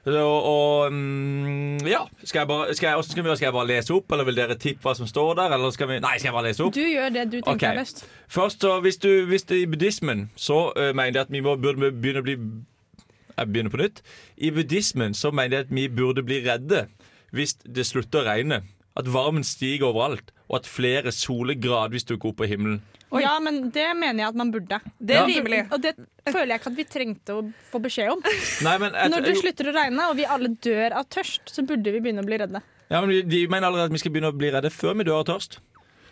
Og, 0.06 0.44
og 0.46 0.92
mm, 0.92 1.80
ja 1.82 2.04
skal 2.22 2.44
jeg, 2.44 2.46
bare, 2.46 2.74
skal, 2.78 2.92
jeg, 2.92 3.06
skal, 3.08 3.24
vi, 3.24 3.32
skal 3.34 3.48
jeg 3.48 3.54
bare 3.56 3.68
lese 3.72 3.94
opp, 3.96 4.12
eller 4.14 4.28
vil 4.28 4.38
dere 4.38 4.54
tippe 4.62 4.86
hva 4.86 4.94
som 4.94 5.08
står 5.10 5.32
der? 5.40 5.54
Eller 5.56 5.74
skal 5.74 5.90
vi, 5.90 5.96
nei, 6.04 6.12
skal 6.20 6.30
jeg 6.30 6.36
bare 6.36 6.46
lese 6.46 6.62
opp? 6.62 6.76
Du 6.76 6.84
gjør 6.84 7.10
det 7.10 7.24
du 7.32 7.40
tenker 7.40 7.56
okay. 7.56 7.72
er 7.72 7.80
best. 7.82 8.04
Først 8.30 8.62
så, 8.62 8.76
hvis, 8.84 9.00
du, 9.02 9.10
hvis 9.26 9.48
det 9.50 9.58
i 9.64 9.66
buddhismen 9.70 10.28
Så 10.38 10.60
uh, 10.78 10.92
mener 10.94 11.10
jeg 11.10 11.26
at 11.26 11.34
vi 11.34 11.42
må, 11.42 11.56
burde 11.58 11.90
begynne 11.90 12.22
å 12.22 12.26
bli 12.26 12.36
Jeg 12.38 13.50
begynner 13.50 13.74
på 13.74 13.82
nytt 13.82 14.00
I 14.38 14.52
buddhismen 14.54 15.18
så 15.18 15.34
mener 15.34 15.58
jeg 15.58 15.66
at 15.66 15.74
vi 15.74 15.88
burde 15.90 16.22
bli 16.26 16.38
redde 16.46 16.86
Hvis 17.34 17.58
det 17.66 17.88
slutter 17.90 18.22
å 18.22 18.28
regne 18.30 18.62
At 18.96 19.08
varmen 19.12 19.44
stiger 19.44 19.90
overalt 19.90 20.32
Og 20.48 20.60
at 20.62 20.66
flere 20.70 21.12
soler 21.12 21.54
gradvis 21.60 22.04
dukker 22.08 22.30
opp 22.32 22.38
på 22.42 22.48
himmelen 22.50 22.80
Ja, 23.16 23.36
men 23.40 23.70
det 23.70 23.84
mener 23.96 24.24
jeg 24.24 24.28
at 24.32 24.36
man 24.36 24.50
burde. 24.52 24.80
Det 24.98 25.14
er 25.14 25.22
Ja. 25.22 25.26
rimelig. 25.30 25.60
Og 25.72 25.80
det 25.80 25.92
føler 26.26 26.50
jeg 26.56 26.60
ikke 26.60 26.70
at 26.72 26.76
vi 26.76 26.84
trengte 26.84 27.36
å 27.38 27.44
få 27.70 27.78
beskjed 27.80 28.10
om. 28.12 28.20
Nei, 28.66 28.74
men 28.82 28.92
jeg, 28.92 29.10
Når 29.12 29.22
det 29.28 29.36
slutter 29.38 29.70
å 29.70 29.74
regne 29.76 30.08
og 30.10 30.16
vi 30.18 30.26
alle 30.26 30.50
dør 30.66 30.96
av 30.98 31.06
tørst, 31.14 31.46
så 31.54 31.62
burde 31.64 31.92
vi 31.94 32.00
begynne 32.02 32.24
å 32.24 32.26
bli 32.26 32.36
redde. 32.42 32.60
ja, 32.90 33.00
men 33.00 33.28
de, 33.30 33.46
mener 33.48 33.68
allerede 33.70 33.86
at 33.88 33.94
vi 33.94 34.02
skal 34.02 34.12
begynne 34.12 34.32
å 34.34 34.36
bli 34.36 34.50
redde 34.52 34.70
Før 34.74 34.98
vi 34.98 35.06
dør 35.06 35.22
av 35.22 35.28
tørst 35.30 35.58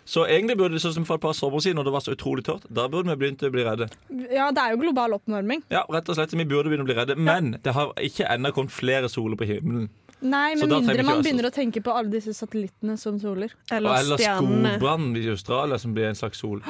Så 0.07 0.25
egentlig 0.29 0.57
burde 0.61 0.79
det 0.79 0.83
sånn 0.85 0.95
som 0.95 1.05
for 1.09 1.17
et 1.19 1.25
par 1.27 1.35
sommer 1.35 1.61
siden 1.65 1.77
Når 1.83 1.85
det 1.91 1.93
var 1.99 2.05
så 2.07 2.15
utrolig 2.15 2.45
tørt 2.47 2.65
Da 2.71 2.87
burde 2.89 3.11
vi 3.11 3.19
begynt 3.25 3.43
å 3.43 3.51
bli 3.53 3.67
redde 3.67 3.91
Ja, 4.31 4.49
det 4.55 4.63
er 4.63 4.73
jo 4.75 4.81
global 4.87 5.19
oppnorming. 5.19 5.63
Ja, 5.75 5.83
rett 5.91 6.09
og 6.09 6.17
slett, 6.19 6.33
vi 6.37 6.45
burde 6.47 6.71
begynne 6.71 6.87
å 6.87 6.89
bli 6.89 6.97
redde 6.99 7.17
Men 7.19 7.57
det 7.65 7.75
har 7.75 7.93
ikke 7.99 8.31
enda 8.31 8.53
kommet 8.55 8.71
flere 8.75 9.09
soler 9.13 9.37
på 9.41 9.51
himmelen 9.51 9.91
Nei, 10.21 10.55
men 10.55 10.69
med 10.69 10.83
mindre 10.87 11.03
man 11.05 11.23
begynner 11.23 11.49
å 11.51 11.53
tenke 11.53 11.83
på 11.85 11.93
alle 11.93 12.11
disse 12.11 12.33
satellittene 12.33 12.97
som 12.99 13.19
soler. 13.21 13.51
Eller 13.71 13.99
eller 14.01 14.17
stjernene. 14.17 14.75
skogbrann 14.79 15.17
i 15.21 15.27
Australia 15.29 15.79
som 15.79 15.95
blir 15.95 16.07
en 16.09 16.15
slags 16.15 16.39
sol. 16.41 16.63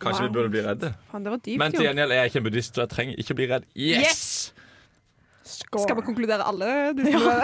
Kanskje 0.00 0.20
Wow. 0.24 0.28
vi 0.28 0.34
burde 0.34 0.50
bli 0.50 0.60
redde. 0.66 0.94
Fan, 1.10 1.22
det 1.24 1.30
var 1.30 1.38
dypt, 1.38 1.58
Men 1.58 1.72
til 1.72 1.86
gjengjeld 1.86 2.12
er 2.12 2.14
jeg 2.24 2.30
ikke 2.32 2.36
en 2.42 2.44
buddhist, 2.44 2.74
så 2.74 2.82
jeg 2.84 2.90
trenger 2.90 3.14
ikke 3.22 3.34
bli 3.38 3.46
redd. 3.48 3.64
Yes! 3.76 4.52
Skal 5.44 5.96
vi 5.96 6.02
konkludere 6.02 6.44
alle? 6.48 6.66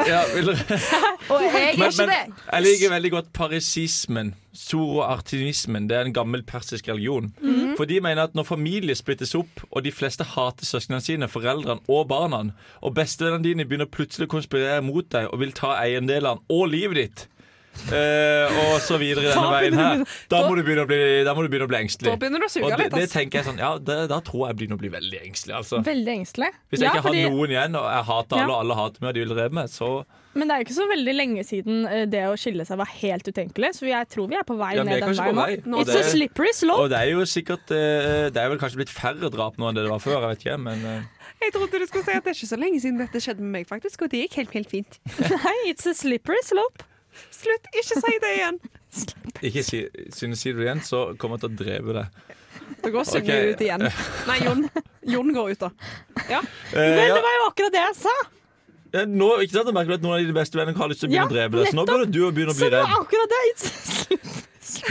Ja, 0.09 0.21
vil 0.35 0.47
dere? 0.51 0.77
Og 1.31 1.43
jeg 1.45 1.53
er 1.53 1.73
ikke 1.77 2.07
det. 2.09 2.21
jeg 2.53 2.63
liker 2.65 2.91
veldig 2.95 3.11
godt 3.13 3.33
parisismen. 3.37 4.35
Zoroartinismen. 4.57 5.87
Det 5.89 5.97
er 5.99 6.09
en 6.09 6.15
gammel 6.17 6.43
persisk 6.49 6.89
religion. 6.89 7.33
Mhm. 7.41 7.50
For 7.81 7.89
de 7.89 7.97
mener 8.05 8.27
at 8.29 8.35
når 8.37 8.45
familier 8.45 8.97
splittes 8.99 9.31
opp, 9.39 9.63
og 9.73 9.87
de 9.87 9.89
fleste 9.89 10.21
hater 10.35 10.69
søsknene 10.69 11.01
sine, 11.01 11.29
foreldrene 11.33 11.81
og 11.89 12.11
barna, 12.11 12.43
og 12.85 12.93
bestevennene 12.99 13.47
dine 13.47 13.65
begynner 13.65 13.89
plutselig 13.89 14.29
å 14.29 14.33
konspirere 14.35 14.83
mot 14.85 15.09
deg 15.09 15.31
og 15.31 15.41
vil 15.41 15.55
ta 15.57 15.71
eiendelene 15.81 16.45
og 16.53 16.67
livet 16.75 16.99
ditt 17.01 17.23
eh, 17.93 18.61
og 18.71 18.81
så 18.85 18.99
videre 19.01 19.25
denne 19.31 19.41
Da 19.41 19.51
veien 19.57 19.75
her. 19.79 20.05
Da 20.31 20.41
må 20.47 20.57
du 20.59 20.63
begynne 20.67 20.85
å 20.85 20.89
bli, 20.91 20.99
da 21.27 21.35
må 21.37 21.45
du 21.45 21.49
begynne 21.53 21.67
å 21.69 21.73
bli 21.73 21.81
engstelig. 21.81 22.11
Da 22.13 22.17
begynner 22.21 22.43
du 22.43 22.47
å 22.47 22.53
suge 22.53 22.67
Og 22.69 22.75
det, 22.77 22.87
litt. 22.87 22.97
det 22.99 23.11
tenker 23.13 23.41
jeg 23.41 23.49
sånn, 23.51 23.59
ja, 23.63 23.73
det, 23.79 23.99
Da 24.13 24.21
tror 24.21 24.47
jeg 24.47 24.55
jeg 24.55 24.59
begynner 24.61 24.79
å 24.79 24.83
bli 24.85 24.93
veldig 24.95 25.21
engstelig. 25.25 25.55
altså 25.61 25.83
Veldig 25.87 26.15
engstelig. 26.21 26.51
Hvis 26.71 26.81
jeg 26.81 26.89
Ja, 26.89 26.95
ikke 26.95 27.07
fordi- 27.09 27.23
har 27.25 27.31
noen 27.37 27.51
igjen, 27.57 27.77
og 27.81 27.87
jeg 27.91 28.05
hater 28.11 28.37
alle, 28.37 28.53
Ja. 28.53 28.59
alle 28.61 28.75
hater 28.75 28.99
meg, 29.01 29.09
og 29.09 29.15
de 29.15 29.21
vil 29.25 29.35
drepe 29.37 29.53
meg, 29.53 29.67
så 29.69 30.05
Men 30.33 30.47
det 30.47 30.55
er 30.55 30.59
jo 30.61 30.65
ikke 30.69 30.79
så 30.79 30.89
veldig 30.89 31.15
lenge 31.17 31.43
siden 31.45 31.87
eh, 31.91 32.05
det 32.07 32.23
å 32.23 32.35
skille 32.39 32.65
seg 32.67 32.77
var 32.79 32.87
helt 32.87 33.25
utenkelig, 33.27 33.71
så 33.75 33.87
jeg 33.89 34.09
tror 34.09 34.29
vi 34.29 34.37
er 34.37 34.45
på 34.47 34.57
vei 34.57 34.75
Ja, 34.75 34.81
er 34.83 34.85
ned 34.85 35.01
den 35.01 35.15
veien 35.17 35.35
vei. 35.35 35.57
nå. 35.67 35.81
It's 35.81 35.87
det- 35.91 36.05
a 36.05 36.11
slippery 36.11 36.53
slope. 36.53 36.79
Og 36.81 36.91
det 36.91 36.99
er 36.99 37.11
jo 37.11 37.23
sikkert 37.27 37.67
eh, 37.75 38.31
Det 38.31 38.37
er 38.37 38.49
vel 38.49 38.59
kanskje 38.59 38.77
blitt 38.79 38.91
færre 38.95 39.31
drap 39.31 39.57
nå 39.59 39.69
enn 39.69 39.75
det 39.75 39.83
det 39.83 39.91
var 39.91 39.99
før. 39.99 40.21
Jeg 40.23 40.39
vet 40.39 40.45
ikke, 40.47 40.61
men 40.61 41.07
Jeg 41.41 41.53
trodde 41.53 41.71
du 41.73 41.87
skulle 41.87 42.05
si 42.05 42.13
at 42.13 42.23
det 42.23 42.31
er 42.31 42.39
ikke 42.39 42.53
så 42.53 42.59
lenge 42.61 42.81
siden 42.81 42.99
dette 42.99 43.17
skjedde 43.19 43.41
med 43.41 43.51
meg, 43.51 43.67
faktisk. 43.67 44.03
Og 44.03 44.11
det 44.11 44.29
gikk 44.29 44.35
helt, 44.35 44.53
helt 44.53 44.69
fint. 44.71 44.99
Nei, 45.45 45.57
it's 45.73 45.87
a 45.87 45.95
slippery 45.95 46.37
slope. 46.45 46.85
Slutt, 47.35 47.71
ikke 47.73 48.01
si 48.03 48.17
det 48.23 48.33
igjen. 48.37 48.61
ikke 49.49 49.63
si, 49.65 49.85
synes 50.17 50.43
si 50.43 50.53
det 50.57 50.67
igjen, 50.67 50.83
så 50.85 51.05
kommer 51.21 51.39
jeg 51.39 51.47
til 51.47 51.51
å 51.51 51.61
drepe 51.63 51.97
deg. 52.01 52.21
Da 52.81 52.91
går 52.95 53.07
Sunniva 53.09 53.39
okay. 53.39 53.55
ut 53.55 53.65
igjen. 53.65 53.87
Nei, 54.29 54.37
Jon. 54.45 54.67
Jon 55.15 55.33
går 55.35 55.55
ut, 55.55 55.65
da. 55.65 55.71
Ja. 56.31 56.43
Eh, 56.73 56.77
Vel, 56.77 57.09
ja. 57.09 57.17
det 57.17 57.25
var 57.25 57.35
jo 57.37 57.49
akkurat 57.49 57.75
det 57.75 57.83
jeg 57.87 57.97
sa! 58.03 58.19
Ja, 58.91 59.05
Nå, 59.07 59.29
ikke 59.45 59.55
sant, 59.55 59.71
jeg 59.71 59.77
merker 59.77 59.95
at 59.95 60.03
Noen 60.03 60.17
av 60.17 60.25
dine 60.25 60.35
beste 60.35 60.59
venner 60.59 60.75
har 60.75 60.91
lyst 60.91 61.05
til 61.05 61.11
å 61.11 61.13
begynne 61.13 61.27
Ja, 61.27 61.31
å 61.31 61.35
drepe 61.37 61.61
deg. 61.61 61.71
Så 61.71 61.79
nå 61.79 61.87
burde 61.87 62.11
du 62.11 62.21
begynne 62.35 62.55
å 62.55 62.59
bli 62.59 62.71
redd. 62.73 62.75
Så 62.75 62.75
det 62.75 62.83
var 62.91 63.03
akkurat 63.05 63.31
det! 63.37 64.39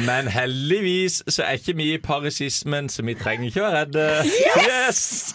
Men 0.07 0.27
heldigvis 0.31 1.21
så 1.27 1.45
er 1.45 1.59
ikke 1.59 1.75
vi 1.79 1.93
i 1.95 2.01
parisismen, 2.03 2.89
så 2.91 3.03
vi 3.07 3.15
trenger 3.19 3.49
ikke 3.49 3.63
å 3.63 3.67
være 3.69 3.83
redde. 3.83 4.07
Yes! 4.67 5.33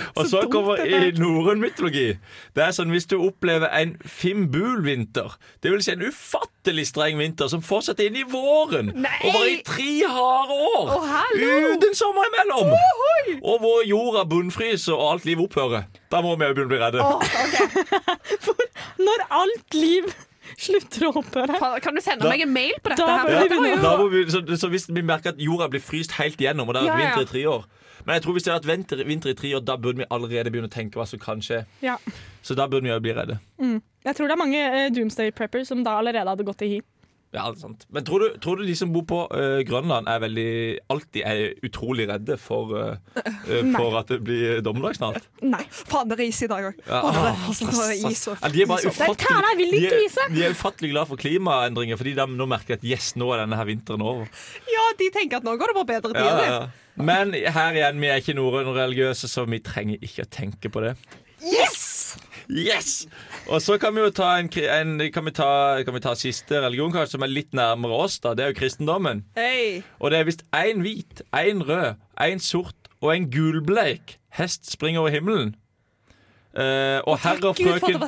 Og 0.18 0.26
så 0.30 0.42
kommer 0.52 0.80
i 0.84 1.10
norrøn 1.16 1.60
mytologi. 1.62 2.14
Det 2.56 2.64
er 2.64 2.74
sånn 2.76 2.92
Hvis 2.94 3.08
du 3.10 3.16
opplever 3.20 3.70
en 3.76 3.96
fimbulvinter, 4.04 5.36
det 5.62 5.72
vil 5.72 5.82
si 5.84 5.92
en 5.94 6.04
ufattelig 6.06 6.86
streng 6.90 7.18
vinter 7.20 7.50
som 7.52 7.62
fortsetter 7.64 8.08
inn 8.08 8.18
i 8.20 8.26
våren, 8.28 8.92
over 8.96 9.46
i 9.48 9.60
tre 9.66 9.90
harde 10.10 10.56
år, 10.70 10.94
uten 11.74 11.96
sommer 11.98 12.28
imellom, 12.30 12.72
og 13.40 13.62
hvor 13.62 13.84
jorda 13.86 14.24
bunnfryser 14.30 14.96
og 14.96 15.14
alt 15.14 15.28
liv 15.28 15.42
opphører, 15.44 15.86
da 16.12 16.22
må 16.24 16.34
vi 16.36 16.48
jo 16.48 16.56
begynne 16.56 16.68
å 16.68 16.74
bli 16.74 16.82
redde. 16.82 17.00
Når 19.06 19.24
alt 19.42 19.76
liv 19.78 20.10
slutter 20.58 21.06
å 21.08 21.12
opphøre. 21.22 21.80
Kan 21.82 21.94
du 21.94 22.00
sende 22.00 22.22
Da- 22.24 22.28
meg 22.30 22.40
en 22.42 22.52
mail 22.52 22.72
på 22.82 22.88
dette? 22.90 22.96
Da 23.06 23.18
her? 23.18 23.30
Ja, 23.30 23.42
vi 23.48 23.70
jo- 23.70 23.82
da 23.82 23.96
må 23.98 24.08
vi, 24.10 24.24
så, 24.30 24.40
så 24.56 24.68
hvis 24.70 24.88
vi 24.88 25.02
merker 25.02 25.30
at 25.30 25.38
jorda 25.38 25.68
blir 25.70 25.80
fryst 25.80 26.12
helt 26.12 26.36
igjennom, 26.40 26.68
og 26.68 26.74
det 26.74 26.82
har 26.82 26.88
vært 26.90 26.98
Ja, 26.98 27.08
ja. 27.10 27.16
vinter 27.16 27.22
i 27.22 27.32
tre 27.32 27.44
år 27.46 27.64
Men 28.06 28.14
jeg 28.14 28.22
tror 28.24 28.32
hvis 28.32 28.44
det 28.44 28.52
har 28.52 28.60
vært 28.60 28.70
vinter, 28.70 29.04
vinter 29.04 29.28
i 29.30 29.34
tre 29.34 29.50
år, 29.54 29.60
da 29.64 29.76
burde 29.76 29.98
vi 29.98 30.04
allerede 30.10 30.50
begynne 30.50 30.68
å 30.70 30.72
tenke 30.72 30.96
hva 30.96 31.06
som 31.06 31.18
kan 31.18 31.38
skje. 31.44 31.66
Ja. 31.82 31.98
Så 32.42 32.56
da 32.56 32.66
burde 32.66 32.82
vi 32.82 32.88
jo 32.88 32.98
bli 32.98 33.12
redde. 33.12 33.36
Jeg 33.60 34.16
tror 34.16 34.26
det 34.26 34.32
er 34.32 34.40
mange 34.40 34.56
eh, 34.56 34.88
Doomsday 34.88 35.30
Preppers 35.30 35.68
som 35.68 35.82
da 35.84 35.98
allerede 36.00 36.24
hadde 36.26 36.42
gått 36.48 36.62
i 36.62 36.68
hi. 36.68 36.80
Ja, 37.30 37.44
det 37.46 37.60
er 37.60 37.62
sant. 37.62 37.84
Men 37.94 38.02
tror 38.02 38.24
du, 38.24 38.38
tror 38.42 38.58
du 38.58 38.64
de 38.66 38.74
som 38.74 38.90
bor 38.90 39.04
på 39.06 39.18
uh, 39.30 39.60
Grønland, 39.62 40.08
er 40.10 40.18
veldig, 40.24 40.46
alltid 40.90 41.22
er 41.30 41.42
utrolig 41.62 42.08
redde 42.10 42.34
for, 42.42 42.72
uh, 42.74 43.20
for 43.76 43.98
at 44.00 44.10
det 44.10 44.18
blir 44.26 44.58
dommedag 44.66 44.96
snart? 44.98 45.28
Nei. 45.46 45.62
Faen, 45.70 46.10
det 46.10 46.18
er 46.18 46.24
is 46.26 46.40
i 46.42 46.48
dag 46.50 46.66
òg. 46.72 46.80
Ja, 46.88 46.98
ah, 47.06 47.30
og- 47.46 48.40
Ja, 48.42 48.48
de 48.50 48.62
er 48.64 48.66
bare 48.66 48.90
ufattelig, 48.90 49.70
de 49.70 49.86
er- 49.86 50.34
De 50.34 50.44
er 50.48 50.50
ufattelig 50.56 50.90
glad 50.90 51.06
for 51.12 51.16
klimaendringer, 51.22 51.96
fordi 52.00 52.16
de 52.18 52.26
nå 52.34 52.46
merker 52.50 52.74
at 52.80 52.84
yes, 52.84 53.12
nå 53.14 53.30
er 53.34 53.44
denne 53.44 53.56
her 53.60 53.64
vinteren 53.70 54.02
over. 54.02 54.26
Ja, 54.66 54.84
de 54.98 55.10
tenker 55.14 55.36
at 55.38 55.46
nå 55.46 55.54
går 55.56 55.70
det 55.70 55.78
bare 55.78 55.90
bedre 56.00 56.12
tider. 56.18 56.70
Men 56.96 57.32
her 57.32 57.72
igjen, 57.78 58.00
vi 58.02 58.10
er 58.10 58.18
ikke 58.20 58.34
norrøne 58.34 58.74
religiøse, 58.74 59.30
så 59.30 59.46
vi 59.48 59.62
trenger 59.64 60.02
ikke 60.02 60.26
å 60.26 60.30
tenke 60.34 60.68
på 60.68 60.82
det. 60.82 60.96
Yes! 61.40 61.89
Yes! 62.50 63.06
Og 63.46 63.62
så 63.62 63.78
kan 63.78 63.94
vi 63.94 64.02
jo 64.02 64.10
ta 64.14 64.32
en, 64.40 64.50
en 64.50 65.12
kan 65.14 65.26
vi 65.26 65.34
ta, 65.34 65.50
kan 65.86 65.94
vi 65.94 66.02
ta 66.02 66.16
siste 66.18 66.60
religion, 66.64 66.92
kanskje, 66.92 67.14
som 67.14 67.26
er 67.26 67.32
litt 67.32 67.54
nærmere 67.56 68.02
oss. 68.06 68.18
da 68.20 68.34
Det 68.34 68.44
er 68.44 68.52
jo 68.52 68.60
kristendommen. 68.60 69.24
Hey. 69.38 69.82
Og 69.98 70.10
det 70.10 70.20
er 70.20 70.28
visst 70.28 70.44
én 70.56 70.82
hvit, 70.82 71.22
én 71.36 71.62
rød, 71.66 71.94
én 72.20 72.42
sort 72.42 72.90
og 73.00 73.14
en 73.14 73.30
gulbleik 73.32 74.18
hest 74.36 74.70
springer 74.70 75.00
over 75.00 75.14
himmelen. 75.14 75.54
Uh, 76.50 76.98
og 77.06 77.20
herr 77.22 77.38
og 77.46 77.54
frøken 77.54 78.00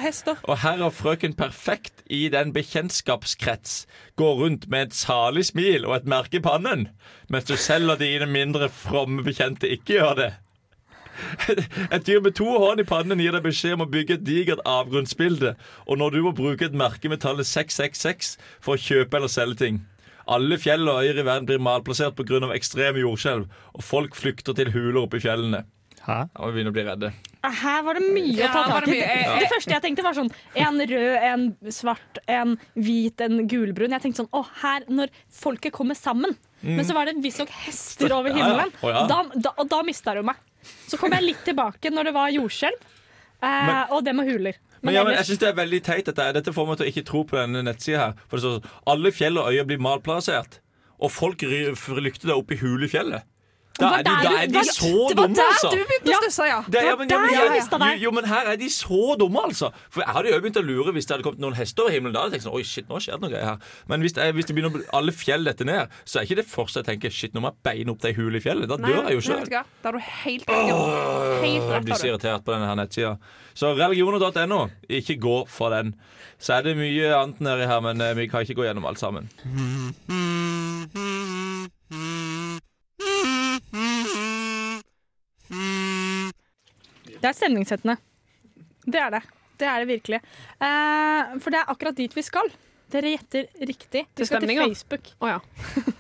og 0.43 0.57
herr 0.59 0.81
og 0.83 0.93
frøken 0.93 1.35
Perfekt 1.39 2.03
i 2.11 2.25
den 2.29 2.51
bekjentskapskrets 2.53 3.87
går 4.19 4.35
rundt 4.41 4.67
med 4.69 4.89
et 4.89 4.97
salig 4.99 5.45
smil 5.47 5.87
og 5.87 5.95
et 6.01 6.09
merke 6.11 6.41
i 6.41 6.43
pannen, 6.43 6.89
mens 7.31 7.47
du 7.47 7.55
selv 7.55 7.95
og 7.95 8.01
dine 8.03 8.27
mindre 8.27 8.67
fromme 8.67 9.23
bekjente 9.23 9.71
ikke 9.71 9.95
gjør 9.95 10.19
det. 10.19 10.33
Et 11.95 12.05
dyr 12.07 12.21
med 12.25 12.35
to 12.39 12.47
hånd 12.49 12.81
i 12.83 12.87
pannen 12.89 13.21
gir 13.23 13.35
deg 13.37 13.45
beskjed 13.45 13.77
om 13.77 13.85
å 13.87 13.91
bygge 13.93 14.19
et 14.19 14.25
digert 14.27 14.63
avgrunnsbilde, 14.69 15.55
og 15.87 15.99
når 16.01 16.17
du 16.17 16.21
må 16.27 16.33
bruke 16.37 16.69
et 16.69 16.77
merke 16.77 17.11
med 17.13 17.23
tallet 17.25 17.49
666 17.49 18.37
for 18.61 18.77
å 18.77 18.83
kjøpe 18.83 19.19
eller 19.21 19.33
selge 19.33 19.61
ting. 19.65 19.83
Alle 20.31 20.57
fjell 20.63 20.87
og 20.87 21.03
øyer 21.03 21.19
i 21.19 21.27
verden 21.27 21.49
blir 21.49 21.59
malplassert 21.63 22.15
pga. 22.17 22.41
ekstreme 22.55 23.03
jordskjelv, 23.03 23.49
og 23.75 23.83
folk 23.83 24.15
flykter 24.15 24.55
til 24.55 24.71
huler 24.71 25.03
oppe 25.03 25.19
i 25.19 25.25
fjellene. 25.25 25.65
Hæ? 26.03 26.17
Da 26.35 26.41
må 26.43 26.49
vi 26.51 26.57
begynne 26.57 26.71
å 26.73 26.75
bli 26.75 26.83
redde. 26.87 27.13
Her 27.43 27.83
var 27.83 27.99
det 27.99 28.07
mye 28.15 28.37
Ja, 28.39 28.49
å 28.49 28.55
ta 28.55 28.63
tak 28.71 28.89
i. 28.89 28.97
Det, 28.99 29.43
Det 29.43 29.49
første 29.51 29.71
jeg 29.75 29.83
tenkte, 29.83 30.03
var 30.07 30.15
sånn 30.15 30.31
en 30.59 30.79
rød, 30.79 31.27
en 31.27 31.45
svart, 31.75 32.19
en 32.31 32.57
hvit, 32.75 33.21
en 33.23 33.47
gulbrun. 33.51 33.95
Jeg 33.95 34.03
tenkte 34.03 34.23
sånn 34.23 34.31
å, 34.35 34.45
her, 34.63 34.87
når 34.91 35.11
folket 35.31 35.75
kommer 35.75 35.99
sammen. 35.99 36.35
Men 36.63 36.87
så 36.87 36.95
var 36.95 37.07
det 37.11 37.17
visstnok 37.23 37.51
hester 37.65 38.15
over 38.15 38.31
Ja, 38.31 38.39
ja. 38.39 38.47
himmelen. 38.47 38.75
Ja. 38.83 39.05
Da, 39.11 39.21
da, 39.35 39.55
og 39.59 39.71
da 39.71 39.83
mista 39.87 40.15
du 40.15 40.23
meg. 40.27 40.39
Så 40.89 40.99
kom 41.01 41.15
jeg 41.17 41.25
litt 41.25 41.43
tilbake 41.47 41.91
når 41.93 42.11
det 42.11 42.15
var 42.17 42.35
jordskjelv, 42.35 42.85
eh, 43.43 43.73
og 43.91 44.05
det 44.07 44.15
med 44.17 44.29
huler. 44.31 44.61
Men, 44.83 44.97
ja, 44.97 45.05
men 45.07 45.15
jeg 45.15 45.29
synes 45.29 45.41
det 45.43 45.49
er 45.53 45.59
veldig 45.59 45.81
teit 45.87 46.09
dette. 46.11 46.29
Dette 46.35 46.55
får 46.55 46.67
meg 46.67 46.79
til 46.79 46.89
å 46.89 46.91
ikke 46.91 47.05
tro 47.07 47.23
på 47.29 47.39
denne 47.39 47.63
nettsida 47.63 48.01
her. 48.01 48.15
For 48.27 48.39
det 48.39 48.43
står 48.43 48.57
sånn 48.57 48.81
Alle 48.91 49.13
fjell 49.15 49.39
og 49.39 49.53
øyer 49.53 49.69
blir 49.69 49.83
malplassert, 49.83 50.59
og 50.99 51.13
folk 51.15 51.45
flykter 51.79 52.33
deg 52.33 52.35
opp 52.35 52.51
i 52.51 52.59
hule 52.63 52.89
i 52.89 52.91
fjellet. 52.91 53.29
Da 53.79 53.87
er 53.99 54.03
de, 54.03 54.05
der 54.05 54.23
da 54.23 54.29
du- 54.29 54.37
er 54.37 54.47
de 54.47 54.55
var- 54.55 54.63
så 54.69 55.09
Det 55.09 55.17
var 55.17 55.27
der 55.33 55.43
altså. 55.49 55.71
du 55.73 55.77
begynte 55.89 56.13
å 56.13 56.15
stusse, 56.23 56.45
ja. 56.47 56.61
Det, 56.69 56.83
ja, 56.85 56.97
men, 56.97 57.09
ja, 57.09 57.19
men, 57.23 57.31
ja, 57.33 57.39
jo, 57.95 57.99
jo, 58.03 58.11
men 58.13 58.25
her 58.29 58.47
er 58.53 58.57
de 58.61 58.69
så 58.69 59.17
dumme, 59.19 59.41
altså. 59.49 59.71
For 59.91 60.01
jeg 60.05 60.13
hadde 60.15 60.29
jo 60.29 60.41
begynt 60.41 60.57
å 60.61 60.65
lure 60.67 60.93
hvis 60.93 61.07
det 61.09 61.15
hadde 61.17 61.25
kommet 61.25 61.41
noen 61.41 61.55
hester 61.57 61.83
over 61.87 61.93
himmelen. 61.95 62.13
Da 62.13 62.21
hadde 62.23 62.33
jeg 62.37 62.41
tenkt 62.43 62.49
sånn, 62.51 62.59
oi 62.61 62.65
shit, 62.69 62.85
nå 62.89 62.97
skjer 63.01 63.13
det 63.17 63.21
noe 63.25 63.31
greier 63.33 63.45
her 63.49 63.59
Men 63.89 64.01
hvis, 64.05 64.13
jeg, 64.15 64.33
hvis 64.35 64.45
det 64.47 64.55
begynner 64.57 64.85
alle 64.93 65.13
fjell 65.13 65.45
dette 65.49 65.65
ned, 65.65 65.89
så 66.05 66.19
er 66.21 66.25
ikke 66.29 66.37
det 66.43 66.47
første 66.53 66.77
jeg 66.83 66.87
tenker 66.91 67.11
shit, 67.11 67.33
nå 67.35 67.41
må 67.41 67.49
jeg 67.53 67.57
beine 67.65 67.91
opp 67.97 68.01
de 68.05 68.13
hule 68.13 68.37
i 68.37 68.41
fjellet. 68.45 68.69
Da 68.69 68.77
Nei, 68.77 68.89
dør 68.93 69.03
jeg 69.09 69.15
jo 69.17 69.21
sjøl. 69.31 69.49
Da 69.49 69.65
er 69.89 69.93
du 69.93 69.99
helt 69.99 70.45
rett. 70.49 70.73
Oh, 70.73 71.41
Jeg 71.43 71.85
blir 71.85 71.95
så 71.97 72.07
irritert 72.13 72.45
på 72.45 72.53
denne 72.53 72.67
her 72.69 72.75
nettsida. 72.77 73.17
Så 73.55 73.75
religioner.no, 73.77 74.69
ikke 74.89 75.17
gå 75.21 75.47
for 75.49 75.71
den. 75.71 75.95
Så 76.39 76.55
er 76.59 76.63
det 76.63 76.77
mye 76.77 77.15
annet 77.17 77.41
nedi 77.41 77.67
her, 77.67 77.81
men 77.81 78.01
eh, 78.01 78.15
vi 78.15 78.27
kan 78.29 78.41
ikke 78.45 78.55
gå 78.61 78.65
gjennom 78.69 78.85
alt 78.85 78.99
sammen. 78.99 79.29
Det 87.23 87.31
er 87.31 87.39
stemningssettende. 87.39 87.97
Det 88.83 88.99
er 88.99 89.15
det. 89.15 89.23
Det 89.63 89.69
er 89.71 89.83
det 89.85 89.89
virkelig. 89.93 90.19
Eh, 90.59 91.35
for 91.43 91.55
det 91.55 91.61
er 91.63 91.71
akkurat 91.71 91.95
dit 91.99 92.15
vi 92.19 92.25
skal. 92.27 92.49
Dere 92.93 93.13
gjetter 93.15 93.47
riktig. 93.69 94.03
Vi 94.19 94.27
skal 94.27 94.43
til? 94.45 94.59
Facebook. 94.67 95.13
Oh, 95.23 95.31
ja. 95.31 95.39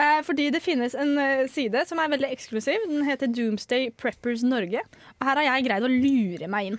Eh, 0.00 0.20
fordi 0.22 0.44
det 0.54 0.60
finnes 0.62 0.94
en 0.94 1.16
eh, 1.18 1.48
side 1.50 1.80
som 1.88 1.98
er 1.98 2.12
veldig 2.12 2.28
eksklusiv. 2.30 2.84
Den 2.88 3.02
heter 3.08 3.26
Doomsday 3.34 3.88
Preppers 3.98 4.44
Norge. 4.46 4.84
Og 5.18 5.26
her 5.26 5.40
har 5.40 5.48
jeg 5.48 5.64
greid 5.66 5.82
å 5.86 5.90
lure 5.90 6.46
meg 6.52 6.68
inn. 6.70 6.76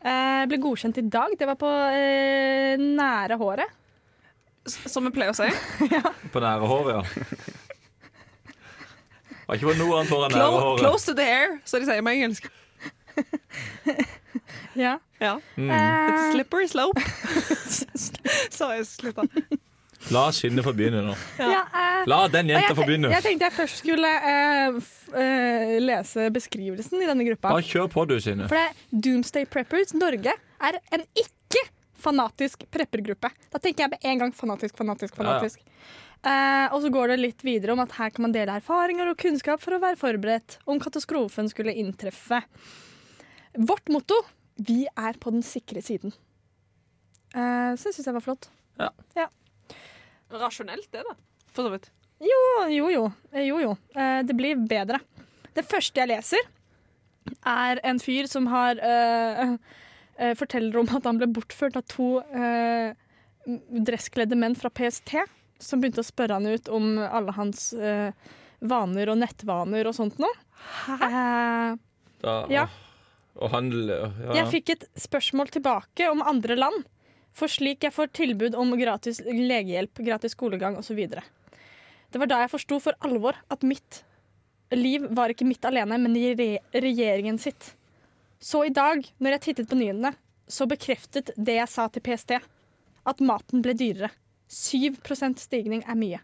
Eh, 0.00 0.46
ble 0.48 0.58
godkjent 0.64 0.98
i 1.02 1.04
dag. 1.12 1.34
Det 1.38 1.46
var 1.50 1.58
på 1.60 1.68
eh, 1.92 2.80
nære 2.80 3.36
håret. 3.42 3.76
S- 4.66 4.78
Som 4.88 5.04
vi 5.06 5.12
pleier 5.18 5.34
å 5.34 5.36
si. 5.36 5.50
På 6.32 6.40
nære 6.42 6.72
håret, 6.72 6.96
ja. 6.96 7.58
Var 9.50 9.58
ikke 9.58 9.66
på 9.66 9.78
noe 9.80 9.96
annet 9.98 10.12
hår 10.14 10.24
enn 10.28 10.34
nære 10.38 10.50
Close, 10.54 10.78
close 10.78 11.06
to 11.08 11.12
the 11.18 11.24
hair, 11.26 11.56
som 11.66 11.82
de 11.82 11.88
sier 11.90 12.04
på 12.06 12.12
engelsk. 12.14 12.50
Ja. 14.78 14.92
Ja. 15.18 15.40
Mm. 15.56 15.70
Eh, 15.70 16.10
It's 16.10 16.32
slippery 16.32 16.68
slope. 16.70 17.00
Så 18.56 18.68
jeg 18.70 18.86
slutta. 18.86 19.24
La 20.14 20.22
skinnet 20.32 20.64
få 20.64 20.72
begynne 20.78 21.02
nå. 21.04 21.16
ja, 21.42 21.64
eh, 21.66 22.04
La 22.08 22.20
den 22.32 22.48
jenta 22.54 22.76
få 22.78 22.86
begynne. 22.86 23.10
jeg 23.12 23.24
tenkte 23.26 23.48
jeg 23.50 23.56
først 23.58 23.82
skulle 23.82 24.08
uh, 24.22 24.78
f 24.78 25.10
eh, 25.18 25.74
lese 25.82 26.30
beskrivelsen 26.32 27.02
i 27.02 27.08
denne 27.10 27.26
gruppa. 27.26 27.50
Bare 27.50 27.66
kjør 27.66 27.90
på, 27.92 28.06
du, 28.08 28.16
Synne. 28.22 28.46
For 28.48 28.56
det 28.56 28.68
er 28.70 29.02
Doomsday 29.08 29.50
Preppers 29.50 29.92
Norge 29.98 30.32
er 30.38 30.78
en 30.96 31.04
ikke-fanatisk 31.24 32.64
preppergruppe. 32.72 33.34
Da 33.50 33.60
tenker 33.60 33.88
jeg 33.88 33.96
med 33.98 34.08
en 34.14 34.24
gang 34.24 34.32
fanatisk, 34.38 34.78
fanatisk, 34.78 35.18
fanatisk. 35.18 35.60
Eh, 36.20 36.66
og 36.74 36.82
så 36.84 36.90
går 36.92 37.12
det 37.14 37.20
litt 37.20 37.44
videre 37.46 37.72
om 37.72 37.80
at 37.80 37.94
her 37.96 38.12
kan 38.12 38.26
man 38.26 38.34
dele 38.34 38.58
erfaringer 38.60 39.08
og 39.08 39.20
kunnskap 39.20 39.62
for 39.62 39.76
å 39.76 39.80
være 39.80 39.96
forberedt 40.00 40.58
om 40.68 40.80
katastrofen 40.82 41.48
skulle 41.48 41.72
inntreffe. 41.80 42.42
Vårt 43.56 43.88
motto 43.92 44.18
vi 44.60 44.82
er 44.90 45.16
på 45.20 45.32
den 45.32 45.44
sikre 45.46 45.80
siden. 45.84 46.12
Eh, 47.32 47.72
så 47.72 47.88
det 47.88 47.94
syns 47.96 48.10
jeg 48.10 48.18
var 48.18 48.26
flott. 48.26 48.50
Ja. 49.16 49.28
Rasjonelt, 50.30 50.90
det, 50.92 51.02
da. 51.08 51.16
For 51.50 51.66
så 51.66 51.72
vidt. 51.72 51.88
Jo, 52.20 52.40
jo, 52.68 52.90
jo. 52.92 53.04
Eh, 53.32 53.46
jo, 53.48 53.58
jo. 53.64 53.74
Eh, 53.96 54.20
det 54.28 54.36
blir 54.36 54.60
bedre. 54.68 55.00
Det 55.56 55.64
første 55.66 56.02
jeg 56.02 56.12
leser, 56.12 56.50
er 57.46 57.80
en 57.86 57.98
fyr 58.02 58.28
som 58.30 58.46
har 58.52 58.78
eh, 58.84 59.54
eh, 60.20 60.34
forteller 60.38 60.76
om 60.80 60.90
at 60.96 61.08
han 61.08 61.18
ble 61.20 61.30
bortført 61.32 61.78
av 61.80 61.86
to 61.90 62.18
eh, 62.20 62.92
dresskledde 63.88 64.38
menn 64.38 64.56
fra 64.58 64.70
PST, 64.70 65.16
som 65.62 65.80
begynte 65.80 66.02
å 66.02 66.06
spørre 66.06 66.38
han 66.38 66.48
ut 66.48 66.68
om 66.72 66.92
alle 67.00 67.34
hans 67.36 67.72
eh, 67.74 68.12
vaner 68.60 69.12
og 69.12 69.20
nettvaner 69.20 69.88
og 69.88 69.96
sånt 69.96 70.20
noe. 70.22 70.32
Hæ? 70.86 71.76
Da, 72.20 72.36
Ja. 72.52 72.68
Og 73.40 73.52
han 73.54 73.70
ja, 73.72 74.08
jeg 74.34 74.48
fikk 74.50 74.72
et 74.74 74.82
spørsmål 74.98 75.52
tilbake 75.54 76.08
om 76.10 76.20
andre 76.26 76.56
land. 76.58 76.82
For 77.32 77.48
slik 77.48 77.86
jeg 77.86 77.94
får 77.94 78.10
tilbud 78.18 78.56
om 78.58 78.74
gratis 78.76 79.20
legehjelp, 79.24 80.02
gratis 80.02 80.34
skolegang 80.34 80.76
osv. 80.76 80.98
Det 81.06 82.20
var 82.20 82.28
da 82.28 82.40
jeg 82.42 82.52
forsto 82.52 82.80
for 82.82 82.98
alvor 83.06 83.38
at 83.48 83.62
mitt 83.64 84.02
liv 84.74 85.06
var 85.14 85.32
ikke 85.32 85.46
mitt 85.46 85.64
alene, 85.64 85.98
men 85.98 86.16
i 86.18 86.34
re 86.34 86.50
regjeringen 86.74 87.38
sitt. 87.40 87.72
Så 88.40 88.64
i 88.66 88.74
dag, 88.74 89.04
når 89.18 89.36
jeg 89.36 89.44
tittet 89.46 89.70
på 89.70 89.78
nyhetene, 89.78 90.12
så 90.50 90.66
bekreftet 90.66 91.30
det 91.36 91.60
jeg 91.60 91.70
sa 91.70 91.86
til 91.88 92.02
PST. 92.04 92.34
At 93.08 93.22
maten 93.24 93.62
ble 93.64 93.76
dyrere. 93.78 94.10
7% 94.50 95.38
stigning 95.38 95.84
er 95.86 95.96
mye. 95.98 96.20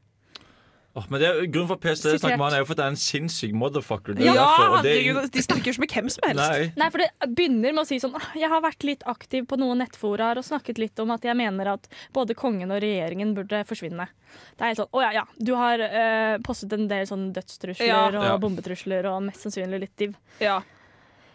Oh, 0.96 1.04
men 1.12 1.20
det 1.20 1.26
er, 1.28 1.42
Grunnen 1.52 1.68
for 1.68 1.76
PST 1.76 2.06
snakker 2.22 2.38
med 2.40 2.46
han 2.46 2.54
er 2.56 2.62
jo 2.62 2.66
for 2.70 2.72
at 2.72 2.78
det 2.80 2.84
er 2.86 2.92
en 2.94 2.96
sinnssyk 2.96 3.50
motherfucker. 3.52 4.14
Det 4.16 4.24
Ja, 4.24 4.32
er 4.32 4.38
derfor, 4.40 4.70
og 4.78 4.86
det 4.86 4.92
er 4.94 5.02
herregud, 5.04 5.26
de 5.34 5.42
snakker 5.44 5.68
jo 5.68 5.74
ikke 5.74 5.82
med 5.82 5.92
hvem 5.92 6.06
som 6.14 6.24
helst. 6.24 6.40
Nei. 6.40 6.70
Nei, 6.80 6.86
for 6.94 7.02
det 7.02 7.28
begynner 7.36 7.74
med 7.76 7.82
å 7.82 7.84
si 7.90 7.98
sånn 8.00 8.14
Jeg 8.40 8.48
har 8.48 8.62
vært 8.64 8.86
litt 8.88 9.04
aktiv 9.12 9.44
på 9.50 9.58
noen 9.60 9.82
nettforaer 9.84 10.40
og 10.40 10.46
snakket 10.48 10.80
litt 10.80 11.02
om 11.04 11.12
at 11.12 11.28
jeg 11.28 11.36
mener 11.36 11.68
at 11.74 11.84
både 12.16 12.32
kongen 12.40 12.72
og 12.72 12.80
regjeringen 12.80 13.34
burde 13.36 13.60
forsvinne. 13.68 14.08
Det 14.56 14.64
er 14.64 14.72
helt 14.72 14.80
sånn 14.80 14.88
Å 14.96 15.02
ja, 15.04 15.10
ja. 15.18 15.26
Du 15.36 15.52
har 15.60 15.84
eh, 15.84 16.38
postet 16.48 16.72
en 16.72 16.88
del 16.88 17.04
sånn 17.12 17.28
dødstrusler 17.36 17.86
Ja. 17.92 18.06
og 18.08 18.16
Ja. 18.24 18.38
bombetrusler 18.40 19.04
og 19.12 19.20
mest 19.28 19.44
sannsynlig 19.44 19.80
litt 19.84 19.96
div. 20.00 20.16
Ja. 20.40 20.62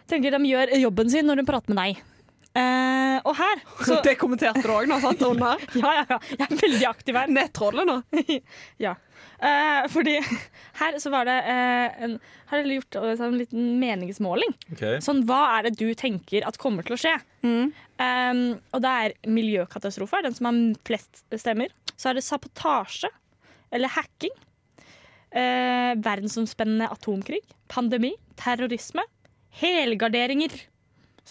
Tenker 0.10 0.34
de 0.34 0.42
gjør 0.50 0.74
jobben 0.82 1.14
sin 1.14 1.30
når 1.30 1.38
de 1.38 1.46
prater 1.46 1.70
med 1.76 1.78
deg. 1.86 2.02
Eh, 2.52 3.18
og 3.24 3.36
her 3.38 3.62
så, 3.80 4.02
Det 4.08 4.18
kommenterte 4.20 4.64
du 4.66 4.74
òg 4.74 4.90
nå, 4.90 4.98
sant? 5.04 5.22
Under 5.24 5.62
Ja, 5.80 5.94
ja, 6.02 6.04
ja. 6.10 6.18
Jeg 6.34 6.48
er 6.48 6.60
veldig 6.60 6.90
aktiv 6.90 7.20
her. 7.20 7.32
nettrollet 7.32 7.88
nå. 7.88 8.02
ja. 8.86 8.98
Uh, 9.42 9.88
fordi 9.90 10.20
her 10.78 10.98
så 11.02 11.10
var 11.14 11.26
det 11.26 11.38
uh, 11.48 12.04
en, 12.06 12.12
Har 12.52 12.62
dere 12.62 12.76
gjort 12.76 12.98
eh, 13.00 13.14
sånn 13.18 13.32
en 13.32 13.40
liten 13.40 13.72
meningsmåling? 13.82 14.54
Okay. 14.76 15.00
Sånn, 15.02 15.24
hva 15.30 15.40
er 15.56 15.70
det 15.70 15.80
du 15.80 15.88
tenker 15.98 16.46
at 16.46 16.60
kommer 16.62 16.86
til 16.86 16.98
å 16.98 17.00
skje? 17.02 17.16
Um, 17.42 18.44
og 18.74 18.84
det 18.84 18.92
er 19.06 19.16
miljøkatastrofe, 19.30 20.20
er 20.20 20.28
den 20.28 20.38
som 20.38 20.50
har 20.50 20.60
flest 20.86 21.24
stemmer. 21.42 21.74
Så 21.96 22.12
er 22.12 22.18
det 22.18 22.26
sabotasje, 22.26 23.10
eller 23.74 23.94
hacking. 23.96 24.34
Eh, 25.32 25.94
verdensomspennende 25.96 26.90
atomkrig. 26.92 27.42
Pandemi. 27.72 28.14
Terrorisme. 28.36 29.06
Helgarderinger. 29.62 30.52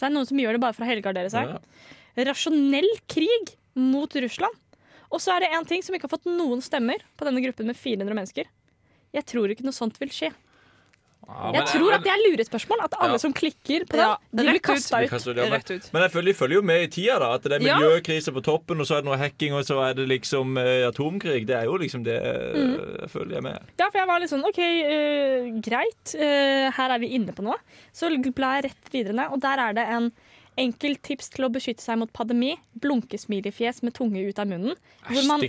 Så 0.01 0.07
det 0.07 0.15
er 0.15 0.17
noen 0.17 0.29
som 0.31 0.39
gjør 0.41 0.57
det 0.57 0.63
bare 0.63 0.73
for 0.73 0.87
å 0.87 0.89
helgardere 0.89 1.29
seg. 1.29 1.51
Ja. 1.53 2.25
Rasjonell 2.31 2.89
krig 3.13 3.51
mot 3.77 4.15
Russland. 4.25 4.57
Og 5.13 5.21
så 5.21 5.35
er 5.35 5.45
det 5.45 5.51
en 5.53 5.67
ting 5.69 5.85
som 5.85 5.93
ikke 5.93 6.09
har 6.09 6.15
fått 6.15 6.31
noen 6.31 6.63
stemmer 6.65 7.05
på 7.21 7.27
denne 7.29 7.43
gruppen 7.45 7.69
med 7.69 7.77
400 7.77 8.17
mennesker. 8.17 8.49
Jeg 9.13 9.27
tror 9.29 9.53
ikke 9.53 9.67
noe 9.67 9.77
sånt 9.77 10.01
vil 10.01 10.09
skje. 10.15 10.31
Ja, 11.29 11.53
Jeg 11.55 11.67
tror 11.69 11.93
at 11.95 12.03
det 12.03 12.11
er 12.11 12.21
lurespørsmål. 12.27 12.81
At 12.83 12.95
alle 12.99 13.13
Ja. 13.13 13.19
som 13.19 13.33
klikker 13.33 13.85
på 13.87 13.97
Ja, 13.97 14.17
de 14.35 14.43
blir 14.43 14.57
ut. 14.57 14.63
kasta 14.63 15.03
ut. 15.05 15.11
kaster 15.11 15.35
ja, 15.37 15.49
men- 15.49 15.61
ut. 15.61 15.93
Men 15.93 16.03
jeg 16.03 16.11
føler 16.11 16.25
de 16.27 16.35
følger 16.35 16.55
jo 16.57 16.63
med 16.63 16.83
i 16.83 16.87
tida. 16.89 17.19
da 17.21 17.35
At 17.35 17.43
det 17.43 17.53
er 17.53 17.59
miljøkrise 17.61 18.33
på 18.35 18.43
toppen, 18.43 18.81
og 18.81 18.87
så 18.87 18.97
er 18.97 19.03
det 19.03 19.05
noe 19.05 19.17
hacking, 19.17 19.53
og 19.55 19.63
så 19.65 19.79
er 19.91 19.95
det 19.95 20.09
liksom 20.09 20.57
uh, 20.59 20.89
atomkrig. 20.91 21.47
Det 21.47 21.55
er 21.57 21.65
jo 21.65 21.77
liksom 21.79 22.03
det 22.03 22.19
Mm. 22.21 23.01
jeg 23.01 23.11
føler 23.11 23.33
jeg 23.35 23.43
med. 23.43 23.59
Ja, 23.79 23.91
for 23.91 23.99
jeg 23.99 24.07
var 24.09 24.19
litt 24.21 24.31
sånn 24.31 24.45
OK, 24.45 24.59
uh, 24.59 25.61
greit. 25.61 26.15
Uh, 26.19 26.71
her 26.73 26.91
er 26.91 26.99
vi 26.99 27.09
inne 27.15 27.33
på 27.33 27.43
noe. 27.45 27.57
Så 27.95 28.11
bla 28.35 28.61
jeg 28.61 28.65
rett 28.73 28.91
videre 28.93 29.13
ned, 29.15 29.31
og 29.33 29.41
der 29.41 29.59
er 29.59 29.73
det 29.73 29.87
en 29.89 30.11
enkelt 30.59 31.01
tips 31.03 31.29
til 31.31 31.45
å 31.47 31.53
beskytte 31.53 31.81
seg 31.81 31.97
mot 31.99 32.13
pandemi. 32.13 32.57
Blunkesmilefjes 32.79 33.83
med 33.83 33.95
tunge 33.95 34.27
ut 34.29 34.39
av 34.39 34.47
munnen. 34.49 34.75
Hvor 35.07 35.27
man- 35.27 35.41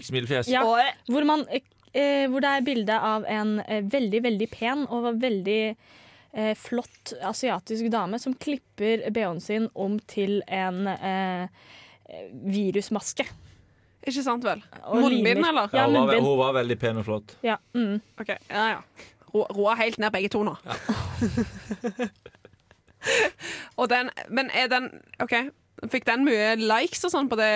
Ja, 0.48 0.62
hvor, 0.64 1.26
man, 1.26 1.46
eh, 1.94 2.28
hvor 2.32 2.44
det 2.44 2.52
er 2.52 2.66
bilde 2.66 2.98
av 2.98 3.28
en 3.30 3.60
eh, 3.66 3.84
veldig, 3.92 4.24
veldig 4.28 4.50
pen 4.52 4.86
og 4.88 5.12
veldig 5.22 5.62
eh, 5.70 6.54
flott 6.60 7.14
asiatisk 7.28 7.92
dame 7.94 8.20
som 8.22 8.36
klipper 8.36 9.08
BH-en 9.12 9.42
sin 9.44 9.70
om 9.74 10.00
til 10.12 10.42
en 10.48 10.88
eh, 10.88 11.48
virusmaske. 12.32 13.28
Ikke 14.02 14.24
sant 14.26 14.46
vel? 14.46 14.62
Munnbind, 14.90 15.44
eller? 15.46 15.70
Ja, 15.76 15.86
hun, 15.86 16.08
var, 16.10 16.18
hun 16.18 16.38
var 16.40 16.56
veldig 16.58 16.78
pen 16.82 17.02
og 17.02 17.06
flott. 17.06 17.36
Ja, 17.46 17.60
mm. 17.78 18.00
Ok, 18.22 18.32
ja, 18.50 18.64
ja. 18.74 19.10
Roa 19.32 19.78
helt 19.80 20.00
ned 20.02 20.12
begge 20.12 20.32
to 20.34 20.42
nå. 20.44 20.58
og 23.80 23.86
den, 23.92 24.10
men 24.28 24.50
er 24.58 24.68
den 24.72 24.90
OK, 25.24 25.36
fikk 25.94 26.08
den 26.10 26.26
mye 26.28 26.56
likes 26.60 27.06
og 27.08 27.14
sånn 27.14 27.30
på 27.32 27.38
det 27.40 27.54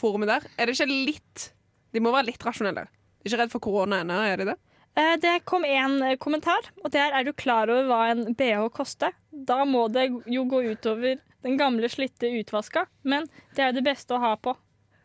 forumet 0.00 0.30
der? 0.30 0.46
Er 0.56 0.70
det 0.70 0.78
ikke 0.78 0.88
litt 0.88 1.50
De 1.92 2.00
må 2.00 2.14
være 2.14 2.30
litt 2.30 2.46
rasjonelle. 2.46 2.86
Ikke 3.22 3.38
redd 3.38 3.52
for 3.54 3.62
korona 3.62 4.02
ennå, 4.02 4.18
er 4.26 4.42
de 4.42 4.48
det? 4.52 4.58
Eh, 4.98 5.14
Det 5.22 5.34
kom 5.48 5.64
en 5.64 6.02
eh, 6.02 6.18
kommentar, 6.20 6.68
og 6.84 6.90
det 6.92 7.00
er 7.00 7.14
er 7.18 7.24
du 7.24 7.32
klar 7.32 7.70
over 7.70 7.86
hva 7.88 8.00
en 8.10 8.34
bh 8.34 8.68
koster? 8.74 9.14
Da 9.30 9.64
må 9.64 9.86
det 9.92 10.10
jo 10.26 10.44
gå 10.44 10.64
utover 10.72 11.20
den 11.42 11.56
gamle, 11.58 11.88
slitte 11.90 12.28
utvaska, 12.40 12.86
men 13.02 13.26
det 13.56 13.62
er 13.62 13.72
jo 13.72 13.80
det 13.80 13.86
beste 13.86 14.14
å 14.14 14.20
ha 14.22 14.36
på. 14.36 14.54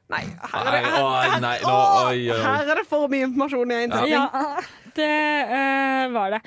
Nei, 0.08 0.21
her 0.23 0.67
er 0.69 0.71
det, 0.71 0.82
her, 0.88 1.06
her, 1.34 1.41
her, 1.43 1.63
oi. 2.08 2.27
her 2.32 2.69
er 2.71 2.80
det 2.80 2.86
for 2.88 3.10
mye 3.12 3.25
informasjon 3.27 3.73
i 3.73 3.80
én 3.82 3.91
setning. 3.91 4.13
Ja, 4.13 4.62
det 4.95 5.15
uh, 5.49 6.03
var 6.13 6.36
det. 6.38 6.39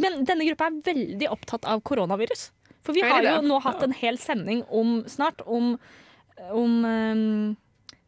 Men 0.00 0.22
denne 0.28 0.46
gruppa 0.48 0.70
er 0.70 0.78
veldig 0.86 1.28
opptatt 1.34 1.68
av 1.68 1.82
koronavirus. 1.84 2.46
For 2.82 2.96
vi 2.96 3.04
har 3.04 3.20
jo 3.26 3.42
nå 3.44 3.58
hatt 3.62 3.84
en 3.84 3.92
hel 3.94 4.16
sending 4.18 4.64
om 4.72 5.02
snart 5.10 5.44
om, 5.44 5.74
om 6.50 6.72
eh, 6.88 7.20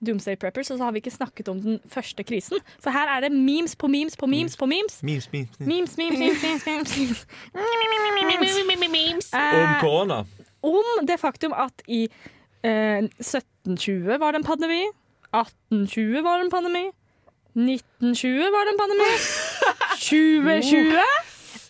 Doomsday 0.06 0.36
Preppers, 0.40 0.70
og 0.70 0.78
så 0.78 0.84
har 0.84 0.92
vi 0.92 1.00
ikke 1.02 1.10
snakket 1.14 1.48
om 1.48 1.60
den 1.62 1.80
første 1.90 2.22
krisen. 2.24 2.58
For 2.82 2.90
her 2.94 3.08
er 3.16 3.20
det 3.26 3.32
memes 3.32 3.76
på 3.76 3.88
memes 3.90 4.16
på 4.16 4.26
memes 4.26 4.56
på 4.56 4.66
memes. 4.66 5.00
Memes, 5.02 5.28
memes, 5.32 5.58
memes. 5.58 5.96
Memes, 5.96 5.96
memes, 8.68 8.90
memes. 8.90 9.32
Om 9.34 9.40
Eh, 9.40 9.80
korona. 9.80 10.24
om 10.62 11.06
det 11.06 11.20
faktum 11.20 11.52
at 11.56 11.82
i 11.88 12.08
eh, 12.64 13.04
1720 13.20 14.18
var 14.20 14.32
det 14.32 14.38
en 14.42 14.44
pandemi, 14.44 14.82
1820 15.34 16.22
var 16.22 16.38
det 16.38 16.44
en 16.44 16.50
pandemi, 16.50 16.84
1920 17.54 18.50
var 18.54 18.64
det 18.66 18.72
en 18.72 18.80
pandemi, 18.82 19.10
2020 20.10 21.23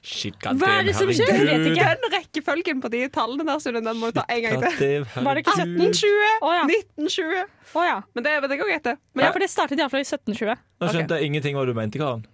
Shit, 0.05 0.35
Hva 0.45 0.69
er 0.69 0.83
det 0.85 0.93
som 0.99 1.09
skjer? 1.09 1.31
Jeg 1.33 1.47
vet 1.49 1.71
ikke. 1.71 1.85
Den 2.03 2.13
rekkefølgen 2.13 2.81
på 2.85 2.91
de 2.93 2.99
tallene 3.09 3.47
der, 3.49 3.61
Sunne, 3.65 3.81
den 3.87 3.97
må 3.97 4.11
du 4.13 4.19
ta 4.19 4.25
en 4.29 4.43
gang 4.45 4.65
til. 4.77 5.07
Var 5.17 5.39
det 5.39 5.45
ikke 5.47 5.55
1720? 5.65 6.27
Oh, 6.45 6.53
ja. 6.53 6.67
1920 6.69 7.79
Å 7.81 7.85
ja. 7.87 7.95
Men 8.13 8.27
det, 8.27 8.35
det 8.53 8.59
går 8.61 8.69
greit, 8.69 8.85
det. 8.85 8.95
Men 9.17 9.25
ja, 9.25 9.31
for 9.33 9.41
det 9.41 9.49
startet 9.49 9.81
iallfall 9.81 10.05
i 10.05 10.09
1720. 10.09 10.61
Nå 10.85 10.91
skjønte 10.93 11.17
jeg 11.17 11.31
ingenting 11.33 11.57
hva 11.57 11.65
du 11.65 11.73
mente, 11.79 12.03
Karen. 12.03 12.27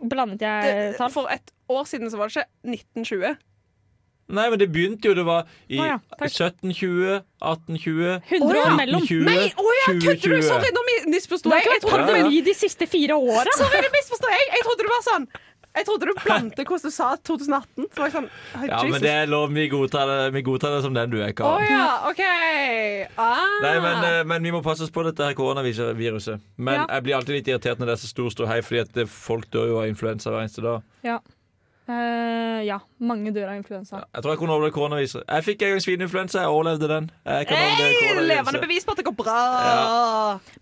Blandet 0.00 0.42
jeg 0.42 0.66
Det, 0.66 0.98
tall? 0.98 1.14
for 1.14 1.30
et 1.30 1.54
år 1.70 1.86
siden 1.86 2.10
så 2.10 2.18
var 2.18 2.26
det 2.32 2.40
ikke 2.42 2.74
1920. 3.06 3.38
Nei, 4.30 4.44
men 4.46 4.60
det 4.60 4.68
begynte 4.70 5.10
jo 5.10 5.14
Det 5.18 5.24
var 5.26 5.46
i 5.66 5.78
oh, 5.82 5.86
ja, 5.88 5.96
takk. 6.14 6.30
1720, 6.30 7.16
1820 7.42 8.10
100 8.30 8.60
år 8.62 8.76
mellom. 8.78 9.02
1920, 9.02 9.24
Nei, 9.26 9.48
å 9.58 9.74
ja, 9.78 9.86
kødder 10.04 10.34
du? 10.36 10.42
Sorry, 10.46 10.70
nå 10.76 10.84
mi- 10.86 11.06
misforsto 11.16 11.50
Det 11.50 11.58
jeg. 11.58 11.70
Jeg 11.74 11.82
trodde, 11.86 12.04
pandemi 12.12 12.42
de 12.46 12.54
siste 12.54 12.86
fire 12.90 13.18
åra. 13.18 13.50
sorry, 13.58 13.80
det 13.82 13.90
misforstod 13.96 14.30
jeg. 14.34 14.46
Jeg 14.54 14.66
trodde 14.68 14.86
det 14.86 14.92
var 14.94 15.02
sånn. 15.08 15.26
Jeg 15.70 15.86
trodde 15.86 16.06
du 16.08 16.14
blandet 16.18 16.58
hvordan 16.66 16.90
du 16.90 16.90
sa 16.94 17.12
2018. 17.28 17.84
Så 17.94 18.00
var 18.02 18.08
jeg 18.08 18.14
sånn 18.16 18.26
oh, 18.26 18.64
Ja, 18.66 18.80
men 18.90 19.02
det 19.04 19.12
er 19.14 19.28
lov. 19.30 19.52
Vi 19.54 19.68
godtar 19.70 20.10
det, 20.10 20.18
vi 20.34 20.42
godtar 20.46 20.74
det 20.74 20.80
som 20.82 20.96
den 20.96 21.12
du 21.12 21.18
er, 21.22 21.30
Karen. 21.36 21.62
Oh, 21.62 21.70
ja, 21.70 22.10
OK. 22.10 22.22
Ah. 23.14 23.58
Nei, 23.62 23.74
men, 23.84 24.04
eh, 24.08 24.20
men 24.26 24.42
vi 24.48 24.52
må 24.54 24.62
passe 24.66 24.82
oss 24.86 24.90
på 24.94 25.04
dette 25.06 25.28
her 25.28 25.36
koronaviruset. 25.38 26.42
Men 26.58 26.80
Ja. 26.82 26.86
jeg 26.96 27.06
blir 27.06 27.16
alltid 27.20 27.36
litt 27.38 27.52
irritert 27.52 27.78
når 27.78 27.92
det 27.92 27.96
er 27.98 28.02
så 28.02 28.10
stor 28.10 28.30
ståhei, 28.34 28.58
fordi 28.66 28.80
at 28.82 29.08
folk 29.08 29.46
dør 29.54 29.70
jo 29.70 29.78
av 29.84 29.86
influensa 29.92 30.34
hver 30.34 30.42
eneste 30.42 30.66
dag. 30.66 30.82
Ja. 31.06 31.20
Eh, 31.90 32.62
ja. 32.68 32.78
Mange 33.00 33.32
dør 33.34 33.50
av 33.50 33.58
influensa. 33.58 34.02
Jeg 34.04 34.22
tror 34.22 34.34
jeg 34.34 34.40
kunne 34.42 34.54
overleve 34.54 34.74
koronaviruset. 34.76 35.24
Jeg 35.24 35.46
fikk 35.46 35.64
en 35.64 35.72
gang 35.72 35.82
svineinfluensa, 35.84 36.42
jeg 36.44 36.54
overlevde 36.54 36.88
den. 36.90 37.08
Jeg 37.24 38.26
levende 38.28 38.62
bevis 38.62 38.86
på 38.86 38.94
at 38.94 39.00
det 39.00 39.06
går 39.08 39.16
bra. 39.18 39.38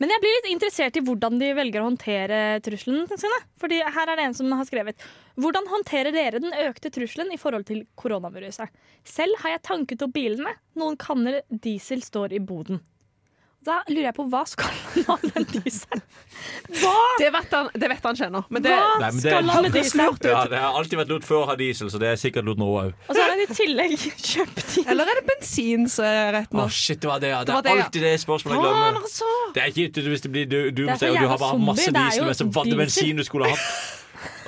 Men 0.00 0.14
jeg 0.14 0.22
blir 0.24 0.36
litt 0.38 0.50
interessert 0.54 0.98
i 0.98 1.04
hvordan 1.04 1.40
de 1.42 1.50
velger 1.58 1.82
å 1.82 1.88
håndtere 1.90 2.42
trusselen 2.64 3.08
sine. 3.10 3.40
Fordi 3.60 3.80
her 3.82 4.12
er 4.12 4.20
det 4.20 4.28
en 4.28 4.38
som 4.38 4.52
har 4.54 4.68
skrevet 4.68 5.08
Hvordan 5.38 5.68
håndterer 5.70 6.14
dere 6.14 6.40
den 6.42 6.54
økte 6.66 6.90
trusselen 6.94 7.30
i 7.34 7.40
forhold 7.40 7.68
til 7.68 7.84
koronaviruset? 7.98 8.70
Selv 9.06 9.38
har 9.42 9.56
jeg 9.56 9.66
tanket 9.68 10.02
opp 10.06 10.14
bilene. 10.16 10.54
Noen 10.78 10.98
kanner 10.98 11.42
diesel 11.50 12.02
står 12.02 12.34
i 12.38 12.42
boden. 12.42 12.80
Da 13.66 13.80
lurer 13.88 14.06
jeg 14.06 14.14
på 14.14 14.24
hva 14.30 14.44
skal 14.46 14.68
han 14.70 14.92
med 14.94 15.08
all 15.12 15.32
den 15.34 15.46
dieselen? 15.50 16.02
Hva, 16.78 16.92
Det 17.18 17.30
vet 17.34 17.54
han, 17.56 17.70
det 17.74 17.88
vet 17.90 18.06
han 18.06 18.18
kjenner. 18.20 18.44
Men 18.54 18.64
det, 18.64 18.70
hva 18.72 18.92
Nei, 19.02 19.10
men 19.10 19.18
det- 19.18 19.32
skal 19.32 19.50
han 19.50 19.66
med 19.66 19.74
diesel? 19.74 20.02
Ja, 20.30 20.44
det 20.52 20.60
har 20.62 20.78
alltid 20.78 21.00
vært 21.00 21.10
lurt 21.12 21.26
før 21.26 21.42
å 21.42 21.48
ha 21.50 21.56
diesel, 21.58 21.90
så 21.90 22.00
det 22.00 22.12
er 22.12 22.20
sikkert 22.20 22.46
lurt 22.46 22.62
nå 22.62 22.68
òg. 22.70 22.94
Og 23.08 23.10
så 23.10 23.18
har 23.18 23.34
han 23.34 23.42
i 23.42 23.48
tillegg 23.50 23.96
kjøpt 24.30 24.62
diesel. 24.62 24.86
Eller 24.94 25.10
er 25.10 25.20
det 25.20 25.26
bensin 25.32 25.88
som 25.90 26.06
er 26.06 26.32
rett 26.38 26.54
nå? 26.54 26.68
Å, 26.68 26.72
shit, 26.78 27.02
det 27.02 27.10
var 27.10 27.24
det, 27.24 27.34
ja. 27.34 27.42
Det 27.42 27.56
var 27.56 27.64
er 27.64 27.68
det, 27.68 27.76
ja. 27.76 27.88
alltid 27.88 28.06
det 28.08 28.14
spørsmålet 28.22 28.58
jeg 28.58 28.66
glemmer. 28.68 29.00
altså! 29.02 29.30
Det 29.56 29.64
er 29.64 29.74
ikke 29.74 30.08
hvis 30.08 30.24
det 30.24 30.32
blir 30.36 30.48
du, 30.48 30.58
du, 30.70 30.84
Det 30.86 30.94
er 30.94 31.12
og 31.12 31.18
du 31.18 31.30
har 31.34 31.42
bare 31.42 31.62
masse 31.66 31.88
zombie, 31.88 32.04
er 32.04 32.12
diesel, 32.12 32.28
men 32.30 32.38
så 32.38 32.50
var 32.54 32.70
det 32.70 32.82
bensin 32.84 33.18
du 33.18 33.26
skulle 33.26 33.50
ha 33.50 33.56
hatt. 33.58 33.94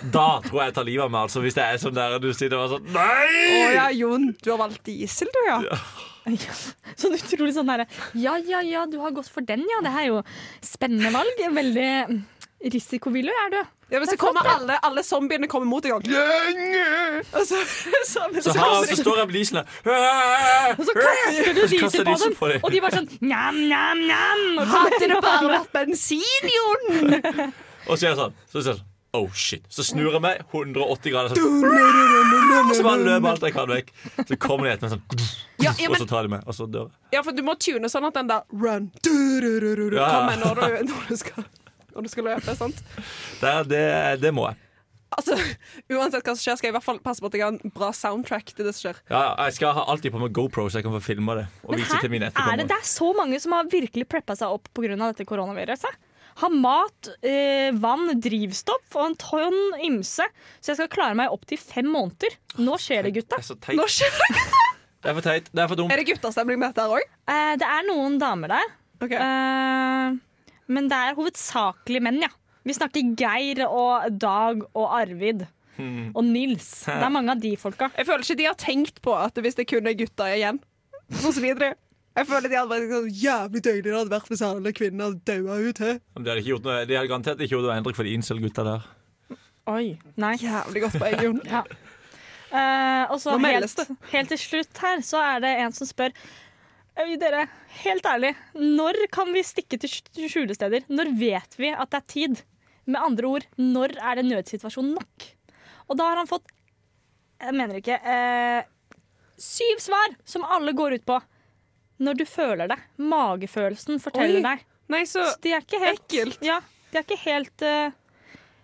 Da 0.00 0.40
tror 0.40 0.62
jeg 0.62 0.70
jeg 0.70 0.74
tar 0.78 0.86
livet 0.88 1.04
av 1.04 1.10
meg, 1.12 1.26
altså. 1.28 1.42
Hvis 1.44 1.54
det 1.58 1.62
er 1.62 1.76
sånn 1.78 1.92
der 1.94 2.16
du 2.22 2.30
sitter 2.32 2.56
og 2.56 2.62
er 2.64 2.70
sånn 2.72 2.96
Å 2.96 3.02
oh, 3.04 3.74
ja, 3.74 3.84
Jon, 3.94 4.30
du 4.40 4.48
har 4.50 4.58
valgt 4.62 4.80
diesel, 4.88 5.28
du, 5.34 5.40
ja. 5.46 5.58
ja. 5.68 5.78
Sånn 7.00 7.16
utrolig 7.16 7.54
sånn 7.56 7.70
herre 7.72 7.86
Ja, 8.18 8.36
ja, 8.36 8.60
ja, 8.66 8.84
du 8.86 8.98
har 9.00 9.14
gått 9.16 9.30
for 9.32 9.44
den, 9.46 9.64
ja. 9.68 9.80
Det 9.84 9.92
er 10.02 10.10
jo 10.10 10.22
spennende 10.64 11.12
valg. 11.14 11.44
Veldig 11.56 11.90
risikovillig 12.70 13.32
er 13.46 13.54
du. 13.54 13.60
Ja, 13.90 13.98
men 13.98 14.06
så 14.06 14.14
kommer 14.20 14.46
alle, 14.46 14.76
alle 14.86 15.02
zombiene 15.02 15.48
kommer 15.50 15.66
mot 15.66 15.82
deg 15.82 15.96
og 15.96 16.04
så, 16.04 17.42
så, 17.42 17.56
Så, 18.06 18.20
så 18.44 18.52
har, 18.54 18.68
kommer 18.68 18.86
så 18.86 18.98
står 19.00 19.32
dieselen 19.32 19.64
Og 20.76 20.84
så 20.86 20.94
kaster 20.94 21.56
du 21.56 21.62
lyset 21.64 21.96
på 21.96 22.04
dem, 22.04 22.36
på 22.38 22.52
dem. 22.52 22.60
og 22.62 22.70
de 22.70 22.82
bare 22.84 23.00
sånn 23.00 23.08
njam, 23.24 23.58
njam, 23.66 24.04
njam. 24.06 24.44
Hadde 24.76 25.10
det 25.10 25.18
bare 25.24 25.50
vært 25.56 25.74
bensin, 25.74 26.54
Jon! 26.54 27.18
Og 27.88 27.96
så 27.96 28.04
er 28.04 28.10
jeg 28.12 28.20
sånn. 28.20 28.38
Så 28.52 28.60
sier 28.60 28.74
jeg 28.74 28.78
sånn 28.78 28.89
Oh 29.12 29.26
shit. 29.34 29.64
Så 29.72 29.82
snur 29.82 30.12
jeg 30.14 30.22
meg 30.22 30.42
180 30.52 31.10
grader 31.10 31.34
sånn. 31.34 31.64
Og 32.70 32.74
så 32.78 32.84
bare 32.86 33.02
løper 33.02 33.32
alt 33.32 33.42
jeg 33.48 33.54
kan 33.56 33.70
vekk. 33.70 33.88
Så 34.28 34.38
kommer 34.38 34.68
de 34.68 34.74
etter 34.76 34.86
meg 34.86 34.92
sånn, 34.94 35.24
Ja, 35.64 35.72
ja, 35.82 35.88
og 35.90 35.98
så 35.98 36.06
tar 36.08 36.28
de 36.28 36.30
meg, 36.36 36.44
og 36.46 36.54
så 36.56 36.68
dør 36.70 36.86
jeg. 36.86 36.98
ja, 37.16 37.22
for 37.26 37.34
du 37.36 37.42
må 37.46 37.56
tune 37.58 37.90
sånn 37.90 38.06
at 38.06 38.14
den 38.20 38.30
der 38.30 38.46
run 38.54 38.90
du, 39.02 39.10
du, 39.42 39.50
du, 39.60 39.68
du, 39.74 39.86
du, 39.90 39.96
Ja. 39.98 40.06
kommer 40.14 40.38
når 40.40 40.60
du, 40.62 40.92
når 40.92 41.08
du 41.10 41.16
skal 41.20 41.44
når 41.90 42.06
du 42.06 42.08
skal 42.12 42.24
løpe. 42.30 42.54
sant? 42.54 42.82
Det, 43.40 43.54
det, 43.68 43.84
det 44.22 44.30
må 44.34 44.46
jeg. 44.46 44.60
Altså, 45.10 45.34
Uansett 45.90 46.22
hva 46.22 46.36
som 46.36 46.44
skjer, 46.44 46.56
skal 46.60 46.68
jeg 46.68 46.72
i 46.72 46.76
hvert 46.76 46.86
fall 46.86 47.00
passe 47.02 47.18
på 47.18 47.26
at 47.26 47.34
jeg 47.34 47.42
har 47.42 47.56
en 47.56 47.72
bra 47.74 47.88
soundtrack 47.96 48.52
til 48.54 48.68
det 48.68 48.76
som 48.76 48.84
skjer. 48.84 49.00
Ja, 49.10 49.24
jeg 49.48 49.56
skal 49.58 49.74
ha 49.74 49.82
alltid 49.90 50.14
på 50.14 50.20
meg 50.22 50.30
GoPro, 50.36 50.68
så 50.70 50.78
jeg 50.78 50.86
kan 50.86 50.94
få 50.94 51.02
filma 51.02 51.34
det. 51.40 51.48
Og 51.66 51.74
Men 51.74 51.82
vise 51.82 51.98
til 51.98 52.12
mine 52.14 52.30
her 52.30 52.52
er 52.52 52.60
det, 52.62 52.68
det 52.70 52.76
er 52.78 52.86
så 52.86 53.10
mange 53.18 53.40
som 53.42 53.56
har 53.58 53.66
virkelig 53.72 54.06
preppa 54.06 54.38
seg 54.38 54.54
opp 54.54 54.70
pga. 54.70 54.94
dette 54.94 55.26
koronaviruset. 55.26 55.98
Har 56.40 56.52
mat, 56.56 57.10
eh, 57.26 57.68
vann, 57.76 58.08
drivstoff 58.20 58.96
og 58.96 59.10
en 59.10 59.16
tonn 59.20 59.58
ymse. 59.84 60.24
Så 60.60 60.72
jeg 60.72 60.78
skal 60.80 60.90
klare 60.92 61.18
meg 61.18 61.32
opptil 61.34 61.60
fem 61.60 61.88
måneder. 61.90 62.36
Nå 62.64 62.78
skjer 62.80 63.04
det, 63.08 63.14
gutta. 63.18 63.36
Det 63.36 63.44
er 63.44 63.48
så 63.50 63.58
teit. 63.60 63.76
Nå 63.76 63.86
skjer 63.90 64.14
det! 64.16 64.28
gutta. 64.38 64.66
Det 65.00 65.08
er 65.08 65.16
for 65.16 65.24
teit. 65.24 65.46
Det 65.52 65.62
er 65.62 65.68
for 65.70 65.80
dumt. 65.80 65.92
Er 65.92 66.00
det 66.00 66.08
guttastemning 66.10 66.58
med 66.60 66.72
dette 66.72 66.84
her 66.84 66.96
òg? 66.98 67.12
Eh, 67.32 67.52
det 67.60 67.68
er 67.68 67.86
noen 67.88 68.18
damer 68.20 68.52
der. 68.52 68.72
Eh, 69.08 70.18
men 70.70 70.90
det 70.90 70.98
er 70.98 71.16
hovedsakelig 71.16 72.02
menn, 72.04 72.20
ja. 72.24 72.32
Vi 72.68 72.76
snakker 72.76 73.14
Geir 73.16 73.62
og 73.66 74.18
Dag 74.20 74.60
og 74.76 74.90
Arvid. 74.98 75.46
Hmm. 75.78 76.10
Og 76.12 76.24
Nils. 76.26 76.82
Det 76.84 77.00
er 77.00 77.12
mange 77.12 77.32
av 77.32 77.40
de 77.40 77.54
folka. 77.56 77.88
Jeg 77.96 78.08
føler 78.08 78.26
ikke 78.26 78.40
de 78.42 78.48
har 78.50 78.58
tenkt 78.60 79.00
på 79.04 79.14
at 79.16 79.40
hvis 79.40 79.56
det 79.56 79.68
kun 79.70 79.88
er 79.88 79.96
gutta 79.96 80.28
igjen, 80.34 80.60
så 81.22 81.32
sliter 81.32 81.70
de. 81.70 81.70
Jeg 82.18 82.26
føler 82.26 82.50
de 82.50 82.56
hadde 82.58 82.72
vært 82.74 82.90
sånn 82.90 83.10
jævlig 83.22 83.60
døgnet 83.64 83.94
hadde 83.94 84.10
vært 84.16 84.30
hvis 84.32 84.42
alle 84.42 84.72
kvinnene 84.76 85.06
hadde 85.06 85.20
daua 85.30 85.58
ut 85.62 85.78
He. 85.84 85.92
Men 86.16 86.24
De 86.26 86.30
hadde, 86.32 86.40
ikke 86.42 86.52
gjort 86.54 86.66
noe, 86.66 86.80
de 86.90 86.96
hadde 86.98 87.10
garantert 87.12 87.40
ikke 87.44 87.54
gjort 87.54 87.68
noe 87.68 87.76
endring 87.78 87.96
for 87.96 88.08
de 88.08 88.14
incel-gutta 88.18 88.64
der. 88.66 88.88
Oi. 89.70 89.84
Nei. 90.20 90.32
Jævlig 90.42 90.82
godt 90.86 90.98
poeng, 91.02 91.22
Jon. 91.26 91.40
Ja. 91.54 91.62
Eh, 92.50 93.04
og 93.14 93.20
så 93.22 93.36
Nå 93.36 93.44
meldes 93.44 93.76
helt, 93.78 93.92
helt 94.10 94.30
til 94.32 94.38
slutt 94.42 94.78
her 94.82 95.02
så 95.06 95.20
er 95.22 95.36
det 95.44 95.50
en 95.62 95.70
som 95.76 95.86
spør 95.86 96.10
Øy, 96.98 97.12
dere, 97.22 97.44
helt 97.84 98.08
ærlig, 98.10 98.32
når 98.58 98.98
kan 99.14 99.30
vi 99.32 99.44
stikke 99.46 99.78
til 99.78 99.88
skj- 99.92 100.26
skjulesteder? 100.32 100.82
Når 100.90 101.12
vet 101.20 101.54
vi 101.62 101.70
at 101.70 101.92
det 101.94 102.00
er 102.00 102.08
tid? 102.10 102.40
Med 102.90 102.98
andre 102.98 103.30
ord, 103.30 103.46
når 103.62 103.94
er 104.02 104.18
det 104.18 104.24
nødsituasjon 104.26 104.90
nok? 104.96 105.28
Og 105.86 105.94
da 106.00 106.08
har 106.10 106.18
han 106.18 106.26
fått 106.28 106.50
Jeg 107.46 107.54
mener 107.54 107.78
ikke 107.78 108.00
eh, 108.02 108.66
Syv 109.40 109.78
svar 109.86 110.18
som 110.28 110.42
alle 110.44 110.74
går 110.76 110.98
ut 110.98 111.06
på 111.06 111.20
når 112.00 112.18
du 112.20 112.26
føler 112.28 112.70
det. 112.72 112.76
Magefølelsen 112.98 114.00
forteller 114.02 114.40
Oi. 114.40 114.44
deg. 114.48 114.66
Nei, 114.90 115.02
så 115.06 115.22
Så 115.30 115.40
de 115.44 115.52
er 115.54 115.64
ikke 115.64 115.80
helt 115.82 116.04
ekkelt. 116.06 116.38
Ja, 116.42 116.60
de 116.90 116.98
er 116.98 117.04
ikke 117.04 117.18
helt 117.22 117.62
uh, 117.62 117.92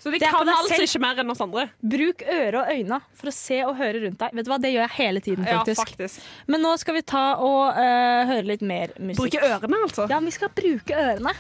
Så 0.03 0.11
de 0.11 0.19
Det 0.19 0.27
er 0.27 0.33
kan 0.35 0.49
altså 0.51 0.79
ikke 0.83 1.01
mer 1.05 1.21
enn 1.23 1.31
oss 1.31 1.43
andre? 1.45 1.69
Bruk 1.81 2.23
øre 2.27 2.63
og 2.63 2.71
øyne 2.73 2.99
for 3.17 3.31
å 3.31 3.35
se 3.37 3.61
og 3.65 3.77
høre 3.79 4.01
rundt 4.07 4.19
deg. 4.25 4.35
Vet 4.35 4.49
du 4.49 4.51
hva, 4.51 4.59
Det 4.61 4.73
gjør 4.75 4.83
jeg 4.87 4.95
hele 4.99 5.23
tiden, 5.25 5.45
faktisk. 5.47 5.79
Ja, 5.79 5.85
faktisk. 5.85 6.25
Men 6.51 6.65
nå 6.67 6.73
skal 6.83 6.97
vi 6.99 7.03
ta 7.07 7.25
og 7.39 7.77
uh, 7.77 8.23
høre 8.33 8.47
litt 8.51 8.65
mer 8.67 8.97
musikk. 8.99 9.21
Bruke 9.39 9.45
ørene, 9.53 9.83
altså? 9.87 10.09
Ja, 10.11 10.19
vi 10.25 10.35
skal 10.35 10.51
bruke 10.57 10.97
ørene. 11.07 11.37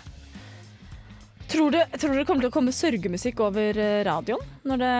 Tror 1.46 1.70
du, 1.70 1.78
tror 1.98 2.10
du 2.14 2.18
det 2.18 2.26
kommer 2.26 2.42
til 2.42 2.50
å 2.50 2.54
komme 2.54 2.72
sørgemusikk 2.74 3.38
over 3.46 3.78
eh, 3.78 4.00
radioen 4.06 4.42
når 4.66 4.80
det, 4.82 4.94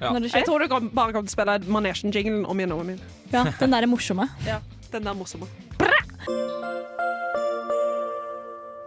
Ja. 0.00 0.08
når 0.12 0.20
det 0.24 0.30
skjer? 0.30 0.40
Jeg 0.40 0.46
tror 0.48 0.62
du 0.64 0.68
bare 0.96 1.12
kommer 1.12 1.28
til 1.28 1.34
å 1.34 1.36
spille 1.36 1.58
Manesjen-jinglen 1.76 2.46
om 2.48 2.62
igjen 2.62 2.72
og 2.72 2.80
om 2.80 2.94
igjen. 2.94 3.02
Ja, 3.32 3.44
Den 3.60 3.76
derre 3.76 3.90
morsomme. 3.90 4.28
Ja, 4.48 4.60
den 4.92 5.04
der 5.04 5.16
morsomme. 5.18 5.48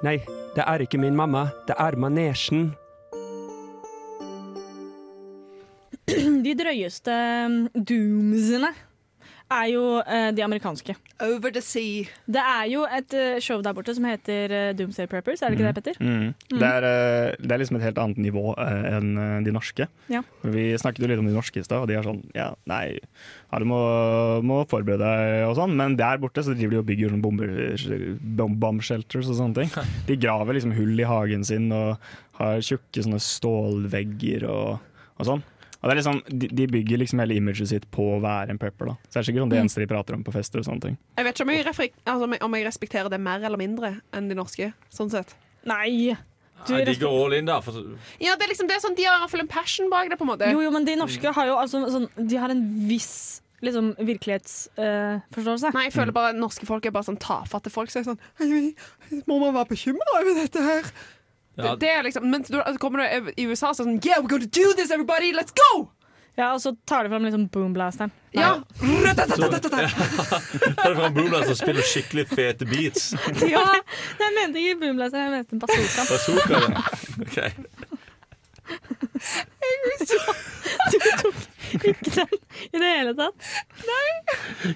Nei, 0.04 0.20
det 0.56 0.64
er 0.66 0.84
ikke 0.84 1.00
min 1.02 1.16
mamma, 1.16 1.50
det 1.68 1.76
er 1.80 1.98
manesjen. 2.00 2.70
De 6.46 6.54
drøyeste 6.58 7.16
mm, 7.48 7.58
doomsene 7.76 8.72
er 9.50 9.66
jo 9.72 9.84
uh, 10.00 10.30
de 10.36 10.44
amerikanske. 10.46 10.96
Over 11.26 11.54
the 11.54 11.62
sea. 11.64 12.06
Det 12.30 12.42
er 12.42 12.68
jo 12.72 12.86
et 12.86 13.16
uh, 13.18 13.40
show 13.44 13.64
der 13.66 13.76
borte 13.76 13.96
som 13.98 14.06
heter 14.08 14.54
uh, 14.54 14.70
Doomsday 14.78 15.10
Preppers, 15.10 15.42
er 15.42 15.52
det 15.52 15.60
ikke 15.60 15.68
det, 15.68 15.76
Petter? 15.80 16.00
Mm. 16.00 16.34
Det, 16.54 16.70
er, 16.70 17.36
det 17.42 17.52
er 17.52 17.62
liksom 17.62 17.80
et 17.80 17.86
helt 17.88 18.02
annet 18.02 18.22
nivå 18.22 18.54
enn 18.60 19.44
de 19.46 19.54
norske. 19.54 19.90
Ja. 20.12 20.24
Vi 20.44 20.70
snakket 20.80 21.04
jo 21.04 21.12
litt 21.12 21.22
om 21.22 21.30
de 21.30 21.36
norske 21.36 21.62
i 21.62 21.66
stad, 21.66 21.84
og 21.84 21.90
de 21.90 21.98
er 21.98 22.06
sånn 22.06 22.22
ja, 22.38 22.52
nei, 22.70 22.84
ja, 22.96 23.60
du 23.62 23.68
må, 23.70 23.80
må 24.46 24.62
forberede 24.70 25.04
deg 25.04 25.48
og 25.50 25.58
sånn, 25.58 25.76
men 25.80 25.98
der 26.00 26.22
borte 26.22 26.44
så 26.46 26.56
driver 26.56 26.78
de 26.78 26.82
og 26.84 26.90
bygger 26.90 27.14
sånn 27.14 27.24
bomber, 27.24 27.54
bomb, 28.40 28.60
bomb 28.62 28.84
shelters 28.86 29.30
og 29.30 29.40
sånne 29.40 29.64
ting. 29.64 29.88
De 30.10 30.18
graver 30.20 30.58
liksom 30.58 30.76
hull 30.78 31.00
i 31.00 31.08
hagen 31.08 31.46
sin 31.48 31.70
og 31.76 31.98
har 32.40 32.62
tjukke 32.64 33.04
sånne 33.04 33.22
stålvegger 33.24 34.46
og, 34.50 34.78
og 35.18 35.28
sånn. 35.28 35.44
Og 35.82 35.88
det 35.88 35.92
er 35.94 36.00
liksom, 36.02 36.18
de, 36.40 36.48
de 36.52 36.66
bygger 36.68 36.98
liksom 37.00 37.20
hele 37.24 37.36
imaget 37.40 37.68
sitt 37.72 37.86
på 37.92 38.04
å 38.18 38.22
være 38.22 38.50
en 38.52 38.58
prepper. 38.60 38.86
da. 38.92 38.96
Så 39.08 39.14
det 39.14 39.20
er 39.22 39.28
sikkert 39.32 39.44
sånn 39.46 39.50
det 39.54 39.58
Mm. 39.60 39.64
eneste 39.64 39.80
de 39.80 39.88
prater 39.88 40.14
om 40.14 40.24
på 40.24 40.34
fester 40.34 40.60
og 40.60 40.66
sånne 40.66 40.82
ting. 40.82 40.98
Jeg 41.18 41.26
vet 41.26 41.36
ikke 41.36 41.46
om 41.48 41.50
jeg, 41.50 41.94
altså, 42.06 42.44
om 42.44 42.54
jeg- 42.56 42.66
respekterer 42.68 43.10
det 43.10 43.20
mer 43.20 43.40
eller 43.44 43.58
mindre 43.58 44.02
enn 44.14 44.28
de 44.28 44.36
norske. 44.36 44.74
Sånn 44.92 45.10
sett. 45.10 45.34
Nei. 45.66 46.18
Du 46.68 46.74
Nei, 46.74 46.84
de 46.84 46.96
går 46.96 47.26
all 47.26 47.34
in 47.34 47.46
da. 47.46 47.62
For, 47.62 47.72
Ja, 48.20 48.36
det 48.36 48.44
er 48.44 48.50
liksom 48.54 48.68
det 48.68 48.76
er 48.76 48.82
sånn, 48.90 48.96
De 48.98 49.04
har 49.04 49.16
i 49.16 49.20
hvert 49.22 49.30
fall 49.32 49.40
en 49.40 49.48
passion 49.48 49.90
bak 49.90 50.10
det. 50.10 50.18
på 50.20 50.24
en 50.28 50.38
måte 50.38 50.52
Jo, 50.52 50.60
jo, 50.60 50.72
men 50.72 50.84
de 50.84 50.96
norske 50.98 51.32
har 51.34 51.46
jo 51.48 51.56
altså 51.56 51.88
sånn 51.90 52.28
De 52.28 52.36
har 52.36 52.50
en 52.50 52.88
viss 52.90 53.42
liksom 53.64 53.96
virkelighetsforståelse. 54.78 55.74
Nei, 55.74 55.84
jeg 55.88 55.94
føler 55.94 56.12
bare 56.16 56.30
at 56.34 56.40
norske 56.40 56.66
folk 56.68 56.86
er 56.86 56.92
bare 56.96 57.08
sånn 57.08 57.20
tafatte 57.20 57.72
folk. 57.72 57.90
Så 57.92 58.02
er 58.02 58.04
sånn 58.12 59.24
Må 59.28 59.40
man 59.40 59.54
være 59.54 59.70
bekymra 59.74 60.14
over 60.20 60.34
dette 60.42 60.62
her? 60.64 60.92
Ja. 61.60 61.76
Det, 61.76 61.80
det 61.84 61.90
er 61.92 62.04
liksom, 62.08 62.24
Men 62.32 62.46
så 62.46 62.64
kommer 62.80 63.04
du 63.04 63.32
i 63.36 63.48
USA 63.50 63.74
så 63.74 63.84
er 63.84 63.90
det 63.90 63.92
sånn 63.92 64.04
Yeah, 64.06 64.22
we're 64.24 64.32
gonna 64.32 64.48
do 64.48 64.74
this, 64.78 64.92
everybody! 64.96 65.34
Let's 65.36 65.52
go! 65.56 65.90
Ja, 66.40 66.54
og 66.54 66.62
så 66.64 66.72
tar 66.88 67.04
de 67.04 67.10
fram 67.12 67.26
liksom 67.28 67.50
boomblasteren. 67.52 68.12
Ja. 68.32 68.64
Tar 68.80 68.88
er 70.94 71.12
boomblasteren 71.12 71.50
som 71.50 71.58
spiller 71.60 71.84
skikkelig 71.84 72.26
fete 72.32 72.64
beats. 72.70 73.10
ja. 73.56 73.66
Jeg 74.22 74.32
mente 74.38 74.60
ikke 74.64 74.78
boomblaster, 74.86 75.20
jeg 75.20 75.32
mente 75.36 75.60
bazookaen. 75.60 76.08
Bazooka, 76.14 76.56
ja. 76.64 76.70
Ok. 77.26 77.38
Du 80.92 80.98
tok 81.20 81.36
ikke 81.90 82.10
den 82.16 82.32
i 82.72 82.78
det 82.80 82.88
hele 82.88 83.14
tatt. 83.20 83.36
Nei. 83.90 84.10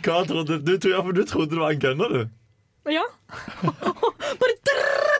Hva 0.04 0.18
trodde 0.28 0.60
du? 0.60 0.76
Du, 0.76 0.92
du 1.16 1.24
trodde 1.24 1.56
det 1.56 1.64
var 1.64 1.72
en 1.78 1.84
gunner, 1.88 2.10
du? 2.18 2.24
Ja. 2.92 3.04
Bare 4.42 4.56
drrrr. 4.68 5.20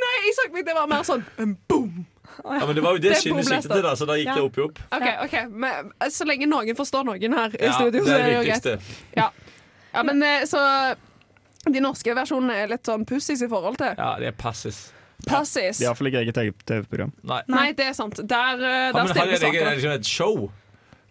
Nei, 0.00 0.14
jeg 0.26 0.34
så 0.36 0.46
meg 0.52 0.66
det 0.66 0.74
var 0.76 0.88
mer 0.90 1.04
sånn 1.06 1.22
en 1.40 1.54
boom. 1.68 2.06
Ja, 2.44 2.64
men 2.66 2.74
Det 2.76 2.82
var 2.84 2.94
jo 2.96 3.00
det 3.02 3.10
Det 3.12 3.18
skinnet 3.20 3.48
siktet 3.48 3.82
da, 3.84 3.92
så 3.98 4.06
da 4.08 4.14
gikk 4.16 4.28
Ja. 4.30 4.34
det 4.38 4.44
opp 4.46 4.58
i 4.58 4.62
opp. 4.64 4.78
OK, 4.96 5.06
ok, 5.26 5.34
men 5.50 5.90
Så 6.14 6.24
lenge 6.28 6.46
noen 6.48 6.76
forstår 6.78 7.04
noen 7.08 7.34
her 7.36 7.56
i 7.58 7.64
Ja, 7.66 7.72
studio, 7.76 8.04
så 8.06 8.14
er 8.16 8.24
det 8.28 8.36
jo 8.36 8.44
greit. 8.46 8.86
Ja. 9.16 9.26
ja, 9.94 10.02
men 10.06 10.22
så 10.48 10.62
De 11.68 11.80
norske 11.84 12.14
versjonene 12.16 12.54
er 12.62 12.70
litt 12.72 12.86
sånn 12.88 13.04
pussis 13.04 13.42
i 13.44 13.48
forhold 13.50 13.76
til. 13.80 13.92
Ja, 13.98 14.14
det 14.20 14.30
er 14.30 14.36
passis. 14.38 14.92
Passis. 15.26 15.76
De 15.78 15.84
har 15.84 15.90
iallfall 15.92 16.08
ikke 16.08 16.22
eget 16.40 16.62
TV-program. 16.64 17.12
Nei. 17.28 17.42
Nei, 17.52 17.66
det 17.76 17.90
er 17.90 17.92
sant. 17.98 18.16
Der, 18.16 18.62
Ja, 18.62 18.92
der 18.96 19.10
stiller 19.12 19.34
vi 19.34 19.36
saker. 19.42 19.70
liksom 19.76 19.90
et 19.98 20.06
show? 20.08 20.50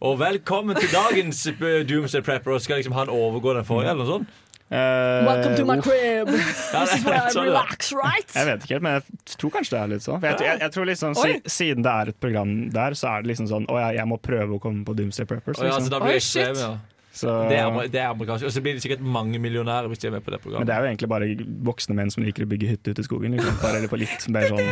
Og 0.02 0.18
velkommen 0.18 0.76
til 0.80 0.90
dagens 0.90 1.44
Doomsday 1.86 2.22
Prepper. 2.26 2.56
Og 2.56 2.62
skal 2.62 2.78
liksom 2.82 2.94
han 2.98 3.10
overgå 3.14 3.54
den 3.54 3.66
forrige, 3.68 3.92
eller 3.92 4.06
noe 4.06 4.20
sånt? 4.20 4.28
Eh, 4.72 5.26
Welcome 5.26 5.56
to 5.58 5.66
my 5.66 5.78
crib. 5.82 6.28
This 6.30 6.94
is 6.94 7.04
where 7.06 7.24
er 7.26 7.32
I 7.34 7.46
relax, 7.48 7.92
right? 7.92 8.30
Jeg 8.36 8.46
vet 8.46 8.66
ikke 8.68 8.76
helt, 8.76 8.84
men 8.86 9.00
jeg 9.00 9.38
tror 9.42 9.54
kanskje 9.56 9.74
det 9.76 9.80
er 9.82 9.92
litt 9.96 10.06
sånn. 10.06 10.20
For 10.22 10.30
jeg, 10.30 10.44
jeg, 10.46 10.60
jeg 10.62 10.74
tror 10.76 10.86
liksom, 10.92 11.16
si, 11.18 11.32
Siden 11.50 11.86
det 11.88 11.96
er 12.04 12.12
et 12.14 12.20
program 12.22 12.54
der, 12.76 12.94
så 13.00 13.16
er 13.16 13.26
det 13.26 13.32
liksom 13.34 13.50
sånn 13.50 13.66
Å 13.66 13.80
ja, 13.82 13.90
jeg 13.98 14.06
må 14.12 14.20
prøve 14.22 14.60
å 14.60 14.62
komme 14.62 14.86
på 14.86 14.94
Doomsday 15.00 15.26
Preppers. 15.30 15.58
Og 15.58 15.66
ja, 15.66 15.74
så 15.74 15.82
Liksom. 15.82 15.94
da 15.96 16.02
blir 16.06 16.20
Oi, 16.20 16.22
shit. 16.22 16.62
Ja. 17.10 17.16
Så, 17.20 17.34
Det 17.50 17.58
er, 17.58 17.88
det 17.90 18.00
er 18.00 18.12
amerikansk. 18.14 18.46
Og 18.46 18.52
så 18.54 18.62
blir 18.62 18.76
det 18.78 18.84
sikkert 18.84 19.02
mange 19.02 19.40
millionærer 19.42 19.88
hvis 19.90 20.00
de 20.04 20.08
er 20.08 20.12
med 20.14 20.22
på 20.24 20.30
det 20.32 20.40
programmet. 20.44 20.62
men 20.62 20.70
det 20.70 20.76
er 20.76 20.84
jo 20.86 20.90
egentlig 20.92 21.10
bare 21.10 21.30
voksne 21.66 21.96
menn 21.98 22.12
som 22.14 22.22
liker 22.24 22.46
å 22.46 22.50
bygge 22.52 22.68
hytte 22.70 22.94
ute 22.94 23.02
i 23.02 23.08
skogen. 23.08 23.34
Liksom. 23.36 23.58
Bare 23.64 23.80
eller 23.82 23.90
på 23.92 23.98
litt 24.00 24.28
mer 24.30 24.46
sånn 24.52 24.70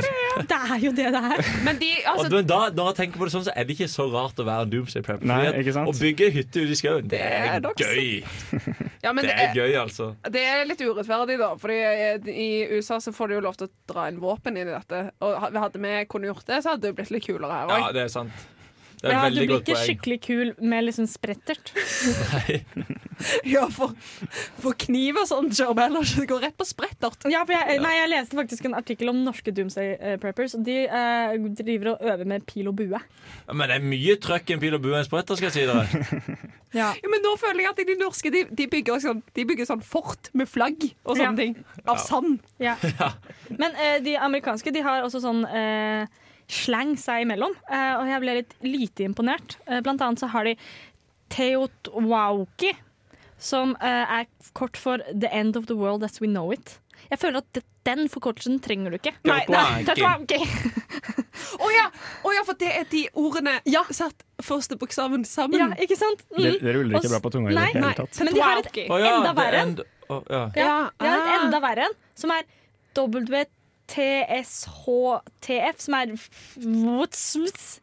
Det 0.51 0.59
er 0.59 0.83
jo 0.85 0.91
det 0.93 1.07
det 1.15 1.21
er. 1.31 1.41
Men 1.65 1.79
de, 1.81 1.89
Og 2.05 2.11
altså, 2.13 2.29
men 2.35 2.47
da, 2.51 2.59
når 2.77 2.91
jeg 2.91 2.97
tenker 3.01 3.21
på 3.23 3.27
det 3.29 3.33
sånn, 3.33 3.45
så 3.49 3.55
er 3.57 3.65
det 3.67 3.73
ikke 3.77 3.89
så 3.89 4.05
rart 4.13 4.37
å 4.37 4.45
være 4.47 4.67
en 4.67 4.73
Doomsday 4.75 5.05
Prepper. 5.07 5.27
Nei, 5.31 5.39
ikke 5.63 5.73
sant? 5.79 5.89
Å 5.89 5.97
bygge 5.97 6.29
hytte 6.37 6.61
ute 6.67 6.75
i 6.75 6.79
skauen, 6.79 7.09
det 7.09 7.21
er 7.25 7.57
er 7.57 7.65
gøy. 7.81 8.21
ja, 9.05 9.13
men 9.13 9.25
Det 9.25 9.31
det, 9.33 9.47
er 9.47 9.57
gøy, 9.57 9.73
altså. 9.81 10.11
det 10.37 10.43
er 10.45 10.63
litt 10.69 10.81
urettferdig, 10.85 11.39
da. 11.41 11.49
Fordi 11.61 11.79
eh, 11.81 12.29
i 12.31 12.49
USA 12.77 12.99
så 13.03 13.13
får 13.15 13.31
du 13.33 13.37
jo 13.39 13.41
lov 13.47 13.57
til 13.59 13.67
å 13.69 13.73
dra 13.93 14.07
inn 14.11 14.21
våpen 14.21 14.57
inn 14.61 14.69
i 14.69 14.75
dette. 14.75 15.01
Og 15.25 15.49
hadde 15.57 15.81
vi 15.81 15.95
kunnet 16.11 16.31
gjort 16.33 16.45
det, 16.53 16.61
så 16.63 16.75
hadde 16.75 16.85
det 16.89 16.93
blitt 16.99 17.11
litt 17.17 17.25
kulere 17.25 17.49
her 17.63 17.73
Ja, 17.73 17.81
òg. 17.89 17.93
det 17.97 18.05
er 18.07 18.13
sant. 18.13 18.45
Det 18.97 19.11
er 19.11 19.13
Ja, 19.13 19.25
et 19.27 19.33
du 19.35 19.39
blir 19.43 19.59
ikke 19.61 19.73
poeng. 19.75 19.83
skikkelig 19.85 20.15
kul 20.25 20.53
med 20.65 20.83
liksom 20.87 21.05
sprettert. 21.09 21.69
Nei. 22.33 22.63
Ja, 23.49 23.63
for, 23.73 23.93
for 24.61 24.73
kniv 24.77 25.17
og 25.21 25.27
sånn 25.29 25.47
kjører 25.53 25.75
vi 25.77 25.83
heller 25.85 26.05
ikke. 26.05 26.21
Det 26.23 26.29
går 26.31 26.41
rett 26.47 26.57
på 26.57 26.65
sprettert. 26.69 27.27
Ja, 27.29 27.43
for 27.45 27.53
jeg, 27.53 27.79
nei, 27.81 27.93
jeg 27.97 28.09
leste 28.13 28.37
faktisk 28.39 28.65
en 28.69 28.77
artikkel 28.77 29.09
om 29.13 29.21
norske 29.25 29.53
Doomsday 29.53 29.93
eh, 29.97 30.17
Preppers. 30.21 30.55
Og 30.57 30.65
de 30.65 30.79
eh, 30.85 31.37
driver 31.61 31.91
og 31.95 32.05
øver 32.09 32.29
med 32.33 32.45
pil 32.49 32.69
og 32.71 32.77
bue. 32.79 32.97
Ja, 33.01 33.53
Men 33.53 33.69
det 33.69 33.77
er 33.79 33.85
mye 33.93 34.17
trøkk 34.21 34.49
i 34.49 34.57
en 34.57 34.61
pil 34.65 34.77
og 34.77 34.83
bue 34.85 34.97
en 34.97 35.05
spretter, 35.07 35.37
skal 35.39 35.49
jeg 35.51 35.57
si 35.59 35.67
dere. 35.69 36.47
Ja. 36.75 36.89
Ja, 36.99 37.07
men 37.09 37.21
nå 37.23 37.29
føler 37.39 37.63
jeg 37.63 37.69
at 37.71 37.77
de 37.87 37.93
norske 37.97 38.29
de, 38.29 38.41
de, 38.51 38.65
bygger, 38.69 38.99
sånn, 38.99 39.21
de 39.33 39.45
bygger 39.47 39.65
sånn 39.69 39.79
fort 39.87 40.27
med 40.37 40.49
flagg 40.51 40.81
og 41.07 41.15
sånne 41.15 41.29
Ja. 41.31 41.37
ting. 41.39 41.53
Av 41.87 42.01
sand. 42.03 42.41
Ja. 42.67 42.73
Men 43.55 43.71
eh, 43.79 44.01
de 44.03 44.17
amerikanske 44.19 44.73
de 44.75 44.81
har 44.83 45.05
også 45.07 45.21
sånn 45.23 45.45
eh, 45.47 46.03
slang 46.47 46.95
seg 46.99 47.25
imellom, 47.25 47.55
eh, 47.67 47.93
og 47.99 48.07
jeg 48.07 48.23
ble 48.23 48.35
litt 48.39 48.53
lite 48.63 49.07
imponert. 49.07 49.57
Eh, 49.67 49.81
blant 49.83 50.03
annet 50.03 50.23
så 50.23 50.29
har 50.31 50.47
de 50.47 50.55
Teotwauki, 51.33 52.73
som 53.37 53.75
eh, 53.83 54.19
er 54.21 54.51
kort 54.57 54.79
for 54.79 55.03
The 55.11 55.31
End 55.35 55.59
of 55.59 55.67
the 55.67 55.75
World 55.77 56.05
As 56.07 56.21
We 56.23 56.29
Know 56.31 56.53
It. 56.55 56.79
Jeg 57.11 57.19
føler 57.21 57.43
at 57.43 57.59
den 57.87 58.07
forkortelsen 58.11 58.57
trenger 58.63 58.91
du 58.91 58.97
ikke. 58.99 59.13
Nei, 59.27 59.43
Teotwauki. 59.47 60.39
Å 61.57 61.61
oh 61.63 61.69
ja, 61.71 61.83
oh 62.25 62.33
ja, 62.33 62.41
for 62.47 62.57
det 62.59 62.69
er 62.73 62.87
de 62.89 63.03
ordene 63.17 63.59
satt 63.95 64.23
første 64.43 64.77
bokstaven 64.79 65.23
sammen. 65.27 65.59
Ja, 65.61 65.67
ikke 65.83 65.97
sant? 65.99 66.23
Mm. 66.33 66.39
Det, 66.41 66.53
det 66.63 66.73
ruller 66.75 66.97
ikke 66.99 67.11
bra 67.13 67.21
på 67.23 67.31
tunga 67.33 67.51
i 67.51 67.53
det 67.53 67.59
Nei, 67.59 67.67
hele 67.75 67.83
nei. 67.85 67.93
tatt. 67.99 68.19
Men 68.23 68.33
de 68.33 68.43
har 68.43 68.61
et 68.63 68.79
ja, 68.81 69.11
enda 69.11 69.33
verre 69.37 69.59
er 69.59 69.67
en. 69.67 69.75
å, 70.07 70.19
ja. 70.31 70.41
Ja, 70.57 70.73
har 71.03 71.13
et 71.13 71.29
ah. 71.29 71.35
enda 71.37 71.61
verre 71.63 71.87
en, 71.87 71.95
som 72.17 72.33
er 72.33 72.47
WTSHTF, 73.87 75.79
som 75.79 75.93
er 75.93 76.15
what's, 76.57 77.79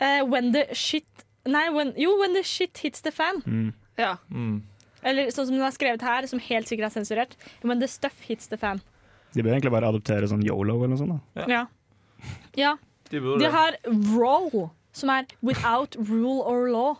eh, 0.00 0.22
When 0.24 0.52
the 0.52 0.66
shit 0.74 1.04
Nei, 1.46 1.68
when, 1.70 1.92
jo, 1.96 2.18
when 2.18 2.32
the 2.32 2.42
shit 2.42 2.78
hits 2.78 3.02
the 3.02 3.10
fan. 3.12 3.42
Mm. 3.46 3.72
Ja. 3.98 4.16
Mm. 4.32 4.62
Eller 5.02 5.26
sånn 5.28 5.44
som 5.44 5.52
den 5.52 5.60
er 5.60 5.74
skrevet 5.76 6.00
her, 6.00 6.24
som 6.26 6.38
helt 6.40 6.66
sikkert 6.70 6.86
er 6.88 6.94
sensurert. 6.94 7.34
When 7.62 7.80
the 7.80 7.88
stuff 7.88 8.16
hits 8.24 8.46
the 8.48 8.56
fan. 8.56 8.80
De 9.34 9.42
bør 9.42 9.52
egentlig 9.58 9.70
bare 9.74 9.90
adoptere 9.92 10.24
sånn 10.30 10.40
yolo 10.46 10.78
eller 10.78 10.94
noe 10.94 10.96
sånt. 11.02 11.20
da. 11.36 11.44
Ja. 11.52 11.66
ja. 12.56 12.72
De 13.10 13.20
burde 13.20 13.44
De 13.44 13.50
har 13.52 13.76
roll, 14.16 14.70
som 14.96 15.10
er 15.12 15.26
without 15.42 15.96
rule 16.00 16.40
or 16.40 16.70
law. 16.72 16.96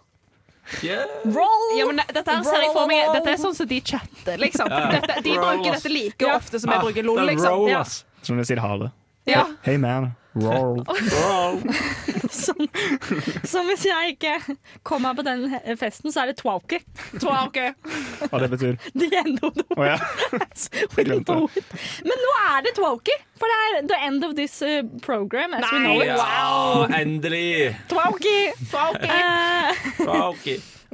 Yeah. 0.82 1.08
Roll! 1.24 1.78
Ja, 1.78 1.86
men 1.86 1.96
det- 1.96 2.12
dette 2.14 2.28
er 2.32 2.42
roll. 2.44 2.72
for 2.72 2.86
meg 2.86 3.12
Dette 3.16 3.32
er 3.32 3.36
sånn 3.40 3.54
som 3.54 3.66
de 3.66 3.80
chatter, 3.80 4.36
liksom. 4.44 4.68
Ja. 4.68 4.90
Dette, 4.98 5.22
de 5.22 5.34
Roll, 5.38 5.56
bruker 5.56 5.72
dette 5.72 5.88
like 5.92 6.20
Ja. 6.20 6.36
ofte 6.36 6.60
som 6.60 6.70
jeg 6.70 6.80
bruker 6.84 7.02
LOL, 7.02 7.24
liksom. 7.32 7.48
roll, 7.48 7.68
Ja. 7.70 7.82
Som 8.24 8.38
de 8.40 8.44
sier 8.48 8.60
ha 8.64 8.76
det. 8.80 8.90
Ja. 9.28 9.46
Hey 9.64 9.78
man, 9.80 10.10
roll. 10.44 10.82
Som, 12.34 12.58
som 13.46 13.68
hvis 13.70 13.84
jeg 13.86 14.16
ikke 14.16 14.32
kom 14.84 15.04
meg 15.06 15.16
på 15.16 15.24
den 15.24 15.46
festen, 15.80 16.12
så 16.12 16.24
er 16.24 16.32
det 16.32 16.36
twalky. 16.42 16.80
Twalky. 17.22 17.70
Hva 18.26 18.40
det 18.42 18.50
betyr. 18.52 18.76
The 18.92 19.08
end 19.22 19.38
of 19.46 19.54
the 19.56 19.64
ja. 19.78 19.96
Jeg 20.98 21.06
glemte 21.08 21.36
det. 21.38 21.64
Men 22.04 22.20
nå 22.26 22.34
er 22.50 22.66
det 22.66 22.74
twalky, 22.80 23.16
for 23.40 23.48
det 23.52 23.58
er 23.62 23.88
the 23.94 24.00
end 24.08 24.26
of 24.28 24.34
this 24.36 24.58
uh, 24.66 24.82
program 25.06 25.54
as 25.56 25.64
we 25.70 25.80
know 25.84 26.00
it. 26.02 26.12
Ja, 26.12 27.00
endelig! 27.00 27.72
Twalky! 27.88 28.38
Eh, 29.08 29.84
Ok. 30.04 30.48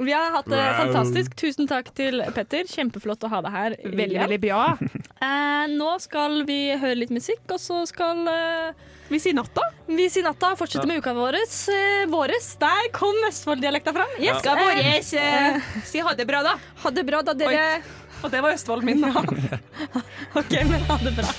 Vi 0.05 0.13
har 0.15 0.31
hatt 0.33 0.47
det 0.49 0.61
fantastisk. 0.77 1.35
Tusen 1.39 1.67
takk 1.69 1.91
til 1.97 2.21
Petter. 2.35 2.65
Kjempeflott 2.69 3.23
å 3.27 3.29
ha 3.31 3.41
deg 3.45 3.55
her. 3.55 3.75
Veldig, 3.85 4.19
veldig 4.25 4.41
bra. 4.47 4.63
Eh, 5.21 5.67
nå 5.69 5.99
skal 6.01 6.39
vi 6.47 6.71
høre 6.81 6.95
litt 6.97 7.11
musikk, 7.13 7.43
og 7.53 7.59
så 7.61 7.83
skal 7.85 8.23
eh, 8.25 8.71
Vi 9.11 9.19
si 9.21 9.35
natta. 9.37 9.61
vi 9.85 10.07
si 10.09 10.23
natta 10.25 10.55
fortsette 10.57 10.87
med 10.89 10.97
uka 10.97 11.13
vår. 11.13 11.37
Eh, 11.69 12.07
våres. 12.09 12.47
Der 12.57 12.89
kom 12.95 13.13
Østfold-dialekta 13.27 13.93
fram. 13.93 14.15
Yes. 14.17 14.39
Skal 14.41 14.57
eh, 14.57 14.65
våres 14.65 15.13
eh, 15.13 15.61
si 15.85 16.01
ha 16.01 16.15
det 16.17 16.25
bra, 16.25 16.41
da. 16.41 16.55
ha 16.81 16.89
det 16.97 17.05
bra, 17.05 17.21
da, 17.21 17.37
dere. 17.37 17.83
Og 18.23 18.33
det 18.33 18.41
var 18.41 18.57
Østfold 18.57 18.81
min. 18.89 19.05
OK, 20.41 20.57
men 20.73 20.89
ha 20.89 20.97
det 21.05 21.13
bra. 21.21 21.29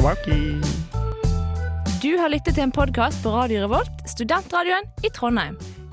Twacky. 0.00 0.40
Du 2.00 2.14
har 2.16 2.32
lyttet 2.32 2.56
til 2.56 2.64
en 2.70 2.72
podkast 2.72 3.20
på 3.20 3.36
Radio 3.36 3.66
Revolt, 3.66 4.06
studentradioen 4.08 4.88
i 5.04 5.12
Trondheim. 5.12 5.60